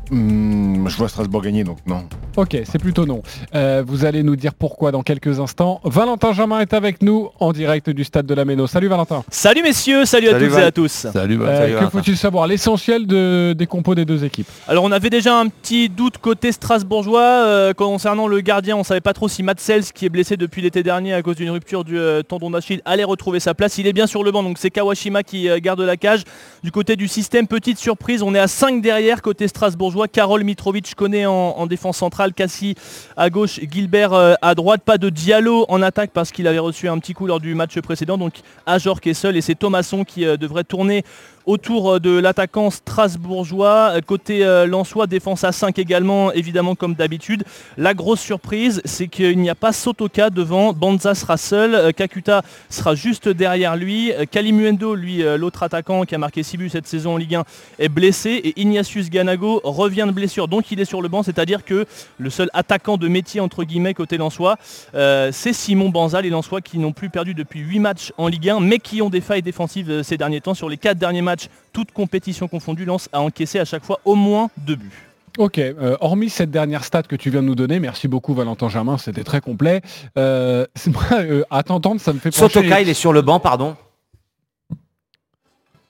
Hmm, 0.10 0.88
je 0.90 0.98
vois 0.98 1.08
Strasbourg 1.08 1.42
gagner, 1.42 1.64
donc 1.64 1.78
non. 1.86 2.06
Ok, 2.38 2.58
c'est 2.64 2.80
plutôt 2.80 3.06
non. 3.06 3.24
Euh, 3.56 3.84
vous 3.86 4.06
allez 4.06 4.24
nous 4.24 4.38
dire 4.38 4.54
pourquoi 4.54 4.92
dans 4.94 5.02
quelques 5.04 5.42
instants. 5.42 5.82
Valentin 5.84 6.32
Germain 6.32 6.62
est 6.62 6.74
avec 6.74 7.02
nous 7.02 7.30
en 7.42 7.52
direct 7.52 7.90
du 7.90 8.06
stade 8.06 8.26
de 8.26 8.34
la 8.34 8.46
Méno. 8.46 8.68
Salut 8.68 8.88
Valentin. 8.88 9.26
Salut 9.30 9.62
messieurs, 9.62 10.06
salut, 10.06 10.30
à 10.30 10.32
Salut, 10.32 10.46
toutes 10.46 10.54
Val. 10.54 10.64
et 10.64 10.66
à 10.68 10.72
tous. 10.72 10.92
Salut, 11.12 11.36
Val. 11.36 11.50
Euh, 11.50 11.58
Salut, 11.76 11.86
que 11.86 11.92
faut-il 11.92 12.16
savoir? 12.16 12.48
L'essentiel 12.48 13.06
de- 13.06 13.54
des 13.58 13.68
compos 13.68 13.96
des 13.96 14.06
deux 14.06 14.24
équipes. 14.24 14.48
Alors 14.70 14.86
on 14.86 14.94
avait 14.94 15.10
déjà 15.10 15.38
un 15.38 15.48
petit 15.50 15.90
doute 15.90 16.20
côté 16.20 16.54
strasbourgeois 16.54 17.20
euh, 17.22 17.74
concernant 17.74 18.28
le 18.28 18.40
gardien. 18.40 18.78
On 18.78 18.84
savait 18.86 19.02
pas 19.02 19.14
trop 19.14 19.28
si 19.28 19.44
Matt 19.44 19.60
Sells, 19.60 19.92
qui 19.94 20.06
est 20.06 20.10
blessé 20.10 20.38
depuis 20.38 20.62
l'été 20.62 20.84
dernier 20.84 21.14
à 21.14 21.22
cause 21.22 21.36
d'une 21.36 21.50
rupture 21.52 21.84
du 21.84 21.98
euh, 22.00 22.24
tendon 22.24 22.50
d'Achille, 22.50 22.82
allait 22.86 23.04
retrouver 23.04 23.42
sa 23.42 23.54
place. 23.54 23.78
Il 23.78 23.88
est 23.88 23.94
bien 23.94 24.08
sur 24.08 24.24
le 24.24 24.32
banc, 24.32 24.42
donc 24.42 24.58
c'est 24.58 24.72
Kawashima 24.72 25.24
qui 25.24 25.50
euh, 25.50 25.60
garde 25.62 25.82
la 25.82 25.98
cage. 25.98 26.24
Du 26.64 26.72
côté 26.72 26.96
du 26.96 27.10
système, 27.10 27.46
petite 27.48 27.78
surprise, 27.78 28.24
on 28.24 28.34
est 28.34 28.40
à 28.40 28.48
5 28.48 28.82
derrière 28.82 29.22
côté 29.22 29.50
strasbourgeois. 29.50 30.08
Karol 30.08 30.46
Mitrovic 30.46 30.96
connaît 30.96 31.26
en, 31.26 31.34
en 31.34 31.68
défense 31.68 31.98
centrale, 31.98 32.21
Cassie 32.30 32.76
à 33.18 33.30
gauche, 33.30 33.60
Gilbert 33.72 34.14
euh, 34.14 34.34
à 34.42 34.56
droite. 34.56 34.82
Pas 34.86 34.98
de 34.98 35.10
Diallo 35.10 35.66
en 35.68 35.82
attaque 35.82 36.12
parce 36.14 36.32
qu'il 36.32 36.48
avait 36.48 36.60
reçu 36.60 36.88
un 36.88 37.00
petit 37.00 37.14
coup 37.14 37.26
lors 37.26 37.40
du 37.40 37.56
match 37.56 37.80
précédent. 37.80 38.18
Donc 38.18 38.36
Ajor 38.66 39.02
qui 39.02 39.10
est 39.10 39.14
seul 39.16 39.36
et 39.36 39.42
c'est 39.42 39.56
Thomasson 39.56 40.04
qui 40.04 40.26
euh, 40.26 40.38
devrait 40.38 40.64
tourner 40.64 41.04
autour 41.46 41.94
euh, 41.94 42.00
de 42.00 42.18
l'attaquant 42.18 42.70
strasbourgeois. 42.70 43.94
Euh, 43.96 44.02
Côté 44.02 44.46
euh, 44.46 44.66
Lensois, 44.66 45.08
défense 45.08 45.44
à 45.44 45.52
5 45.52 45.80
également, 45.80 46.32
évidemment 46.32 46.76
comme 46.76 46.96
d'habitude. 46.96 47.44
La 47.78 47.94
grosse 47.94 48.20
surprise, 48.20 48.82
c'est 48.86 49.08
qu'il 49.08 49.40
n'y 49.40 49.50
a 49.50 49.56
pas 49.56 49.74
Sotoka 49.74 50.30
devant. 50.30 50.74
Banza 50.74 51.16
sera 51.16 51.38
seul. 51.38 51.94
Kakuta 51.94 52.42
sera 52.70 52.96
juste 52.96 53.30
derrière 53.30 53.76
lui. 53.76 54.12
Kalimuendo, 54.32 54.96
lui, 54.96 55.24
l'autre 55.38 55.64
attaquant 55.64 56.04
qui 56.04 56.16
a 56.16 56.18
marqué 56.18 56.44
6 56.44 56.58
buts 56.58 56.70
cette 56.70 56.88
saison 56.88 57.14
en 57.14 57.18
Ligue 57.18 57.36
1, 57.36 57.44
est 57.80 57.90
blessé. 57.90 58.30
Et 58.44 58.62
Ignatius 58.62 59.10
Ganago 59.10 59.62
revient 59.64 60.06
de 60.08 60.12
blessure. 60.12 60.48
Donc 60.48 60.72
il 60.72 60.80
est 60.80 60.86
sur 60.86 61.02
le 61.02 61.10
banc, 61.10 61.24
c'est-à-dire 61.24 61.64
que 61.64 61.86
le 62.18 62.30
seul 62.30 62.50
attaquant 62.54 62.98
de 62.98 63.08
métier, 63.08 63.40
entre 63.40 63.64
guillemets, 63.64 63.94
côté 63.94 64.18
Lensois, 64.18 64.58
euh, 64.96 65.30
c'est 65.32 65.54
Simon 65.54 65.90
Banza, 65.90 66.22
les 66.22 66.30
Lensois 66.30 66.62
qui 66.62 66.78
n'ont 66.78 66.92
plus 66.92 67.10
perdu 67.10 67.34
depuis 67.34 67.60
8 67.60 67.80
matchs 67.80 68.14
en 68.18 68.28
Ligue 68.28 68.50
1, 68.50 68.60
mais 68.60 68.80
qui 68.80 69.02
ont 69.02 69.10
des 69.10 69.22
failles 69.22 69.42
défensives 69.42 70.04
ces 70.04 70.18
derniers 70.18 70.42
temps. 70.42 70.54
Sur 70.54 70.70
les 70.70 70.78
4 70.78 70.98
derniers 70.98 71.22
matchs, 71.22 71.31
toutes 71.74 71.92
compétitions 71.92 72.48
confondues, 72.48 72.86
Lens 72.86 73.10
a 73.14 73.22
encaissé 73.22 73.60
à 73.60 73.66
chaque 73.66 73.84
fois 73.84 74.00
au 74.06 74.16
moins 74.16 74.50
2 74.58 74.76
buts. 74.76 74.92
Ok, 75.38 75.60
euh, 75.60 75.96
hormis 76.02 76.30
cette 76.30 76.52
dernière 76.52 76.84
stat 76.84 77.04
que 77.04 77.16
tu 77.16 77.30
viens 77.30 77.42
de 77.42 77.48
nous 77.48 77.56
donner, 77.56 77.80
merci 77.80 78.08
beaucoup 78.10 78.34
Valentin 78.34 78.68
Germain, 78.68 78.98
c'était 78.98 79.24
très 79.24 79.40
complet. 79.40 79.82
Euh, 80.18 80.66
euh, 81.14 81.44
à 81.50 81.64
t'entendre, 81.64 82.02
ça 82.02 82.12
me 82.12 82.20
fait 82.20 82.32
pencher... 82.32 82.54
Sotoka, 82.54 82.82
il 82.82 82.90
est 82.90 82.94
sur 82.94 83.14
le 83.14 83.22
banc, 83.22 83.40
pardon. 83.40 83.76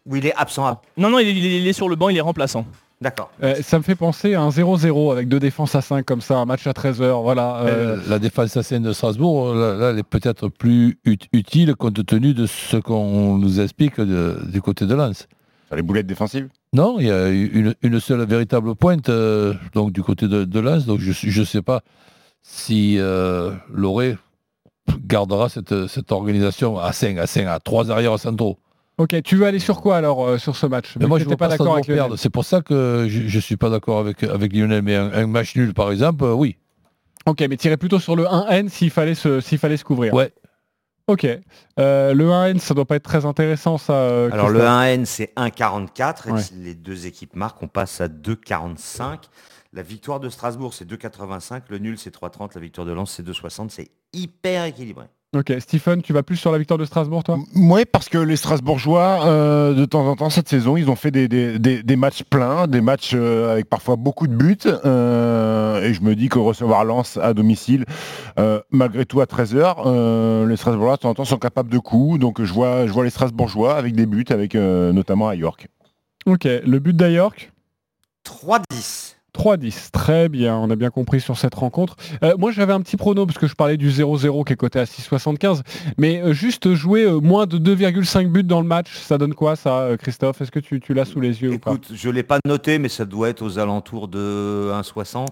Ou 0.06 0.15
il 0.15 0.25
est 0.25 0.34
absent 0.36 0.80
Non, 0.97 1.10
non, 1.10 1.19
est- 1.19 1.32
il 1.32 1.67
est 1.67 1.73
sur 1.73 1.89
le 1.89 1.95
banc, 1.95 2.10
il 2.10 2.17
est 2.17 2.21
remplaçant. 2.21 2.65
D'accord. 3.02 3.32
Euh, 3.42 3.56
ça 3.64 3.80
me 3.80 3.84
fait 3.84 3.96
penser 3.96 4.36
à 4.36 4.42
un 4.42 4.50
0-0 4.50 5.12
avec 5.12 5.28
deux 5.28 5.40
défenses 5.40 5.74
à 5.74 5.82
5 5.82 6.06
comme 6.06 6.22
ça, 6.22 6.38
un 6.38 6.46
match 6.46 6.68
à 6.68 6.72
13h, 6.72 7.24
voilà. 7.24 7.62
euh, 7.62 7.98
Euh, 7.98 8.02
La 8.08 8.20
défense 8.20 8.56
à 8.58 8.64
scène 8.64 8.84
de 8.84 8.94
Strasbourg, 8.94 9.56
là, 9.56 9.74
là, 9.76 9.90
elle 9.90 9.98
est 10.00 10.04
peut-être 10.04 10.50
plus 10.50 11.00
ut- 11.06 11.18
utile 11.34 11.76
compte 11.76 12.06
tenu 12.06 12.34
de 12.36 12.46
ce 12.46 12.78
qu'on 12.78 13.38
nous 13.40 13.60
explique 13.60 14.00
de- 14.00 14.38
du 14.52 14.62
côté 14.62 14.86
de 14.86 14.94
Lens. 14.94 15.28
Les 15.76 15.82
boulettes 15.82 16.06
défensives? 16.06 16.50
Non, 16.74 16.98
il 17.00 17.08
y 17.08 17.12
a 17.12 17.30
une, 17.30 17.74
une 17.82 18.00
seule 18.00 18.24
véritable 18.26 18.76
pointe 18.76 19.10
euh, 19.10 19.54
donc 19.74 19.92
du 19.94 20.04
côté 20.04 20.28
de, 20.28 20.44
de 20.44 20.60
Lens. 20.60 20.86
Donc 20.86 21.00
je 21.00 21.40
ne 21.40 21.46
sais 21.46 21.62
pas 21.62 21.82
si 22.44 22.98
euh, 23.00 23.52
Loré 23.74 24.18
gardera 25.08 25.48
cette, 25.50 25.88
cette 25.88 26.12
organisation 26.12 26.78
à 26.78 26.92
5, 26.92 27.18
à 27.18 27.26
5, 27.26 27.46
à 27.48 27.60
3 27.60 27.90
arrières 27.90 28.20
centraux. 28.20 28.58
Ok, 28.97 29.21
tu 29.23 29.36
veux 29.36 29.45
aller 29.45 29.60
sur 29.60 29.82
quoi 29.82 29.97
alors 29.97 30.27
euh, 30.27 30.38
sur 30.38 30.56
ce 30.56 30.65
match? 30.67 30.95
Mais 30.99 31.08
moi, 31.08 31.17
je 31.17 31.25
ne 31.25 31.30
pas 31.32 31.47
pas 31.47 31.47
d'accord 31.58 31.73
avec 31.73 31.86
perdre. 31.88 32.01
Lionel. 32.04 32.17
C'est 32.19 32.30
pour 32.30 32.45
ça 32.45 32.62
que 32.62 33.08
je 33.10 33.36
ne 33.36 33.41
suis 33.41 33.58
pas 33.58 33.69
d'accord 33.69 33.99
avec, 33.99 34.23
avec 34.23 34.54
Lionel. 34.54 34.82
Mais 34.84 34.95
un, 34.95 35.12
un 35.13 35.27
match 35.27 35.56
nul, 35.56 35.73
par 35.73 35.91
exemple, 35.91 36.23
euh, 36.23 36.34
oui. 36.34 36.58
Ok, 37.25 37.41
mais 37.49 37.58
tirer 37.58 37.77
plutôt 37.77 37.99
sur 37.99 38.15
le 38.15 38.23
1N 38.25 38.67
s'il 38.69 38.89
fallait 38.91 39.15
se, 39.15 39.39
s'il 39.41 39.58
fallait 39.58 39.77
se 39.77 39.84
couvrir. 39.84 40.13
Ouais. 40.13 40.34
Ok. 41.08 41.25
Euh, 41.80 42.13
le 42.13 42.25
1N, 42.25 42.60
ça 42.60 42.73
doit 42.73 42.86
pas 42.86 42.95
être 42.95 43.04
très 43.04 43.25
intéressant 43.25 43.77
ça. 43.77 43.93
euh, 43.93 44.30
Alors 44.32 44.49
le 44.49 44.60
Christophe. 44.60 44.75
1N 44.77 45.06
c'est 45.06 45.34
1,44 45.36 46.27
et 46.27 46.32
Ouais. 46.34 46.41
si 46.41 46.54
les 46.56 46.75
deux 46.75 47.08
équipes 47.08 47.36
marquent, 47.36 47.62
on 47.63 47.67
passe 47.67 48.01
à 48.01 48.08
2,45. 48.08 49.19
La 49.73 49.82
victoire 49.84 50.19
de 50.19 50.30
Strasbourg 50.30 50.73
c'est 50.73 50.86
2,85, 50.89 51.63
le 51.69 51.77
nul 51.80 51.97
c'est 51.97 52.13
3,30, 52.13 52.51
la 52.56 52.62
victoire 52.62 52.86
de 52.86 52.91
Lens 52.91 53.12
c'est 53.12 53.23
2,60, 53.25 53.69
c'est 53.69 53.89
hyper 54.13 54.65
équilibré. 54.65 55.06
Ok, 55.34 55.54
Stephen, 55.60 56.02
tu 56.02 56.12
vas 56.12 56.24
plus 56.24 56.36
sur 56.36 56.52
la 56.52 56.58
victoire 56.58 56.78
de 56.78 56.84
Strasbourg 56.84 57.24
toi? 57.24 57.38
Oui, 57.56 57.84
parce 57.89 58.10
que 58.10 58.17
les 58.17 58.36
Strasbourgeois, 58.36 59.26
euh, 59.26 59.74
de 59.74 59.86
temps 59.86 60.06
en 60.06 60.17
temps, 60.17 60.30
cette 60.30 60.50
saison, 60.50 60.76
ils 60.76 60.89
ont 60.89 60.98
fait 60.98 61.10
des, 61.10 61.30
des- 61.30 61.58
des- 61.58 61.84
des 61.84 61.96
matchs 61.96 62.24
pleins, 62.24 62.67
des 62.67 62.82
matchs 62.82 63.12
euh, 63.13 63.50
avec 63.54 63.70
parfois 63.70 63.96
beaucoup 63.96 64.28
de 64.28 64.36
buts. 64.36 64.58
euh, 64.84 65.82
et 65.84 65.94
je 65.94 66.02
me 66.02 66.15
dis 66.15 66.28
que 66.28 66.38
recevoir 66.38 66.84
Lens 66.84 67.15
à 67.15 67.34
domicile, 67.34 67.86
euh, 68.39 68.60
malgré 68.72 69.06
tout 69.06 69.22
à 69.22 69.26
13h, 69.26 70.46
les 70.50 70.58
Strasbourgeois, 70.58 70.98
de 70.98 71.02
temps 71.02 71.10
en 71.12 71.13
temps, 71.13 71.24
sont 71.24 71.38
capables 71.38 71.70
de 71.70 71.80
coups. 71.80 72.20
Donc 72.20 72.41
je 72.44 72.52
vois, 72.52 72.86
je 72.86 72.91
vois 72.91 73.06
les 73.06 73.10
Strasbourgeois 73.10 73.78
avec 73.78 73.96
des 73.96 74.06
buts, 74.06 74.26
avec 74.30 74.54
euh, 74.56 74.91
notamment 74.91 75.30
à 75.30 75.36
York. 75.36 75.70
Ok, 76.26 76.44
le 76.44 76.80
but 76.80 76.96
d'Ayork? 76.96 77.54
3-10. 78.26 79.11
3-10, 79.38 79.91
très 79.91 80.30
bien, 80.30 80.58
on 80.58 80.70
a 80.70 80.76
bien 80.76 80.89
compris 80.89 81.22
sur 81.22 81.38
cette 81.38 81.56
rencontre. 81.56 81.96
Euh, 82.24 82.36
moi 82.38 82.52
j'avais 82.52 82.74
un 82.74 82.82
petit 82.82 82.98
prono 82.98 83.26
parce 83.26 83.38
que 83.38 83.48
je 83.48 83.56
parlais 83.56 83.78
du 83.78 83.89
0-0 83.89 84.44
qui 84.46 84.54
est 84.54 84.56
coté 84.56 84.80
à 84.80 84.84
6,75, 84.84 85.62
mais 85.98 86.22
euh, 86.22 86.34
juste 86.34 86.74
jouer 86.74 87.04
euh, 87.04 87.20
moins 87.20 87.46
de 87.46 87.58
2,5 87.58 88.28
buts 88.28 88.44
dans 88.44 88.62
le 88.62 88.67
match, 88.67 88.98
ça 88.98 89.17
donne 89.17 89.34
quoi 89.34 89.56
ça 89.56 89.89
Christophe? 90.00 90.41
Est-ce 90.41 90.52
que 90.52 90.60
tu, 90.60 90.80
tu 90.80 90.94
l'as 90.94 91.06
sous 91.06 91.22
les 91.22 91.41
yeux 91.41 91.54
ou 91.54 91.60
pas? 91.60 91.72
Écoute, 91.72 91.91
je 91.94 92.08
ne 92.10 92.13
l'ai 92.13 92.24
pas 92.24 92.39
noté, 92.46 92.78
mais 92.78 92.89
ça 92.89 93.06
doit 93.06 93.30
être 93.30 93.41
aux 93.41 93.58
alentours 93.58 94.08
de 94.08 94.72
1,60. 94.74 95.28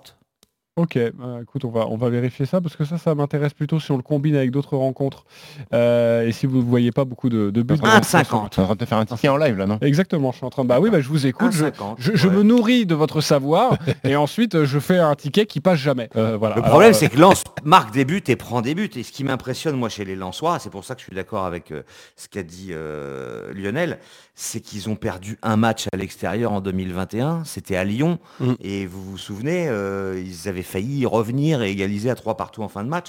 Ok, 0.81 0.95
euh, 0.95 1.11
écoute, 1.41 1.65
on 1.65 1.69
va, 1.69 1.87
on 1.87 1.97
va 1.97 2.09
vérifier 2.09 2.45
ça 2.45 2.61
parce 2.61 2.75
que 2.77 2.85
ça, 2.85 2.97
ça 2.97 3.13
m'intéresse 3.15 3.53
plutôt 3.53 3.79
si 3.79 3.91
on 3.91 3.97
le 3.97 4.03
combine 4.03 4.35
avec 4.35 4.49
d'autres 4.51 4.77
rencontres. 4.77 5.25
Euh, 5.73 6.25
et 6.25 6.31
si 6.31 6.45
vous 6.45 6.57
ne 6.59 6.63
voyez 6.63 6.91
pas 6.91 7.03
beaucoup 7.05 7.27
de, 7.29 7.49
de 7.49 7.61
buts. 7.61 7.75
dans 7.77 8.01
cette 8.01 8.27
rencontre. 8.27 8.49
Tu 8.51 8.59
es 8.59 8.63
en 8.63 8.65
train 8.67 8.75
de 8.75 8.79
te 8.79 8.85
faire 8.85 8.97
un 8.97 9.05
ticket 9.05 9.27
en 9.27 9.37
live 9.37 9.57
là, 9.57 9.65
non? 9.65 9.77
Exactement, 9.81 10.31
je 10.31 10.37
suis 10.37 10.45
en 10.45 10.49
train 10.49 10.63
de... 10.63 10.69
Bah 10.69 10.79
oui, 10.79 10.89
bah, 10.89 11.01
je 11.01 11.09
vous 11.09 11.25
écoute, 11.27 11.51
je, 11.51 11.65
1,50, 11.65 11.95
je- 11.97 12.15
je 12.15 12.27
ouais. 12.27 12.35
me 12.35 12.43
nourris 12.43 12.85
de 12.85 12.95
votre 12.95 13.19
savoir 13.21 13.77
et 14.03 14.15
ensuite 14.15 14.63
je 14.63 14.79
fais 14.79 14.97
un 14.97 15.15
ticket 15.15 15.45
qui 15.45 15.59
passe 15.59 15.79
jamais. 15.79 16.09
Euh, 16.15 16.37
voilà. 16.37 16.55
Le 16.55 16.61
problème, 16.61 16.91
euh, 16.91 16.93
c'est 16.93 17.09
que 17.09 17.19
Lens 17.19 17.43
marque 17.63 17.93
des 17.93 18.05
buts 18.05 18.23
et 18.27 18.35
prend 18.37 18.61
des 18.61 18.73
buts. 18.75 18.89
Et 18.95 19.03
ce 19.03 19.11
qui 19.11 19.23
m'impressionne, 19.23 19.75
moi, 19.75 19.89
chez 19.89 20.05
les 20.05 20.15
Lensois, 20.15 20.59
c'est 20.59 20.69
pour 20.69 20.85
ça 20.85 20.95
que 20.95 21.01
je 21.01 21.05
suis 21.07 21.15
d'accord 21.15 21.45
avec 21.45 21.71
euh, 21.71 21.83
ce 22.15 22.27
qu'a 22.29 22.43
dit 22.43 22.69
euh, 22.71 23.51
Lionel, 23.53 23.99
c'est 24.39 24.61
qu'ils 24.61 24.87
ont 24.87 24.95
perdu 24.95 25.37
un 25.43 25.57
match 25.57 25.87
à 25.91 25.97
l'extérieur 25.97 26.53
en 26.53 26.61
2021. 26.61 27.43
C'était 27.43 27.75
à 27.75 27.83
Lyon. 27.83 28.19
Mm. 28.39 28.53
Et 28.61 28.85
vous 28.85 29.03
vous 29.03 29.17
souvenez, 29.17 29.67
euh, 29.67 30.23
ils 30.25 30.47
avaient 30.47 30.63
failli 30.63 31.05
revenir 31.05 31.61
et 31.61 31.71
égaliser 31.71 32.09
à 32.09 32.15
trois 32.15 32.37
partout 32.37 32.63
en 32.63 32.69
fin 32.69 32.85
de 32.85 32.89
match. 32.89 33.07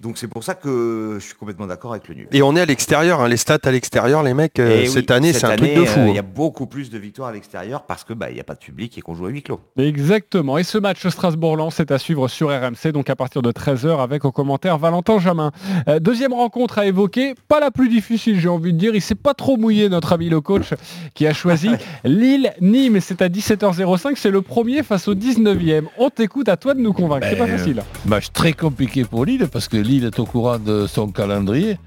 Donc 0.00 0.18
c'est 0.18 0.28
pour 0.28 0.44
ça 0.44 0.54
que 0.54 1.16
je 1.18 1.24
suis 1.24 1.34
complètement 1.34 1.66
d'accord 1.66 1.90
avec 1.90 2.06
le 2.06 2.14
nul. 2.14 2.28
Et 2.30 2.42
on 2.42 2.54
est 2.54 2.60
à 2.60 2.64
l'extérieur, 2.64 3.20
hein, 3.20 3.28
les 3.28 3.36
stats 3.36 3.58
à 3.64 3.72
l'extérieur, 3.72 4.22
les 4.22 4.34
mecs, 4.34 4.60
euh, 4.60 4.82
Et 4.82 4.86
cette 4.86 5.10
oui, 5.10 5.16
année, 5.16 5.32
c'est 5.32 5.46
un 5.46 5.56
truc 5.56 5.74
de 5.74 5.84
fou. 5.84 5.98
euh, 5.98 6.04
Il 6.06 6.10
hein. 6.10 6.14
y 6.14 6.18
a 6.18 6.22
beaucoup 6.22 6.68
plus 6.68 6.90
de 6.90 6.98
victoires 6.98 7.30
à 7.30 7.32
l'extérieur 7.32 7.82
parce 7.82 8.04
que 8.04 8.12
bah, 8.12 8.30
il 8.30 8.34
n'y 8.34 8.40
a 8.40 8.44
pas 8.44 8.54
de 8.54 8.60
public 8.60 8.96
et 8.96 9.00
qu'on 9.00 9.16
joue 9.16 9.26
à 9.26 9.30
huis 9.30 9.42
clos. 9.42 9.60
Exactement. 9.76 10.58
Et 10.58 10.62
ce 10.62 10.78
match 10.78 11.06
Strasbourg-Lens 11.08 11.80
est 11.80 11.90
à 11.90 11.98
suivre 11.98 12.28
sur 12.28 12.50
RMC, 12.50 12.92
donc 12.92 13.10
à 13.10 13.16
partir 13.16 13.42
de 13.42 13.50
13h 13.50 14.00
avec 14.00 14.24
au 14.24 14.30
commentaire 14.30 14.78
Valentin 14.78 15.18
Jamin. 15.18 15.50
Euh, 15.88 15.98
deuxième 15.98 16.32
rencontre 16.32 16.78
à 16.78 16.86
évoquer, 16.86 17.34
pas 17.48 17.58
la 17.58 17.72
plus 17.72 17.88
difficile 17.88 18.38
j'ai 18.38 18.48
envie 18.48 18.72
de 18.72 18.78
dire, 18.78 18.94
il 18.94 19.02
s'est 19.02 19.16
pas 19.16 19.34
trop 19.34 19.56
mouillé 19.56 19.88
notre 19.88 20.12
ami 20.12 20.28
le 20.28 20.40
coach 20.40 20.67
qui 21.14 21.26
a 21.26 21.32
choisi 21.32 21.70
Lille-Nîmes, 22.04 23.00
c'est 23.00 23.22
à 23.22 23.28
17h05, 23.28 24.12
c'est 24.16 24.30
le 24.30 24.42
premier 24.42 24.82
face 24.82 25.08
au 25.08 25.14
19e. 25.14 25.84
On 25.98 26.10
t'écoute, 26.10 26.48
à 26.48 26.56
toi 26.56 26.74
de 26.74 26.80
nous 26.80 26.92
convaincre, 26.92 27.26
c'est 27.30 27.36
pas 27.36 27.46
Ben, 27.46 27.58
facile. 27.58 27.82
Match 28.06 28.26
très 28.32 28.52
compliqué 28.52 29.04
pour 29.04 29.24
Lille 29.24 29.46
parce 29.50 29.68
que 29.68 29.76
Lille 29.76 30.04
est 30.04 30.18
au 30.18 30.24
courant 30.26 30.58
de 30.58 30.86
son 30.86 31.08
calendrier 31.08 31.78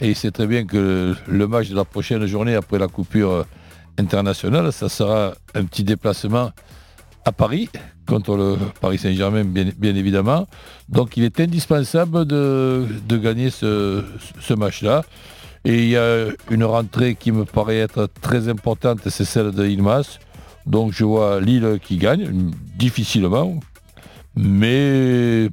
et 0.00 0.08
il 0.08 0.16
sait 0.16 0.30
très 0.30 0.46
bien 0.46 0.64
que 0.64 1.14
le 1.26 1.46
match 1.46 1.68
de 1.68 1.76
la 1.76 1.84
prochaine 1.84 2.24
journée 2.26 2.54
après 2.54 2.78
la 2.78 2.88
coupure 2.88 3.30
euh, 3.30 3.42
internationale, 3.98 4.72
ça 4.72 4.88
sera 4.88 5.32
un 5.54 5.64
petit 5.64 5.84
déplacement 5.84 6.50
à 7.24 7.32
Paris 7.32 7.68
contre 8.06 8.34
le 8.36 8.56
Paris 8.80 8.98
Saint-Germain 8.98 9.44
bien, 9.44 9.66
bien 9.76 9.94
évidemment. 9.94 10.46
Donc 10.88 11.16
il 11.16 11.24
est 11.24 11.38
indispensable 11.38 12.24
de, 12.24 12.86
de 13.06 13.16
gagner 13.18 13.50
ce, 13.50 14.02
ce 14.40 14.54
match-là. 14.54 15.04
Et 15.64 15.82
il 15.82 15.88
y 15.90 15.96
a 15.96 16.26
une 16.50 16.64
rentrée 16.64 17.14
qui 17.14 17.32
me 17.32 17.44
paraît 17.44 17.78
être 17.78 18.08
très 18.20 18.48
importante, 18.48 19.00
c'est 19.06 19.24
celle 19.24 19.50
de 19.52 19.66
Ilmas. 19.66 20.18
Donc 20.66 20.92
je 20.92 21.04
vois 21.04 21.40
Lille 21.40 21.78
qui 21.82 21.96
gagne, 21.96 22.50
difficilement, 22.76 23.60
mais 24.36 25.48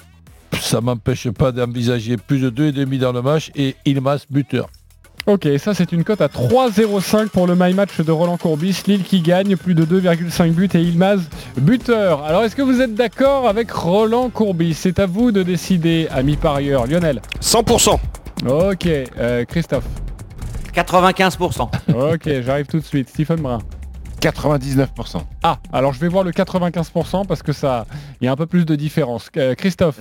ça 0.60 0.80
m'empêche 0.82 1.30
pas 1.30 1.52
d'envisager 1.52 2.18
plus 2.18 2.40
de 2.40 2.50
2,5 2.50 3.00
dans 3.00 3.12
le 3.12 3.22
match 3.22 3.52
et 3.56 3.76
Ilmas 3.86 4.26
buteur. 4.30 4.70
Ok, 5.28 5.46
ça 5.58 5.74
c'est 5.74 5.92
une 5.92 6.06
cote 6.06 6.22
à 6.22 6.28
3,05 6.28 7.28
pour 7.28 7.48
le 7.48 7.56
my 7.60 7.74
match 7.74 8.00
de 8.00 8.12
Roland 8.14 8.38
Courbis. 8.38 8.84
Lille 8.88 9.04
qui 9.04 9.20
gagne 9.20 9.58
plus 9.58 9.76
de 9.76 9.84
2,5 9.84 10.52
buts 10.52 10.70
et 10.74 10.80
Ilmaz 10.80 11.20
buteur. 11.58 12.24
Alors 12.24 12.46
est-ce 12.46 12.56
que 12.56 12.62
vous 12.62 12.80
êtes 12.80 12.96
d'accord 12.96 13.46
avec 13.50 13.70
Roland 13.70 14.30
Courbis? 14.30 14.74
C'est 14.74 15.00
à 15.00 15.06
vous 15.06 15.34
de 15.34 15.44
décider, 15.44 16.08
ami 16.12 16.38
parieur. 16.38 16.88
Lionel 16.88 17.22
100%. 17.42 18.00
Ok, 18.46 18.88
euh, 18.88 19.46
Christophe 19.46 19.86
95%. 20.74 21.70
Ok, 22.14 22.30
j'arrive 22.42 22.68
tout 22.68 22.80
de 22.80 22.84
suite. 22.86 23.10
Stephen 23.10 23.42
Brun 23.42 23.60
99%. 24.22 25.22
Ah, 25.44 25.60
alors 25.72 25.94
je 25.94 26.00
vais 26.00 26.08
voir 26.08 26.24
le 26.24 26.32
95% 26.32 27.26
parce 27.26 27.44
que 27.44 27.52
ça, 27.54 27.86
il 28.22 28.26
y 28.26 28.28
a 28.28 28.32
un 28.32 28.36
peu 28.36 28.46
plus 28.46 28.66
de 28.66 28.76
différence. 28.76 29.30
Euh, 29.38 29.54
Christophe, 29.56 30.00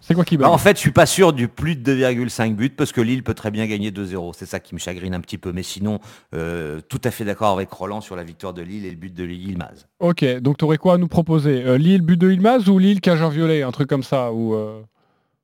c'est 0.00 0.14
quoi 0.14 0.24
qui 0.24 0.36
Bah, 0.36 0.46
bug? 0.46 0.54
En 0.54 0.58
fait, 0.58 0.76
je 0.76 0.80
suis 0.80 0.92
pas 0.92 1.06
sûr 1.06 1.32
du 1.32 1.48
plus 1.48 1.76
de 1.76 1.94
2,5 1.94 2.54
buts 2.54 2.70
parce 2.70 2.92
que 2.92 3.00
Lille 3.00 3.22
peut 3.22 3.34
très 3.34 3.50
bien 3.50 3.66
gagner 3.66 3.90
2-0. 3.90 4.32
C'est 4.36 4.46
ça 4.46 4.60
qui 4.60 4.74
me 4.74 4.80
chagrine 4.80 5.14
un 5.14 5.20
petit 5.20 5.38
peu. 5.38 5.52
Mais 5.52 5.62
sinon, 5.64 5.98
euh, 6.34 6.80
tout 6.88 7.00
à 7.04 7.10
fait 7.10 7.24
d'accord 7.24 7.52
avec 7.52 7.70
Roland 7.70 8.00
sur 8.00 8.14
la 8.16 8.22
victoire 8.24 8.52
de 8.52 8.62
Lille 8.62 8.84
et 8.86 8.90
le 8.90 8.96
but 8.96 9.12
de 9.14 9.24
Lille-Maz. 9.24 9.86
Ok, 10.00 10.24
donc 10.40 10.58
tu 10.58 10.64
aurais 10.64 10.78
quoi 10.78 10.94
à 10.94 10.98
nous 10.98 11.08
proposer? 11.08 11.62
Euh, 11.64 11.76
Lille 11.76 12.02
but 12.02 12.16
de 12.16 12.30
Ilmaz 12.30 12.68
ou 12.68 12.78
Lille 12.78 13.00
cage 13.00 13.22
en 13.22 13.28
violet, 13.30 13.62
un 13.62 13.72
truc 13.72 13.88
comme 13.88 14.04
ça 14.04 14.32
ou 14.32 14.54
euh, 14.54 14.80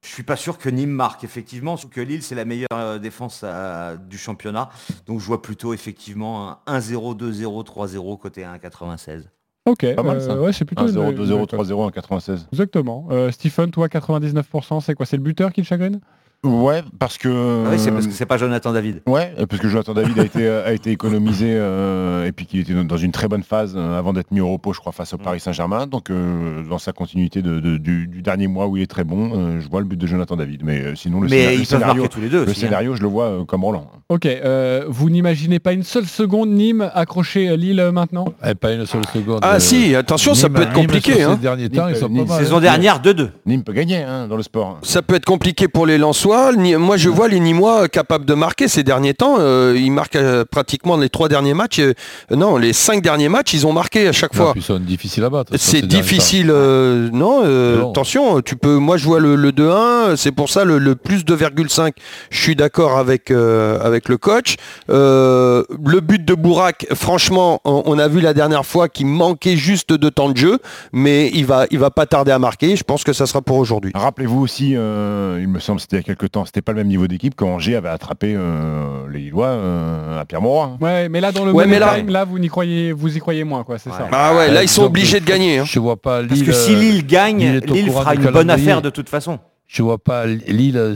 Je 0.07 0.13
suis 0.13 0.23
pas 0.23 0.37
sûr 0.37 0.57
que 0.59 0.69
Nîmes 0.69 0.91
marque 0.91 1.25
effectivement, 1.25 1.77
sauf 1.77 1.91
que 1.91 2.01
Lille 2.01 2.23
c'est 2.23 2.37
la 2.37 2.45
meilleure 2.45 2.69
euh, 2.73 2.99
défense 2.99 3.41
euh, 3.43 3.97
du 3.97 4.17
championnat. 4.19 4.69
Donc 5.07 5.19
je 5.21 5.27
vois 5.27 5.43
plutôt 5.43 5.75
effectivement 5.75 6.57
un 6.67 6.79
1-0, 6.79 7.17
2-0, 7.17 7.65
3-0 7.65 8.17
côté 8.19 8.43
1,96. 8.45 9.25
Ok, 9.67 9.95
Pas 9.97 10.03
mal, 10.05 10.21
ça. 10.23 10.33
euh, 10.33 10.45
ouais, 10.45 10.53
c'est 10.53 10.65
plutôt 10.65 10.85
1-0, 10.87 11.11
une- 11.11 11.17
2-0, 11.17 11.41
une- 11.41 11.47
3-0 11.47 11.83
en 11.83 11.91
96. 11.91 12.47
Exactement. 12.53 13.09
Euh, 13.11 13.33
Stephen, 13.33 13.73
toi 13.73 13.89
99%, 13.89 14.81
c'est 14.81 14.95
quoi? 14.95 15.07
C'est 15.07 15.17
le 15.17 15.25
buteur 15.25 15.53
qui 15.53 15.63
te 15.63 15.67
chagrine? 15.67 16.01
Ouais, 16.45 16.83
parce 16.99 17.19
que. 17.19 17.29
Ah 17.67 17.71
oui, 17.73 17.79
c'est 17.79 17.91
parce 17.91 18.07
que 18.07 18.13
c'est 18.13 18.27
pas 18.27 18.37
Jonathan 18.37 18.73
David. 18.73 19.03
Ouais, 19.07 19.33
parce 19.49 19.61
que 19.61 19.69
Jonathan 19.69 19.95
David 19.95 20.19
a 20.21 20.25
été, 20.25 20.49
a 20.49 20.73
été 20.73 20.91
économisé 20.93 21.47
euh, 21.51 22.25
et 22.27 22.31
puis 22.33 22.47
qu'il 22.47 22.61
était 22.61 22.73
dans 22.75 22.97
une 22.97 23.11
très 23.11 23.27
bonne 23.27 23.43
phase 23.43 23.75
euh, 23.77 23.99
avant 23.99 24.13
d'être 24.13 24.31
mis 24.31 24.41
au 24.41 24.53
repos, 24.53 24.73
je 24.73 24.79
crois, 24.79 24.93
face 24.93 25.13
au 25.13 25.19
Paris 25.19 25.41
Saint-Germain. 25.41 25.87
Donc, 25.87 26.11
euh, 26.11 26.63
dans 26.69 26.79
sa 26.79 26.93
continuité 26.93 27.43
de- 27.43 27.59
de- 27.59 27.79
du, 27.79 28.07
du 28.07 28.23
dernier 28.23 28.47
mois 28.47 28.69
où 28.69 28.77
il 28.77 28.83
est 28.85 28.87
très 28.87 29.03
bon, 29.03 29.33
euh, 29.35 29.61
je 29.61 29.69
vois 29.69 29.81
le 29.81 29.87
but 29.87 29.99
de 29.99 30.07
Jonathan 30.07 30.37
David. 30.37 30.63
Mais 30.65 30.81
euh, 30.83 30.95
sinon, 30.95 31.21
le, 31.21 31.29
Mais 31.29 31.37
scénar- 31.37 31.53
ils 31.53 31.53
le 31.53 31.57
peuvent 31.59 31.67
scénario, 31.81 32.07
tous 32.09 32.21
les 32.21 32.29
deux 32.29 32.45
le 32.45 32.51
aussi, 32.51 32.61
hein. 32.61 32.67
scénario, 32.69 32.95
je 32.95 33.03
le 33.03 33.09
vois 33.09 33.25
euh, 33.25 33.45
comme 33.45 33.65
Roland. 33.65 33.91
Ok, 34.09 34.27
euh, 34.27 34.85
vous 34.89 35.11
n'imaginez 35.11 35.59
pas 35.59 35.73
une 35.73 35.83
seule 35.83 36.07
seconde 36.07 36.51
Nîmes 36.51 36.89
accrocher 36.95 37.49
euh, 37.49 37.57
Lille 37.57 37.81
euh, 37.81 37.91
maintenant? 37.91 38.27
Eh, 38.47 38.55
pas 38.55 38.73
une 38.73 38.87
seule 38.87 39.05
seconde. 39.07 39.41
Ah 39.43 39.59
si, 39.59 39.97
attention, 39.97 40.35
ça 40.35 40.49
peut 40.49 40.63
être 40.63 40.73
compliqué. 40.75 41.23
Hein. 41.25 41.33
ces 41.35 41.41
derniers 41.43 41.71
temps, 41.71 41.89
ils 41.89 41.97
sont 41.97 42.09
Nîmes, 42.09 42.27
pas 42.27 42.35
mal. 42.37 42.45
Saison 42.45 42.61
dernière 42.61 43.01
2-2. 43.03 43.31
Nîmes 43.47 43.65
peut 43.65 43.73
gagner 43.73 44.03
hein, 44.03 44.29
dans 44.29 44.37
le 44.37 44.43
sport. 44.45 44.79
Ça 44.83 45.03
peut 45.03 45.17
être 45.17 45.25
compliqué 45.25 45.67
pour 45.67 45.87
les 45.87 45.99
Lensois. 45.99 46.26
Ni- 46.57 46.77
Moi, 46.77 46.97
je 46.97 47.09
vois 47.09 47.29
les 47.29 47.41
Nîmois 47.41 47.89
capables 47.89 48.25
de 48.25 48.35
marquer 48.35 48.69
ces 48.69 48.83
derniers 48.83 49.15
temps. 49.15 49.37
Euh, 49.39 49.75
ils 49.77 49.91
marquent 49.91 50.17
euh, 50.17 50.45
pratiquement 50.51 50.97
les 50.97 51.09
trois 51.09 51.29
derniers 51.29 51.55
matchs. 51.55 51.79
Euh, 51.81 51.93
non, 52.31 52.57
les 52.57 52.73
cinq 52.73 53.03
derniers 53.03 53.29
matchs, 53.29 53.55
ils 53.55 53.67
ont 53.67 53.73
marqué 53.73 54.09
à 54.09 54.13
chaque 54.13 54.35
fois. 54.35 54.55
sont 54.61 54.79
difficiles 54.81 55.25
à 55.25 55.31
battre. 55.31 55.53
C'est 55.57 55.83
difficile. 55.87 56.49
euh, 56.51 57.09
non, 57.13 57.43
euh, 57.45 57.79
Non. 57.81 57.91
attention, 57.91 58.41
tu 58.41 58.57
peux. 58.57 58.77
Moi, 58.77 58.97
je 58.97 59.05
vois 59.05 59.21
le, 59.21 59.37
le 59.37 59.53
2-1. 59.53 60.17
C'est 60.17 60.33
pour 60.33 60.51
ça 60.51 60.65
le, 60.65 60.79
le 60.79 60.95
plus 60.97 61.25
2,5. 61.25 61.93
Je 62.31 62.43
suis 62.43 62.57
d'accord 62.57 62.99
avec 62.99 63.31
euh, 63.31 63.79
avec 63.81 64.09
le 64.09 64.17
coach. 64.19 64.57
Euh, 64.91 65.63
le 65.85 66.01
but 66.01 66.25
de 66.25 66.35
Bourak, 66.35 66.87
franchement, 66.95 67.61
on, 67.65 67.83
on 67.87 67.99
a 67.99 68.09
vu 68.09 68.21
la 68.21 68.35
dernière 68.35 68.67
fois 68.67 68.89
qu'il 68.89 69.07
manquait 69.07 69.57
juste 69.57 69.93
de 69.93 70.09
temps 70.09 70.31
de 70.31 70.37
jeu, 70.37 70.59
mais 70.93 71.31
il 71.35 71.47
va 71.47 71.67
il 71.71 71.79
va 71.79 71.91
pas 71.91 72.07
tarder 72.07 72.33
à 72.33 72.39
marquer. 72.39 72.77
Je 72.77 72.85
pense 72.85 73.05
que 73.05 73.13
ça 73.13 73.27
sera 73.27 73.43
pour 73.43 73.57
aujourd'hui. 73.59 73.93
Rappelez-vous 73.95 74.41
aussi, 74.41 74.73
euh, 74.75 75.39
il 75.41 75.49
me 75.49 75.59
semble, 75.61 75.81
c'était 75.81 75.97
il 75.97 76.01
y 76.01 76.03
a 76.03 76.05
quelques 76.05 76.16
temps, 76.25 76.47
c'était 76.47 76.63
pas 76.63 76.73
le 76.73 76.79
même 76.79 76.89
niveau 76.89 77.07
d'équipe 77.07 77.35
quand 77.37 77.49
Angers 77.49 77.77
avait 77.77 77.91
attrapé 77.91 78.35
euh, 78.35 79.07
les 79.13 79.19
Lillois 79.21 79.49
euh, 79.49 80.19
à 80.21 80.25
Pierre-Mauroy. 80.25 80.79
Ouais, 80.81 81.09
mais 81.11 81.21
là 81.21 81.33
dans 81.33 81.45
le 81.45 81.53
Ouais, 81.53 81.67
mais 81.67 81.79
là- 81.79 81.97
time, 81.99 82.09
là 82.09 82.25
vous 82.25 82.39
n'y 82.39 82.49
croyez, 82.49 82.93
vous 82.93 83.15
y 83.15 83.21
croyez 83.21 83.45
moins 83.45 83.63
quoi, 83.65 83.79
c'est 83.79 83.91
ça. 83.91 84.09
Ah 84.11 84.35
ouais, 84.35 84.51
là 84.51 84.63
ils 84.63 84.69
sont 84.69 84.83
donc, 84.83 84.91
obligés 84.93 85.21
de 85.21 85.27
gagner. 85.27 85.59
hein. 85.59 85.65
Je 85.67 85.79
vois 85.79 85.97
pas 86.01 86.23
Parce 86.23 86.33
Lille. 86.41 86.47
que 86.47 86.53
si 86.53 86.75
euh, 86.75 86.79
Lille 86.79 87.07
gagne, 87.07 87.61
Lille 87.67 87.91
fera 87.91 88.15
une 88.15 88.31
bonne 88.31 88.49
affaire 88.51 88.81
de 88.81 88.91
toute 88.91 89.09
façon. 89.11 89.39
Je 89.69 89.83
vois 89.83 89.99
pas 89.99 90.27
Lille 90.27 90.77
euh, 90.79 90.95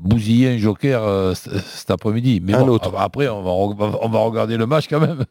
bousiller 0.00 0.54
un 0.54 0.56
joker 0.58 1.02
euh, 1.04 1.34
cet 1.34 1.90
après-midi. 1.90 2.40
Mais 2.42 2.54
Un 2.54 2.60
bon, 2.64 2.68
autre. 2.70 2.92
après, 2.98 3.28
on 3.28 3.42
va, 3.42 3.50
on 4.00 4.08
va 4.08 4.18
regarder 4.20 4.56
le 4.56 4.66
match 4.66 4.86
quand 4.88 4.98
même. 5.00 5.24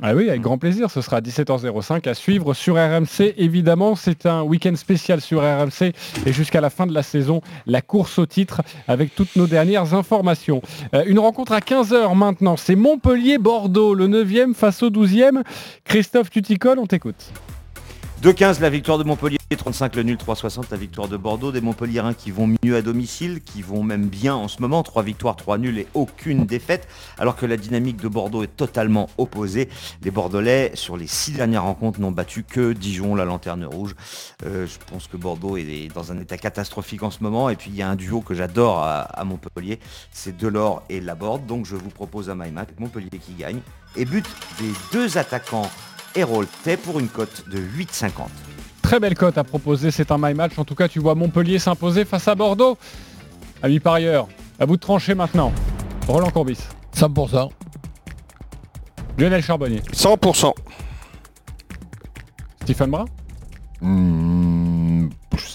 Ah 0.00 0.14
oui, 0.14 0.28
avec 0.28 0.42
grand 0.42 0.58
plaisir, 0.58 0.92
ce 0.92 1.00
sera 1.00 1.16
à 1.16 1.20
17h05 1.20 2.08
à 2.08 2.14
suivre 2.14 2.54
sur 2.54 2.76
RMC. 2.76 3.34
Évidemment, 3.36 3.96
c'est 3.96 4.26
un 4.26 4.42
week-end 4.42 4.76
spécial 4.76 5.20
sur 5.20 5.40
RMC 5.40 5.92
et 6.24 6.32
jusqu'à 6.32 6.60
la 6.60 6.70
fin 6.70 6.86
de 6.86 6.94
la 6.94 7.02
saison, 7.02 7.40
la 7.66 7.82
course 7.82 8.20
au 8.20 8.26
titre 8.26 8.62
avec 8.86 9.16
toutes 9.16 9.34
nos 9.34 9.48
dernières 9.48 9.94
informations. 9.94 10.62
Euh, 10.94 11.02
une 11.06 11.18
rencontre 11.18 11.50
à 11.50 11.58
15h 11.58 12.14
maintenant, 12.16 12.56
c'est 12.56 12.76
Montpellier-Bordeaux, 12.76 13.94
le 13.94 14.06
9e 14.06 14.54
face 14.54 14.84
au 14.84 14.90
12e. 14.90 15.42
Christophe 15.84 16.30
Tuticol, 16.30 16.78
on 16.78 16.86
t'écoute. 16.86 17.32
2-15 18.20 18.60
la 18.60 18.68
victoire 18.68 18.98
de 18.98 19.04
Montpellier, 19.04 19.38
35 19.56 19.94
le 19.94 20.02
nul, 20.02 20.16
3-60 20.16 20.64
la 20.72 20.76
victoire 20.76 21.06
de 21.06 21.16
Bordeaux. 21.16 21.52
Des 21.52 21.60
Montpelliérains 21.60 22.14
qui 22.14 22.32
vont 22.32 22.52
mieux 22.64 22.74
à 22.74 22.82
domicile, 22.82 23.40
qui 23.40 23.62
vont 23.62 23.84
même 23.84 24.06
bien 24.06 24.34
en 24.34 24.48
ce 24.48 24.60
moment. 24.60 24.82
3 24.82 25.04
victoires, 25.04 25.36
3 25.36 25.56
nuls 25.58 25.78
et 25.78 25.86
aucune 25.94 26.44
défaite. 26.44 26.88
Alors 27.16 27.36
que 27.36 27.46
la 27.46 27.56
dynamique 27.56 27.98
de 27.98 28.08
Bordeaux 28.08 28.42
est 28.42 28.56
totalement 28.56 29.08
opposée. 29.18 29.68
Les 30.02 30.10
Bordelais, 30.10 30.72
sur 30.74 30.96
les 30.96 31.06
6 31.06 31.34
dernières 31.34 31.62
rencontres, 31.62 32.00
n'ont 32.00 32.10
battu 32.10 32.42
que 32.42 32.72
Dijon, 32.72 33.14
la 33.14 33.24
lanterne 33.24 33.64
rouge. 33.64 33.94
Euh, 34.44 34.66
je 34.66 34.78
pense 34.90 35.06
que 35.06 35.16
Bordeaux 35.16 35.56
est 35.56 35.86
dans 35.94 36.10
un 36.10 36.18
état 36.18 36.38
catastrophique 36.38 37.04
en 37.04 37.12
ce 37.12 37.22
moment. 37.22 37.50
Et 37.50 37.54
puis 37.54 37.70
il 37.70 37.76
y 37.76 37.82
a 37.82 37.88
un 37.88 37.94
duo 37.94 38.20
que 38.20 38.34
j'adore 38.34 38.78
à, 38.82 39.02
à 39.02 39.22
Montpellier, 39.22 39.78
c'est 40.10 40.36
Delors 40.36 40.82
et 40.88 41.00
Laborde. 41.00 41.46
Donc 41.46 41.66
je 41.66 41.76
vous 41.76 41.90
propose 41.90 42.30
un 42.30 42.34
my 42.34 42.50
match, 42.50 42.70
Montpellier 42.80 43.10
qui 43.10 43.34
gagne. 43.34 43.60
Et 43.94 44.04
but 44.04 44.26
des 44.58 44.72
deux 44.92 45.18
attaquants 45.18 45.70
Héraultais 46.18 46.76
pour 46.76 46.98
une 46.98 47.06
cote 47.06 47.48
de 47.48 47.58
8,50. 47.58 48.10
Très 48.82 48.98
belle 48.98 49.14
cote 49.14 49.38
à 49.38 49.44
proposer, 49.44 49.92
c'est 49.92 50.10
un 50.10 50.18
my 50.18 50.34
match. 50.34 50.58
En 50.58 50.64
tout 50.64 50.74
cas, 50.74 50.88
tu 50.88 50.98
vois 50.98 51.14
Montpellier 51.14 51.60
s'imposer 51.60 52.04
face 52.04 52.26
à 52.26 52.34
Bordeaux. 52.34 52.76
Ami 53.62 53.78
parieur, 53.78 54.26
à 54.58 54.66
vous 54.66 54.74
de 54.74 54.80
trancher 54.80 55.14
maintenant. 55.14 55.52
Roland 56.08 56.30
Courbis, 56.30 56.58
100%. 56.96 57.50
Lionel 59.16 59.42
Charbonnier, 59.42 59.80
100%. 59.92 60.54
Stephen 62.64 62.90
Brun. 62.90 63.04
Hmm, 63.80 64.27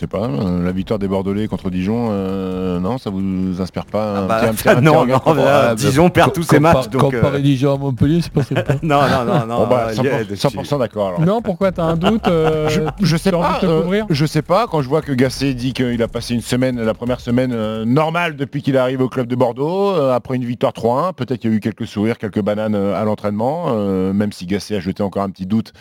sais 0.03 0.07
pas, 0.07 0.27
euh, 0.27 0.63
la 0.63 0.71
victoire 0.71 0.99
des 0.99 1.07
Bordelais 1.07 1.47
contre 1.47 1.69
Dijon, 1.69 2.09
euh, 2.11 2.79
non, 2.79 2.97
ça 2.97 3.09
vous 3.09 3.61
inspire 3.61 3.85
pas 3.85 4.19
un 4.19 4.27
bah, 4.27 4.39
petit- 4.39 4.47
un 4.49 4.53
petit- 4.53 4.69
un 4.69 4.75
petit 4.75 4.83
non, 4.85 5.05
non, 5.05 5.45
à- 5.45 5.75
Dijon 5.75 6.09
perd 6.09 6.33
tous 6.33 6.43
ses 6.43 6.59
matchs. 6.59 6.89
Donc, 6.89 7.01
Comparer 7.01 7.37
euh, 7.37 7.41
Dijon 7.41 7.73
à 7.73 7.77
Montpellier, 7.77 8.21
c'est 8.21 8.31
pas 8.33 8.43
sympa. 8.43 8.73
non, 8.83 9.01
non, 9.01 9.25
non, 9.25 9.45
non. 9.47 9.57
Bon, 9.59 9.67
bah, 9.67 9.87
euh, 9.89 9.93
100%, 9.93 10.03
Lionel, 10.03 10.27
100% 10.33 10.79
d'accord 10.79 11.07
alors. 11.09 11.21
Non, 11.21 11.41
pourquoi 11.41 11.71
t'as 11.71 11.83
un 11.83 11.95
doute 11.95 12.27
euh, 12.27 12.67
Je, 12.69 12.81
je 13.01 13.17
sais 13.17 13.31
pas, 13.31 13.59
euh, 13.63 14.03
je 14.09 14.25
sais 14.25 14.41
pas, 14.41 14.67
quand 14.67 14.81
je 14.81 14.89
vois 14.89 15.01
que 15.01 15.13
Gasset 15.13 15.53
dit 15.53 15.73
qu'il 15.73 16.01
a 16.03 16.07
passé 16.07 16.33
une 16.33 16.41
semaine, 16.41 16.81
la 16.81 16.93
première 16.93 17.21
semaine 17.21 17.51
euh, 17.53 17.85
normale 17.85 18.35
depuis 18.35 18.61
qu'il 18.61 18.77
arrive 18.77 19.01
au 19.01 19.09
club 19.09 19.27
de 19.27 19.35
Bordeaux, 19.35 19.91
euh, 19.91 20.13
après 20.13 20.35
une 20.35 20.45
victoire 20.45 20.73
3-1, 20.73 21.13
peut-être 21.13 21.39
qu'il 21.39 21.51
y 21.51 21.53
a 21.53 21.57
eu 21.57 21.59
quelques 21.61 21.87
sourires, 21.87 22.17
quelques 22.17 22.41
bananes 22.41 22.75
euh, 22.75 22.99
à 22.99 23.05
l'entraînement, 23.05 23.67
euh, 23.69 24.11
même 24.11 24.33
si 24.33 24.45
Gasset 24.45 24.75
a 24.75 24.79
jeté 24.81 25.01
encore 25.01 25.23
un 25.23 25.29
petit 25.29 25.45
doute, 25.45 25.71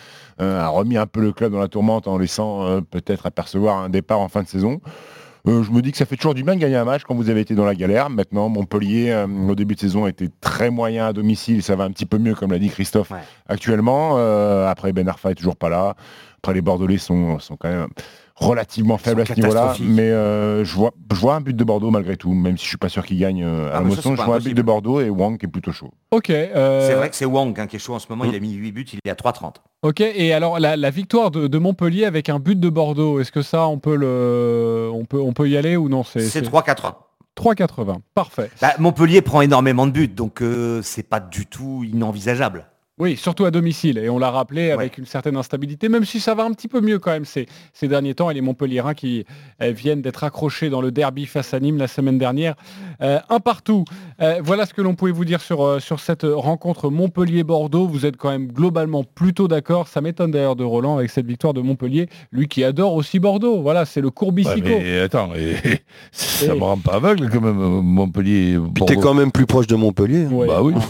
euh, 0.41 0.61
a 0.61 0.67
remis 0.69 0.97
un 0.97 1.05
peu 1.07 1.19
le 1.21 1.31
club 1.31 1.51
dans 1.51 1.59
la 1.59 1.67
tourmente 1.67 2.07
en 2.07 2.17
laissant 2.17 2.63
euh, 2.65 2.81
peut-être 2.81 3.25
apercevoir 3.25 3.77
un 3.79 3.89
départ 3.89 4.12
en 4.19 4.29
fin 4.29 4.43
de 4.43 4.47
saison. 4.47 4.81
Euh, 5.45 5.61
je 5.61 5.71
me 5.71 5.81
dis 5.81 5.91
que 5.91 5.97
ça 5.97 6.05
fait 6.05 6.15
toujours 6.15 6.33
du 6.33 6.43
bien 6.43 6.55
de 6.55 6.59
gagner 6.61 6.77
un 6.77 6.85
match 6.85 7.03
quand 7.03 7.15
vous 7.15 7.29
avez 7.29 7.41
été 7.41 7.53
dans 7.53 7.65
la 7.65 7.75
galère. 7.75 8.09
Maintenant, 8.09 8.47
Montpellier, 8.47 9.11
euh, 9.11 9.27
au 9.27 9.55
début 9.55 9.75
de 9.75 9.79
saison, 9.79 10.07
était 10.07 10.29
très 10.39 10.69
moyen 10.69 11.07
à 11.07 11.13
domicile. 11.13 11.61
Ça 11.61 11.75
va 11.75 11.83
un 11.83 11.91
petit 11.91 12.05
peu 12.05 12.17
mieux, 12.17 12.33
comme 12.33 12.51
l'a 12.51 12.59
dit 12.59 12.69
Christophe, 12.69 13.11
actuellement. 13.47 14.13
Euh, 14.17 14.69
après, 14.69 14.93
Ben 14.93 15.07
Arfa 15.09 15.31
est 15.31 15.35
toujours 15.35 15.57
pas 15.57 15.69
là. 15.69 15.95
Après, 16.37 16.53
les 16.53 16.61
Bordelais 16.61 16.97
sont, 16.97 17.39
sont 17.39 17.57
quand 17.57 17.69
même 17.69 17.87
relativement 18.35 18.97
faible 18.97 19.21
à 19.21 19.25
ce 19.25 19.33
niveau-là. 19.33 19.75
Mais 19.81 20.09
euh, 20.09 20.63
je, 20.65 20.73
vois, 20.75 20.91
je 21.11 21.19
vois 21.19 21.35
un 21.35 21.41
but 21.41 21.55
de 21.55 21.63
Bordeaux 21.63 21.91
malgré 21.91 22.17
tout, 22.17 22.33
même 22.33 22.57
si 22.57 22.63
je 22.63 22.69
suis 22.69 22.77
pas 22.77 22.89
sûr 22.89 23.05
qu'il 23.05 23.19
gagne 23.19 23.43
euh, 23.43 23.69
Ah, 23.73 23.77
à 23.77 23.83
c'est 23.89 24.01
Je 24.01 24.21
vois 24.21 24.35
un 24.35 24.39
but 24.39 24.53
de 24.55 24.61
Bordeaux 24.61 25.01
et 25.01 25.09
Wang 25.09 25.37
qui 25.37 25.45
est 25.45 25.49
plutôt 25.49 25.71
chaud. 25.71 25.91
Ok. 26.11 26.29
euh, 26.31 26.87
C'est 26.87 26.95
vrai 26.95 27.09
que 27.09 27.15
c'est 27.15 27.25
Wang 27.25 27.57
hein, 27.59 27.67
qui 27.67 27.75
est 27.75 27.79
chaud 27.79 27.93
en 27.93 27.99
ce 27.99 28.07
moment, 28.09 28.23
Mm. 28.25 28.29
il 28.29 28.35
a 28.35 28.39
mis 28.39 28.53
8 28.53 28.71
buts, 28.71 28.85
il 28.93 28.99
est 29.05 29.09
à 29.09 29.15
3,30. 29.15 29.55
Ok, 29.83 30.01
et 30.01 30.33
alors 30.33 30.59
la, 30.59 30.75
la 30.77 30.89
victoire 30.89 31.29
de, 31.29 31.47
de 31.47 31.57
Montpellier 31.57 32.05
avec 32.05 32.29
un 32.29 32.39
but 32.39 32.59
de 32.59 32.69
Bordeaux, 32.69 33.19
est-ce 33.19 33.31
que 33.31 33.41
ça 33.41 33.67
on 33.67 33.79
peut 33.79 33.95
le 33.95 34.89
on 34.93 35.05
peut 35.05 35.19
on 35.19 35.33
peut 35.33 35.49
y 35.49 35.57
aller 35.57 35.75
ou 35.77 35.89
non 35.89 36.03
C'est 36.03 36.19
3,80. 36.19 36.93
3,80. 37.35 37.97
Parfait. 38.13 38.49
Bah, 38.61 38.73
Montpellier 38.79 39.21
prend 39.21 39.41
énormément 39.41 39.87
de 39.87 39.91
buts, 39.91 40.07
donc 40.07 40.41
euh, 40.41 40.81
c'est 40.83 41.01
pas 41.07 41.19
du 41.19 41.45
tout 41.47 41.83
inenvisageable. 41.83 42.65
Oui, 43.03 43.17
surtout 43.17 43.43
à 43.43 43.51
domicile. 43.51 43.97
Et 43.97 44.09
on 44.09 44.17
l'a 44.17 44.31
rappelé 44.31 44.71
avec 44.71 44.97
une 44.97 45.05
certaine 45.05 45.35
instabilité, 45.35 45.89
même 45.89 46.05
si 46.05 46.21
ça 46.21 46.35
va 46.35 46.45
un 46.45 46.51
petit 46.53 46.69
peu 46.69 46.79
mieux 46.79 46.99
quand 46.99 47.11
même 47.11 47.25
ces, 47.25 47.47
ces 47.73 47.89
derniers 47.89 48.13
temps. 48.15 48.29
Et 48.29 48.33
les 48.33 48.39
Montpelliérains 48.39 48.93
qui 48.93 49.25
euh, 49.61 49.71
viennent 49.71 50.01
d'être 50.01 50.23
accrochés 50.23 50.69
dans 50.69 50.79
le 50.79 50.89
derby 50.89 51.25
face 51.25 51.53
à 51.53 51.59
Nîmes 51.59 51.77
la 51.77 51.87
semaine 51.89 52.17
dernière. 52.17 52.55
Euh, 53.01 53.19
un 53.29 53.41
partout. 53.41 53.83
Euh, 54.21 54.39
voilà 54.41 54.65
ce 54.65 54.73
que 54.73 54.81
l'on 54.81 54.95
pouvait 54.95 55.11
vous 55.11 55.25
dire 55.25 55.41
sur, 55.41 55.65
euh, 55.65 55.79
sur 55.81 55.99
cette 55.99 56.23
rencontre 56.23 56.89
Montpellier-Bordeaux. 56.89 57.87
Vous 57.87 58.05
êtes 58.05 58.15
quand 58.15 58.29
même 58.29 58.47
globalement 58.47 59.03
plutôt 59.03 59.49
d'accord. 59.49 59.89
Ça 59.89 59.99
m'étonne 59.99 60.31
d'ailleurs 60.31 60.55
de 60.55 60.63
Roland 60.63 60.97
avec 60.97 61.09
cette 61.09 61.25
victoire 61.25 61.53
de 61.53 61.59
Montpellier. 61.59 62.07
Lui 62.31 62.47
qui 62.47 62.63
adore 62.63 62.93
aussi 62.93 63.19
Bordeaux. 63.19 63.61
Voilà, 63.61 63.83
c'est 63.83 63.99
le 63.99 64.07
Ouais, 64.07 64.13
courbicico. 64.13 64.61
mais 64.65 64.99
attends, 65.01 65.31
et- 65.35 65.55
ça 66.13 66.45
Et- 66.53 66.57
me 66.57 66.63
rend 66.63 66.77
pas 66.77 66.93
aveugle 66.93 67.29
quand 67.29 67.41
même, 67.41 67.55
Montpellier. 67.81 68.57
Puis 68.73 68.85
t'es 68.85 68.95
quand 68.95 69.13
même 69.13 69.33
plus 69.33 69.45
proche 69.45 69.67
de 69.67 69.75
Montpellier. 69.75 70.25
Ouais. 70.27 70.47
Bah 70.47 70.61
oui. 70.61 70.73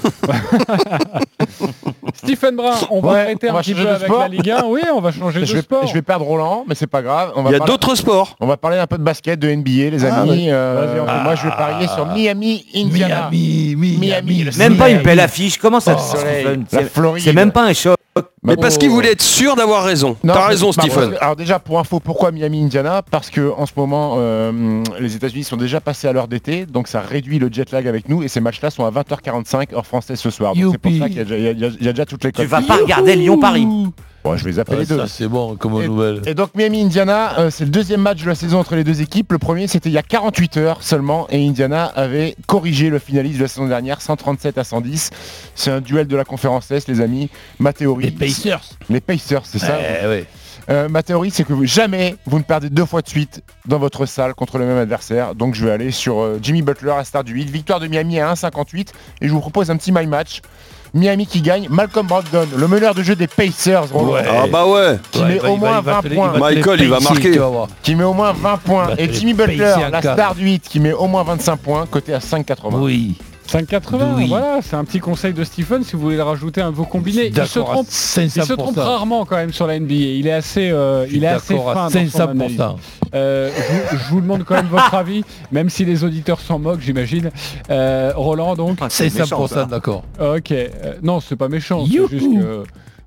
Stephen 2.13 2.55
Brun, 2.55 2.75
on 2.91 3.01
va 3.01 3.11
Ouais, 3.11 3.19
arrêter 3.21 3.47
on 3.47 3.51
un 3.51 3.53
va 3.55 3.61
petit 3.61 3.73
peu 3.73 3.83
de 3.83 3.87
avec 3.87 4.03
sport. 4.07 4.19
la 4.19 4.27
Ligue 4.27 4.49
1. 4.51 4.63
Oui, 4.65 4.81
on 4.93 5.01
va 5.01 5.11
changer 5.11 5.41
de 5.41 5.45
vais, 5.45 5.61
sport. 5.61 5.87
je 5.87 5.93
vais 5.93 6.01
perdre 6.01 6.25
Roland, 6.25 6.63
mais 6.67 6.75
c'est 6.75 6.87
pas 6.87 7.01
grave. 7.01 7.31
On 7.35 7.41
va 7.43 7.49
Il 7.49 7.53
y 7.53 7.55
a 7.55 7.59
parler- 7.59 7.71
d'autres 7.73 7.95
sports. 7.95 8.35
On 8.39 8.47
va 8.47 8.57
parler 8.57 8.77
un 8.77 8.87
peu 8.87 8.97
de 8.97 9.03
basket, 9.03 9.39
de 9.39 9.49
NBA, 9.49 9.89
les 9.89 10.05
Ah, 10.05 10.21
amis. 10.21 10.49
Euh, 10.49 11.05
fait- 11.07 11.23
moi, 11.23 11.35
je 11.35 11.43
vais 11.43 11.49
parier 11.55 11.87
sur 11.87 12.05
Miami, 12.05 12.65
Indiana. 12.75 13.29
Miami, 13.31 13.97
Miami. 13.99 14.43
le 14.43 14.51
Même 14.57 14.77
pas 14.77 14.89
une 14.89 15.01
belle 15.01 15.19
affiche, 15.19 15.57
comment 15.57 15.79
ça 15.79 15.95
Oh. 15.97 16.17
C'est 17.17 17.33
même 17.33 17.51
pas 17.51 17.63
un 17.65 17.73
choc. 17.73 17.97
Mais 18.45 18.57
parce 18.57 18.75
Oh. 18.75 18.79
qu'il 18.79 18.89
voulait 18.89 19.11
être 19.11 19.21
sûr 19.21 19.55
d'avoir 19.55 19.83
raison. 19.85 20.17
Non, 20.23 20.33
T'as 20.33 20.47
raison, 20.47 20.71
bah, 20.75 20.83
Stephen. 20.83 21.09
parce 21.11 21.21
alors 21.21 21.35
déjà 21.35 21.59
pour 21.59 21.79
info, 21.79 21.99
pourquoi 21.99 22.31
Miami 22.31 22.63
Indiana? 22.63 23.01
Parce 23.09 23.29
que 23.29 23.51
en 23.55 23.65
ce 23.65 23.71
moment, 23.77 24.15
euh, 24.17 24.83
les 24.99 25.15
États-Unis 25.15 25.43
sont 25.45 25.55
déjà 25.57 25.79
passés 25.79 26.07
à 26.07 26.13
l'heure 26.13 26.27
d'été, 26.27 26.65
donc 26.65 26.87
ça 26.87 26.99
réduit 27.01 27.39
le 27.39 27.49
jet 27.51 27.71
lag 27.71 27.87
avec 27.87 28.09
nous. 28.09 28.21
Et 28.21 28.27
ces 28.27 28.41
matchs-là 28.41 28.69
sont 28.69 28.85
à 28.85 28.91
20h45 28.91 29.73
heure 29.73 29.85
française 29.85 30.19
ce 30.19 30.29
soir. 30.29 30.55
Donc 30.55 30.73
c'est 30.73 30.77
pour 30.77 30.91
ça 30.99 31.07
qu'il 31.07 31.17
y, 31.17 31.21
a 31.21 31.23
déjà- 31.23 31.37
y 31.81 31.83
y 31.85 32.01
a- 32.01 32.05
toutes 32.05 32.23
les 32.25 32.31
Tu 32.33 32.41
cotes. 32.41 32.49
vas 32.49 32.61
pas 32.61 32.75
regarder 32.77 33.15
Lyon-Paris. 33.15 33.67
Bon, 34.23 34.37
je 34.37 34.43
vais 34.45 34.51
les 34.51 34.59
appeler 34.59 34.77
Ouais, 34.77 34.83
les 34.83 34.87
deux. 34.87 34.97
ça 34.99 35.07
c'est 35.07 35.27
bon 35.27 35.55
comme 35.57 35.83
nouvelle. 35.83 36.21
Et 36.25 36.33
donc 36.33 36.51
Miami 36.55 36.81
Indiana, 36.83 37.39
euh, 37.39 37.49
c'est 37.49 37.65
le 37.65 37.69
deuxième 37.71 38.01
match 38.01 38.21
de 38.23 38.27
la 38.29 38.35
saison 38.35 38.59
entre 38.59 38.75
les 38.75 38.83
deux 38.85 39.01
équipes. 39.01 39.31
Le 39.33 39.37
premier 39.37 39.67
c'était 39.67 39.89
il 39.89 39.93
y 39.93 39.97
a 39.97 40.03
48 40.03 40.57
heures 40.57 40.81
seulement 40.81 41.27
et 41.29 41.45
Indiana 41.45 41.85
avait 41.85 42.35
corrigé 42.47 42.89
le 42.89 42.99
finaliste 42.99 43.37
de 43.37 43.41
la 43.43 43.47
saison 43.49 43.67
dernière 43.67 43.99
137 44.01 44.57
à 44.57 44.63
110. 44.63 45.09
C'est 45.55 45.71
un 45.71 45.81
duel 45.81 46.07
de 46.07 46.15
la 46.15 46.23
conférence 46.23 46.71
Est 46.71 46.87
les 46.87 47.01
amis. 47.01 47.29
Ma 47.59 47.73
théorie. 47.73 48.05
Les 48.05 48.11
Pacers. 48.11 48.63
Les 48.89 49.01
Pacers, 49.01 49.45
c'est 49.45 49.59
ça 49.59 49.77
Eh 50.03 50.07
ouais. 50.07 50.25
Euh, 50.69 50.87
ma 50.87 51.03
théorie, 51.03 51.29
c'est 51.29 51.43
que 51.43 51.51
vous, 51.51 51.65
jamais 51.65 52.15
vous 52.25 52.37
ne 52.37 52.43
perdez 52.43 52.69
deux 52.69 52.85
fois 52.85 53.01
de 53.01 53.09
suite 53.09 53.43
dans 53.67 53.79
votre 53.79 54.05
salle 54.05 54.33
contre 54.33 54.57
le 54.57 54.65
même 54.65 54.77
adversaire. 54.77 55.35
Donc 55.35 55.55
je 55.55 55.65
vais 55.65 55.71
aller 55.71 55.91
sur 55.91 56.19
euh, 56.21 56.39
Jimmy 56.41 56.61
Butler 56.61 56.91
à 56.97 57.03
star 57.03 57.25
du 57.25 57.33
8. 57.33 57.49
Victoire 57.49 57.81
de 57.81 57.87
Miami 57.87 58.21
à 58.21 58.31
1,58. 58.33 58.87
Et 59.19 59.27
je 59.27 59.33
vous 59.33 59.41
propose 59.41 59.69
un 59.69 59.75
petit 59.75 59.91
my 59.91 60.07
match. 60.07 60.39
Miami 60.93 61.25
qui 61.25 61.41
gagne. 61.41 61.67
Malcolm 61.69 62.05
Brogdon, 62.07 62.47
le 62.55 62.67
meneur 62.67 62.93
de 62.93 63.01
jeu 63.03 63.15
des 63.15 63.27
Pacers, 63.27 63.85
Ouais. 63.95 64.21
Ah 64.29 64.45
bah 64.51 64.65
ouais. 64.67 64.97
qui 65.11 65.21
Ouais, 65.21 65.27
met 65.27 65.37
va- 65.39 65.49
au 65.51 65.57
moins 65.57 65.79
il 65.79 65.83
va 65.85 65.93
20 65.93 66.01
te 66.01 66.07
les- 66.07 66.15
points. 66.15 66.33
Michael, 66.39 66.81
il 66.81 66.89
va 66.89 66.99
marquer. 66.99 67.39
Qui 67.81 67.95
met 67.95 68.03
au 68.03 68.13
moins 68.13 68.33
20 68.33 68.57
points. 68.57 68.89
Et 68.97 69.07
pacer 69.07 69.33
Butler, 69.33 69.75
la 69.91 70.01
star 70.01 70.35
du 70.35 70.43
8, 70.45 70.67
qui 70.69 70.79
met 70.79 70.93
au 70.93 71.07
moins 71.07 71.23
25 71.23 71.57
points, 71.57 71.85
côté 71.89 72.13
à 72.13 72.19
5,80. 72.19 72.77
Oui. 72.79 73.15
5,80, 73.47 74.15
Oui. 74.17 74.27
voilà, 74.27 74.59
c'est 74.61 74.75
un 74.75 74.83
petit 74.85 74.99
conseil 74.99 75.33
de 75.33 75.43
Stephen 75.43 75.83
si 75.83 75.95
vous 75.95 76.01
voulez 76.01 76.15
le 76.15 76.23
rajouter 76.23 76.61
à 76.61 76.69
vos 76.69 76.85
combinés. 76.85 77.27
Il 77.27 77.45
se 77.45 77.59
trompe, 77.59 77.85
il 77.87 77.93
se 77.93 78.39
500%. 78.39 78.55
trompe 78.57 78.77
rarement 78.77 79.25
quand 79.25 79.35
même 79.35 79.53
sur 79.53 79.67
la 79.67 79.79
NBA. 79.79 79.93
Il 79.93 80.27
est 80.27 80.31
assez, 80.31 80.69
euh, 80.71 81.05
il 81.11 81.23
est 81.23 81.27
assez 81.27 81.55
fin 81.57 81.89
dans 81.89 82.09
son 82.09 82.19
analyse. 82.29 82.57
500%. 82.57 82.75
Euh, 83.15 83.51
je, 83.55 83.61
vous- 83.95 84.03
je 84.03 84.09
vous 84.09 84.21
demande 84.21 84.43
quand 84.43 84.55
même 84.55 84.67
votre 84.71 84.93
avis, 84.95 85.23
même 85.51 85.69
si 85.69 85.85
les 85.85 86.03
auditeurs 86.03 86.39
s'en 86.39 86.57
moquent, 86.57 86.81
j'imagine. 86.81 87.29
Euh, 87.69 88.11
Roland, 88.15 88.55
donc. 88.55 88.77
Ah, 88.81 88.87
c'est 88.89 89.13
méchant, 89.13 89.45
500% 89.45 89.47
ça. 89.49 89.65
d'accord. 89.65 90.03
Ok. 90.19 90.51
euh, 90.51 90.65
non, 91.03 91.19
c'est 91.19 91.35
pas 91.35 91.47
méchant. 91.49 91.85
C'est 91.85 92.07
juste 92.09 92.33
que. 92.33 92.63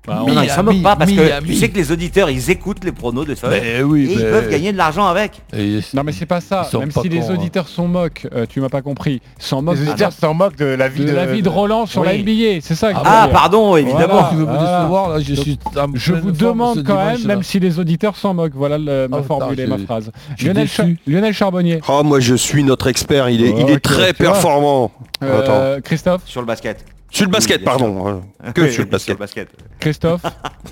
Bah, 0.07 0.23
on- 0.25 0.41
ils 0.41 0.49
s'en 0.49 0.63
moquent 0.63 0.81
pas 0.81 0.95
parce 0.95 1.11
que 1.11 1.41
tu 1.45 1.53
sais 1.53 1.69
que 1.69 1.75
les 1.75 1.91
auditeurs 1.91 2.29
ils 2.29 2.49
écoutent 2.49 2.83
les 2.85 2.91
pronos 2.93 3.25
de 3.25 3.35
ça 3.35 3.49
Mais 3.49 3.83
oui, 3.83 4.05
et 4.09 4.13
ils 4.13 4.17
mais- 4.19 4.23
peuvent 4.31 4.49
gagner 4.49 4.71
de 4.71 4.77
l'argent 4.77 5.05
avec. 5.05 5.41
Et- 5.55 5.79
Non 5.93 6.03
mais 6.03 6.13
c'est 6.13 6.25
pas 6.25 6.39
ça. 6.41 6.67
Ils 6.71 6.79
Même 6.79 6.91
pas 6.93 7.01
si 7.01 7.09
les 7.09 7.29
hein. 7.29 7.33
auditeurs 7.33 7.67
s'en 7.67 7.87
moquent, 7.87 8.27
euh, 8.33 8.45
tu 8.47 8.61
m'as 8.61 8.69
pas 8.69 8.81
compris. 8.81 9.21
S'en 9.37 9.61
moquent 9.61 9.77
Les 9.79 9.85
de, 9.85 9.89
auditeurs 9.91 10.13
s'en 10.13 10.33
moquent 10.33 10.55
de 10.57 10.65
la 10.65 10.87
vie 10.87 11.03
de 11.03 11.09
de, 11.09 11.15
la 11.15 11.25
vie 11.25 11.41
de 11.41 11.49
Roland 11.49 11.85
sur 11.85 12.03
la 12.03 12.11
Oui. 12.13 12.19
NBA. 12.23 12.61
C'est 12.61 12.75
ça. 12.75 12.93
que 12.93 12.99
Ah 13.03 13.25
dire. 13.25 13.33
pardon, 13.33 13.75
évidemment. 13.75 14.07
Voilà. 14.07 14.27
Tu 14.31 14.35
veux 14.37 14.45
me 14.45 14.51
Voilà. 14.51 14.77
décevoir 14.79 15.09
là 15.09 15.19
Je 15.19 15.33
Donc, 15.35 15.43
suis 15.43 15.59
en 15.75 15.87
Je 15.93 16.11
pleine 16.11 16.23
vous 16.23 16.31
demande 16.31 16.83
quand 16.85 17.05
même, 17.05 17.23
même 17.25 17.43
si 17.43 17.59
les 17.59 17.77
auditeurs 17.79 18.15
s'en 18.15 18.33
moquent, 18.33 18.55
voilà 18.55 18.77
le- 18.77 19.07
ma 19.09 19.17
Oh, 19.19 19.23
formule 19.23 19.59
et 19.59 19.67
ma 19.67 19.77
phrase. 19.77 20.11
Lionel, 20.41 21.33
Charbonnier, 21.33 21.81
Oh, 21.89 22.01
moi 22.03 22.19
je 22.19 22.35
suis 22.35 22.63
notre 22.63 22.87
expert. 22.87 23.29
Il 23.29 23.43
est, 23.43 23.49
il 23.49 23.69
est 23.69 23.75
Ok, 23.75 23.81
très 23.81 24.13
performant. 24.13 24.91
Euh, 25.23 25.81
Christophe, 25.81 26.21
Sur 26.25 26.41
le 26.41 26.47
basket. 26.47 26.85
Sur 27.11 27.25
le 27.25 27.31
basket, 27.31 27.59
Oui, 27.59 27.65
pardon. 27.65 28.21
euh, 28.43 28.51
Que 28.51 28.61
Oui, 28.61 28.71
sur 28.73 28.83
le 28.83 28.89
basket. 28.89 29.47
Christophe, 29.79 30.21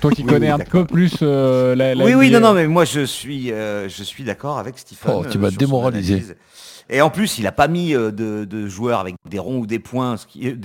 toi 0.00 0.10
qui 0.10 0.22
Oui, 0.22 0.28
connais 0.28 0.52
oui, 0.52 0.52
un 0.52 0.58
peu 0.58 0.84
plus 0.84 1.14
euh, 1.22 1.74
la, 1.74 1.94
la 1.94 2.04
Oui, 2.04 2.14
oui, 2.14 2.28
NBA. 2.28 2.40
non, 2.40 2.48
non, 2.48 2.54
mais 2.54 2.66
moi 2.66 2.84
je 2.84 3.04
suis, 3.06 3.52
euh, 3.52 3.88
je 3.88 4.02
suis 4.02 4.22
d'accord 4.24 4.58
avec 4.58 4.78
Stephen. 4.78 5.12
Oh, 5.14 5.24
tu 5.30 5.38
euh, 5.38 5.40
m'as 5.40 5.50
démoralisé. 5.50 6.22
Et 6.88 7.00
en 7.00 7.10
plus, 7.10 7.38
il 7.38 7.46
a 7.48 7.52
pas 7.52 7.66
mis 7.66 7.94
euh, 7.94 8.12
de, 8.12 8.44
de 8.44 8.68
joueurs 8.68 9.00
avec 9.00 9.16
des 9.28 9.40
ronds 9.40 9.58
ou 9.58 9.66
des 9.66 9.80
points, 9.80 10.14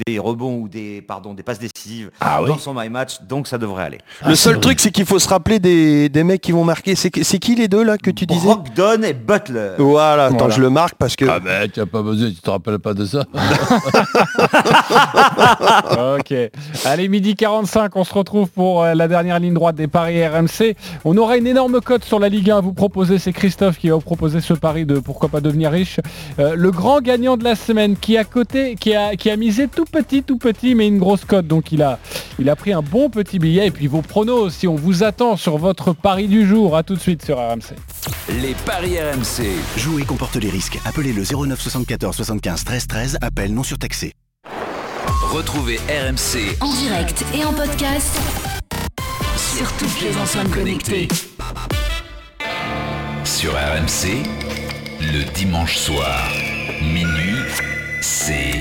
des 0.08 0.20
rebonds 0.20 0.58
ou 0.60 0.68
des, 0.70 1.02
pardon, 1.02 1.34
des 1.34 1.42
passes 1.42 1.58
décisives 1.58 2.12
Ah 2.20 2.42
oui. 2.44 2.50
dans 2.50 2.60
son 2.60 2.76
my 2.76 2.90
match, 2.90 3.22
donc 3.24 3.48
ça 3.48 3.58
devrait 3.58 3.84
aller. 3.86 3.98
Le 4.26 4.34
Ah, 4.34 4.36
seul 4.36 4.60
truc, 4.60 4.80
c'est 4.80 4.92
qu'il 4.92 5.06
faut 5.06 5.18
se 5.20 5.28
rappeler 5.28 5.58
des, 5.60 6.10
des 6.10 6.24
mecs 6.24 6.42
qui 6.42 6.52
vont 6.52 6.64
marquer. 6.64 6.94
C'est 6.96 7.10
qui 7.12 7.56
les 7.56 7.68
deux 7.68 7.84
là 7.84 7.98
que 7.98 8.12
tu 8.12 8.26
disais? 8.28 8.46
Brogdon 8.46 9.02
et 9.04 9.14
Butler. 9.14 9.72
Voilà, 9.80 10.26
attends, 10.26 10.38
Voilà. 10.38 10.56
je 10.56 10.62
le 10.62 10.70
marque 10.70 10.94
parce 10.96 11.16
que. 11.16 11.26
Ah 11.28 11.40
ben 11.40 11.68
tu 11.72 11.80
n'as 11.80 11.86
pas 11.88 12.04
besoin, 12.04 12.30
tu 12.30 12.36
te 12.36 12.50
rappelles 12.50 12.78
pas 12.80 12.94
de 12.94 13.06
ça 13.06 13.26
ok. 16.20 16.34
Allez, 16.86 17.08
midi 17.10 17.36
45, 17.36 17.96
on 17.96 18.04
se 18.04 18.14
retrouve 18.14 18.50
pour 18.50 18.84
euh, 18.84 18.94
la 18.94 19.08
dernière 19.08 19.40
ligne 19.40 19.54
droite 19.54 19.76
des 19.76 19.88
paris 19.88 20.26
RMC. 20.26 20.76
On 21.06 21.18
aura 21.18 21.38
une 21.38 21.48
énorme 21.48 21.82
cote 21.82 22.04
sur 22.04 22.20
la 22.20 22.30
Ligue 22.30 22.52
1 22.52 22.58
à 22.58 22.62
vous 22.62 22.74
proposer. 22.74 23.20
C'est 23.20 23.34
Christophe 23.34 23.78
qui 23.78 23.90
va 23.90 23.96
vous 23.96 24.02
proposer 24.02 24.42
ce 24.42 24.54
pari 24.54 24.86
de 24.86 25.00
pourquoi 25.00 25.30
pas 25.30 25.42
devenir 25.42 25.72
riche. 25.72 26.00
Euh, 26.40 26.56
le 26.56 26.72
grand 26.72 27.02
gagnant 27.02 27.38
de 27.38 27.44
la 27.44 27.56
semaine 27.56 27.96
qui 27.98 28.18
a 28.18 28.24
coté, 28.24 28.76
qui 28.76 28.96
a, 28.96 29.16
qui 29.16 29.30
a 29.30 29.38
misé 29.38 29.68
tout 29.68 29.86
petit, 29.86 30.24
tout 30.24 30.38
petit, 30.38 30.76
mais 30.76 30.88
une 30.88 31.00
grosse 31.00 31.26
cote. 31.26 31.48
Donc 31.48 31.72
il 31.72 31.82
a, 31.82 32.00
il 32.40 32.50
a 32.50 32.56
pris 32.56 32.74
un 32.74 32.82
bon 32.82 33.10
petit 33.10 33.40
billet. 33.40 33.68
Et 33.68 33.72
puis 33.72 33.88
vos 33.88 34.02
pronos 34.02 34.42
aussi. 34.42 34.68
On 34.68 34.76
vous 34.76 35.04
attend 35.04 35.38
sur 35.38 35.58
votre 35.58 35.94
pari 35.94 36.28
du 36.28 36.48
jour. 36.48 36.76
À 36.78 36.84
tout 36.84 36.96
de 36.96 37.00
suite 37.00 37.24
sur 37.24 37.38
RMC. 37.38 37.76
Les 38.42 38.56
paris 38.66 38.98
RMC. 39.00 39.48
Jouer 39.78 40.04
comporte 40.04 40.36
les 40.36 40.50
risques. 40.50 40.80
Appelez 40.86 41.14
le 41.14 41.24
09 41.24 41.60
74 41.60 42.16
75 42.16 42.64
13 42.64 42.88
13. 42.88 43.18
Appel 43.22 43.54
non 43.54 43.64
surtaxé. 43.64 44.14
Retrouvez 45.32 45.78
RMC 45.88 46.58
En 46.60 46.74
direct 46.74 47.24
et 47.34 47.46
en 47.46 47.54
podcast 47.54 48.20
sur 49.38 49.72
toutes 49.74 50.02
les 50.02 50.18
enceintes 50.18 50.52
connectées. 50.52 51.08
Sur 53.24 53.54
RMC, 53.54 54.24
le 55.02 55.24
dimanche 55.34 55.78
soir, 55.78 56.32
minuit, 56.82 57.44
c'est 58.02 58.54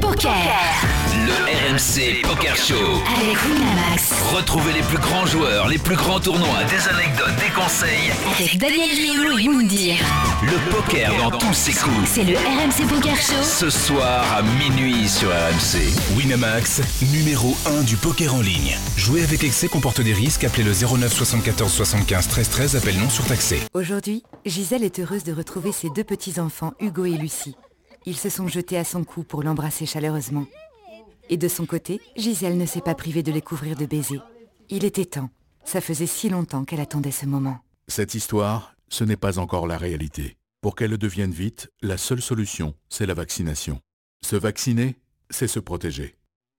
Poker 0.00 0.85
le 1.26 1.32
RMC 1.32 2.22
Poker 2.22 2.56
Show. 2.56 3.02
avec 3.18 3.36
Winamax. 3.44 4.12
Retrouvez 4.32 4.72
les 4.72 4.82
plus 4.82 4.98
grands 4.98 5.26
joueurs, 5.26 5.66
les 5.66 5.78
plus 5.78 5.96
grands 5.96 6.20
tournois, 6.20 6.62
des 6.70 6.88
anecdotes, 6.88 7.34
des 7.40 7.52
conseils. 7.52 8.12
Avec 8.38 8.56
Daniel 8.58 8.90
Riolo 8.90 9.36
et 9.38 9.48
Moundir. 9.48 9.96
Le 10.42 10.70
poker 10.70 11.12
dans 11.18 11.36
tous 11.36 11.52
ses 11.52 11.72
coups. 11.72 11.96
C'est 12.06 12.22
le 12.22 12.36
RMC 12.36 12.86
Poker 12.88 13.16
Show. 13.16 13.42
Ce 13.42 13.70
soir 13.70 14.24
à 14.36 14.42
minuit 14.42 15.08
sur 15.08 15.30
RMC. 15.30 16.16
Winamax, 16.16 16.80
numéro 17.12 17.56
1 17.66 17.82
du 17.82 17.96
poker 17.96 18.32
en 18.32 18.40
ligne. 18.40 18.76
Jouer 18.96 19.24
avec 19.24 19.42
excès 19.42 19.66
comporte 19.66 20.00
des 20.00 20.12
risques. 20.12 20.44
Appelez 20.44 20.62
le 20.64 20.72
09 20.72 21.12
74 21.12 21.72
75 21.72 22.28
13 22.28 22.50
13. 22.50 22.76
Appel 22.76 22.96
non 23.00 23.10
surtaxé. 23.10 23.60
Aujourd'hui, 23.74 24.22
Gisèle 24.44 24.84
est 24.84 25.00
heureuse 25.00 25.24
de 25.24 25.32
retrouver 25.32 25.72
ses 25.72 25.90
deux 25.90 26.04
petits-enfants, 26.04 26.74
Hugo 26.78 27.04
et 27.04 27.16
Lucie. 27.18 27.56
Ils 28.04 28.16
se 28.16 28.30
sont 28.30 28.46
jetés 28.46 28.78
à 28.78 28.84
son 28.84 29.02
cou 29.02 29.24
pour 29.24 29.42
l'embrasser 29.42 29.86
chaleureusement. 29.86 30.46
Et 31.28 31.36
de 31.36 31.48
son 31.48 31.66
côté, 31.66 32.00
Gisèle 32.16 32.56
ne 32.56 32.66
s'est 32.66 32.80
pas 32.80 32.94
privée 32.94 33.22
de 33.22 33.32
les 33.32 33.42
couvrir 33.42 33.76
de 33.76 33.86
baisers. 33.86 34.22
Il 34.68 34.84
était 34.84 35.04
temps. 35.04 35.30
Ça 35.64 35.80
faisait 35.80 36.06
si 36.06 36.28
longtemps 36.28 36.64
qu'elle 36.64 36.80
attendait 36.80 37.10
ce 37.10 37.26
moment. 37.26 37.58
Cette 37.88 38.14
histoire, 38.14 38.74
ce 38.88 39.04
n'est 39.04 39.16
pas 39.16 39.38
encore 39.38 39.66
la 39.66 39.78
réalité. 39.78 40.36
Pour 40.60 40.74
qu'elle 40.74 40.90
le 40.90 40.98
devienne 40.98 41.32
vite, 41.32 41.70
la 41.82 41.96
seule 41.96 42.22
solution, 42.22 42.74
c'est 42.88 43.06
la 43.06 43.14
vaccination. 43.14 43.80
Se 44.24 44.36
vacciner, 44.36 44.96
c'est 45.30 45.48
se 45.48 45.60
protéger. 45.60 46.16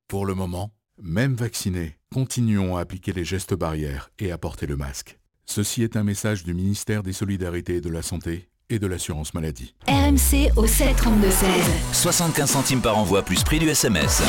Pour 0.08 0.26
le 0.26 0.36
moment, 0.36 0.72
même 1.02 1.36
vaccinés, 1.36 1.98
continuons 2.14 2.78
à 2.78 2.82
appliquer 2.82 3.14
les 3.14 3.26
gestes 3.26 3.54
barrières 3.54 4.10
et 4.20 4.32
à 4.32 4.38
porter 4.38 4.66
le 4.66 4.78
masque. 4.78 5.20
Ceci 5.46 5.84
est 5.84 5.96
un 5.96 6.04
message 6.04 6.44
du 6.44 6.54
ministère 6.54 7.04
des 7.04 7.14
Solidarités 7.14 7.78
et 7.78 7.82
de 7.82 7.90
la 7.90 8.02
Santé 8.02 8.50
et 8.70 8.80
de 8.80 8.88
l'Assurance 8.88 9.34
Maladie. 9.34 9.74
RMC 9.88 10.52
au 10.58 10.66
732-16. 10.66 11.94
75 11.94 12.50
centimes 12.50 12.82
par 12.82 12.98
envoi 12.98 13.24
plus 13.24 13.44
prix 13.44 13.60
du 13.60 13.70
SMS. 13.70 14.22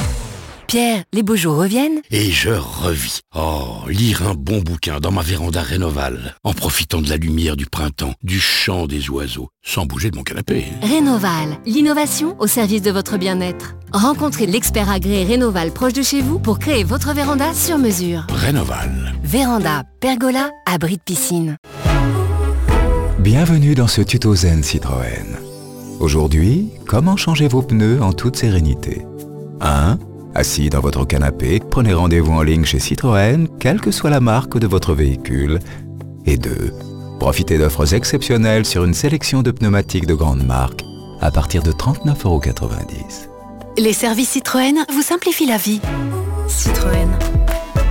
Pierre, 0.69 1.03
les 1.15 1.23
beaux 1.23 1.35
jours 1.35 1.57
reviennent 1.57 2.03
Et 2.11 2.31
je 2.31 2.51
revis. 2.51 3.21
Oh, 3.35 3.89
lire 3.89 4.29
un 4.29 4.35
bon 4.35 4.61
bouquin 4.61 5.01
dans 5.01 5.11
ma 5.11 5.23
véranda 5.23 5.63
Rénoval, 5.63 6.37
en 6.45 6.53
profitant 6.53 7.01
de 7.01 7.09
la 7.09 7.17
lumière 7.17 7.57
du 7.57 7.65
printemps, 7.65 8.13
du 8.23 8.39
chant 8.39 8.87
des 8.87 9.09
oiseaux, 9.09 9.49
sans 9.65 9.87
bouger 9.87 10.11
de 10.11 10.17
mon 10.17 10.25
canapé. 10.25 10.67
Rénoval, 10.83 11.57
l'innovation 11.65 12.37
au 12.39 12.47
service 12.47 12.83
de 12.83 12.91
votre 12.91 13.17
bien-être. 13.17 13.77
Rencontrez 13.95 14.45
l'expert 14.45 14.91
agréé 14.91 15.25
Rénoval 15.25 15.71
proche 15.73 15.95
de 15.95 16.03
chez 16.03 16.21
vous 16.21 16.39
pour 16.39 16.59
créer 16.59 16.85
votre 16.85 17.15
véranda 17.15 17.55
sur 17.55 17.79
mesure. 17.79 18.27
Rénoval. 18.29 19.15
Véranda, 19.25 19.85
pergola, 20.03 20.51
abri 20.67 20.99
de 20.99 21.03
piscine. 21.03 21.57
Bienvenue 23.21 23.75
dans 23.75 23.89
ce 23.89 24.03
tuto 24.03 24.35
Zen 24.35 24.63
Citroën. 24.63 25.39
Aujourd'hui, 25.99 26.69
comment 26.87 27.17
changer 27.17 27.49
vos 27.49 27.63
pneus 27.63 28.03
en 28.03 28.13
toute 28.13 28.37
sérénité? 28.37 29.07
1. 29.63 29.99
Assis 30.39 30.71
dans 30.71 30.79
votre 30.79 31.05
canapé, 31.05 31.61
prenez 31.69 31.93
rendez-vous 31.93 32.31
en 32.31 32.43
ligne 32.43 32.65
chez 32.65 32.79
Citroën, 32.79 33.49
quelle 33.59 33.81
que 33.81 33.91
soit 33.91 34.09
la 34.09 34.21
marque 34.21 34.57
de 34.57 34.69
votre 34.69 34.95
véhicule. 34.95 35.59
Et 36.27 36.37
2. 36.37 36.73
Profitez 37.19 37.59
d'offres 37.59 37.93
exceptionnelles 37.93 38.65
sur 38.65 38.85
une 38.85 38.95
sélection 38.95 39.43
de 39.43 39.51
pneumatiques 39.51 40.07
de 40.07 40.15
grande 40.15 40.47
marque 40.47 40.85
à 41.21 41.33
partir 41.33 41.65
de 41.65 41.73
39,90€. 41.73 43.29
Les 43.79 43.93
services 43.93 44.29
Citroën 44.29 44.85
vous 44.93 45.03
simplifient 45.03 45.47
la 45.47 45.57
vie. 45.57 45.81
Citroën. 46.47 47.38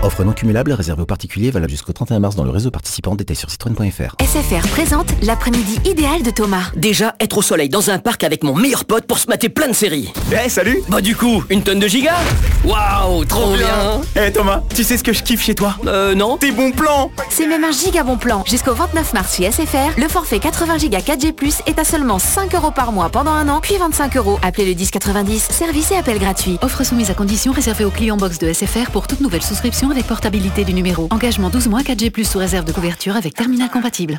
Offre 0.04 0.24
non 0.24 0.32
cumulable 0.34 0.72
réservée 0.74 1.02
aux 1.02 1.08
particuliers 1.08 1.50
valable 1.50 1.72
jusqu'au 1.72 1.91
31 1.91 2.20
mars 2.20 2.36
dans 2.36 2.43
le 2.43 2.52
réseau 2.52 2.70
participant. 2.70 3.16
Détails 3.16 3.36
sur 3.36 3.50
citroën.fr. 3.50 4.16
SFR 4.24 4.68
présente 4.70 5.08
l'après-midi 5.24 5.80
idéal 5.86 6.22
de 6.22 6.30
Thomas. 6.30 6.72
Déjà, 6.76 7.16
être 7.20 7.39
au 7.39 7.41
soleil 7.41 7.68
dans 7.68 7.89
un 7.89 7.98
parc 7.98 8.24
avec 8.24 8.43
mon 8.43 8.56
meilleur 8.56 8.86
pote 8.86 9.06
pour 9.08 9.18
se 9.18 9.28
mater 9.28 9.50
plein 9.50 9.68
de 9.68 9.74
séries. 9.74 10.14
Eh 10.32 10.50
salut 10.50 10.82
Bah 10.88 11.02
du 11.02 11.16
coup, 11.16 11.43
une 11.50 11.64
tonne 11.64 11.80
de 11.80 11.88
gigas 11.88 12.16
Waouh, 12.64 13.26
trop 13.26 13.56
bien 13.56 14.02
Eh 14.16 14.32
Thomas, 14.32 14.62
tu 14.76 14.84
sais 14.84 14.98
ce 14.98 15.04
que 15.04 15.14
je 15.14 15.24
kiffe 15.24 15.43
chez 15.43 15.56
toi? 15.56 15.76
Euh 15.88 16.14
non 16.14 16.38
Tes 16.38 16.52
bons 16.52 16.72
plans 16.72 17.12
C'est 17.32 17.48
même 17.48 17.64
un 17.64 17.72
giga 17.72 18.04
bon 18.04 18.18
plan. 18.18 18.43
Jusqu'au 18.45 18.74
29 18.74 19.14
mars 19.14 19.36
chez 19.36 19.52
SFR, 19.52 19.98
le 19.98 20.08
forfait 20.08 20.39
80 20.39 20.78
Go 20.78 20.98
4G+, 20.98 21.62
est 21.66 21.80
à 21.80 21.84
seulement 21.84 22.20
5 22.20 22.54
euros 22.54 22.72
par 22.72 22.91
mois 22.91 23.10
pendant 23.10 23.32
un 23.32 23.50
an, 23.50 23.60
puis 23.62 23.78
25 23.78 24.16
euros. 24.18 24.38
Appelez 24.43 24.66
le 24.66 24.76
1090, 24.76 25.48
service 25.50 25.91
et 25.91 25.95
appel 25.95 26.20
gratuit. 26.20 26.60
Offre 26.62 26.84
soumise 26.84 27.10
à 27.10 27.16
condition 27.16 27.52
réservée 27.52 27.84
aux 27.86 27.89
clients 27.89 28.18
box 28.18 28.38
de 28.38 28.54
SFR 28.54 28.91
pour 28.91 29.08
toute 29.08 29.22
nouvelle 29.22 29.41
souscription 29.41 29.86
avec 29.91 30.05
portabilité 30.05 30.63
du 30.65 30.73
numéro. 30.73 31.07
Engagement 31.11 31.49
12 31.49 31.67
mois 31.67 31.81
4G+, 31.81 32.23
sous 32.23 32.39
réserve 32.39 32.65
de 32.65 32.71
couverture 32.71 33.15
avec 33.15 33.33
terminal 33.33 33.69
compatible. 33.69 34.17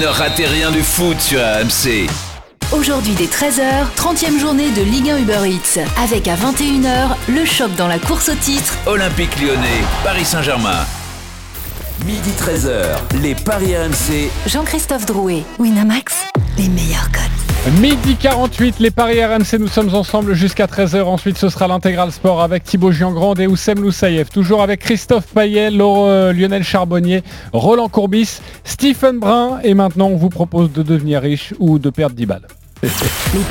Ne 0.00 0.06
ratez 0.06 0.46
rien 0.46 0.70
du 0.70 0.82
foot 0.82 1.18
sur 1.20 1.40
RMC. 1.40 2.08
Aujourd'hui 2.72 3.14
dès 3.14 3.24
13h, 3.24 3.86
30e 3.96 4.38
journée 4.38 4.70
de 4.72 4.82
Ligue 4.82 5.08
1 5.08 5.18
Uber 5.18 5.40
Eats. 5.46 5.80
Avec 6.02 6.28
à 6.28 6.36
21h, 6.36 7.16
le 7.28 7.44
choc 7.46 7.74
dans 7.76 7.88
la 7.88 7.98
course 7.98 8.28
au 8.28 8.34
titre. 8.34 8.74
Olympique 8.86 9.40
lyonnais, 9.40 9.82
Paris 10.04 10.26
Saint-Germain. 10.26 10.84
Midi 12.04 12.30
13h, 12.38 12.98
les 13.22 13.34
Paris 13.34 13.74
RMC. 13.74 14.30
Jean-Christophe 14.46 15.06
Drouet, 15.06 15.44
Winamax, 15.58 16.14
les 16.58 16.68
meilleurs 16.68 17.10
codes. 17.10 17.47
Midi 17.80 18.16
48, 18.16 18.76
les 18.78 18.90
Paris 18.90 19.22
RMC, 19.22 19.58
nous 19.60 19.68
sommes 19.68 19.94
ensemble 19.94 20.32
jusqu'à 20.32 20.64
13h. 20.66 21.02
Ensuite, 21.02 21.36
ce 21.36 21.50
sera 21.50 21.68
l'intégral 21.68 22.10
sport 22.12 22.40
avec 22.40 22.64
Thibaut 22.64 22.92
Giangrande 22.92 23.40
et 23.40 23.46
Oussem 23.46 23.78
Loussaïev. 23.82 24.28
Toujours 24.30 24.62
avec 24.62 24.80
Christophe 24.80 25.26
Payet, 25.34 25.70
Laure- 25.70 26.06
euh, 26.08 26.32
Lionel 26.32 26.62
Charbonnier, 26.64 27.22
Roland 27.52 27.88
Courbis, 27.90 28.40
Stephen 28.64 29.18
Brun. 29.18 29.58
Et 29.64 29.74
maintenant, 29.74 30.06
on 30.06 30.16
vous 30.16 30.30
propose 30.30 30.72
de 30.72 30.82
devenir 30.82 31.20
riche 31.20 31.52
ou 31.58 31.78
de 31.78 31.90
perdre 31.90 32.16
10 32.16 32.24
balles. 32.26 32.46
Les 32.82 32.88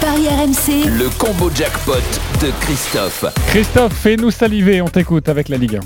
Paris 0.01 0.27
RMC, 0.29 0.89
Le 0.97 1.09
combo 1.19 1.51
jackpot 1.53 1.93
de 2.41 2.49
Christophe. 2.61 3.25
Christophe, 3.49 3.93
fais-nous 3.93 4.31
saliver, 4.31 4.81
on 4.81 4.87
t'écoute 4.87 5.29
avec 5.29 5.47
la 5.49 5.57
Ligue 5.57 5.75
1. 5.75 5.79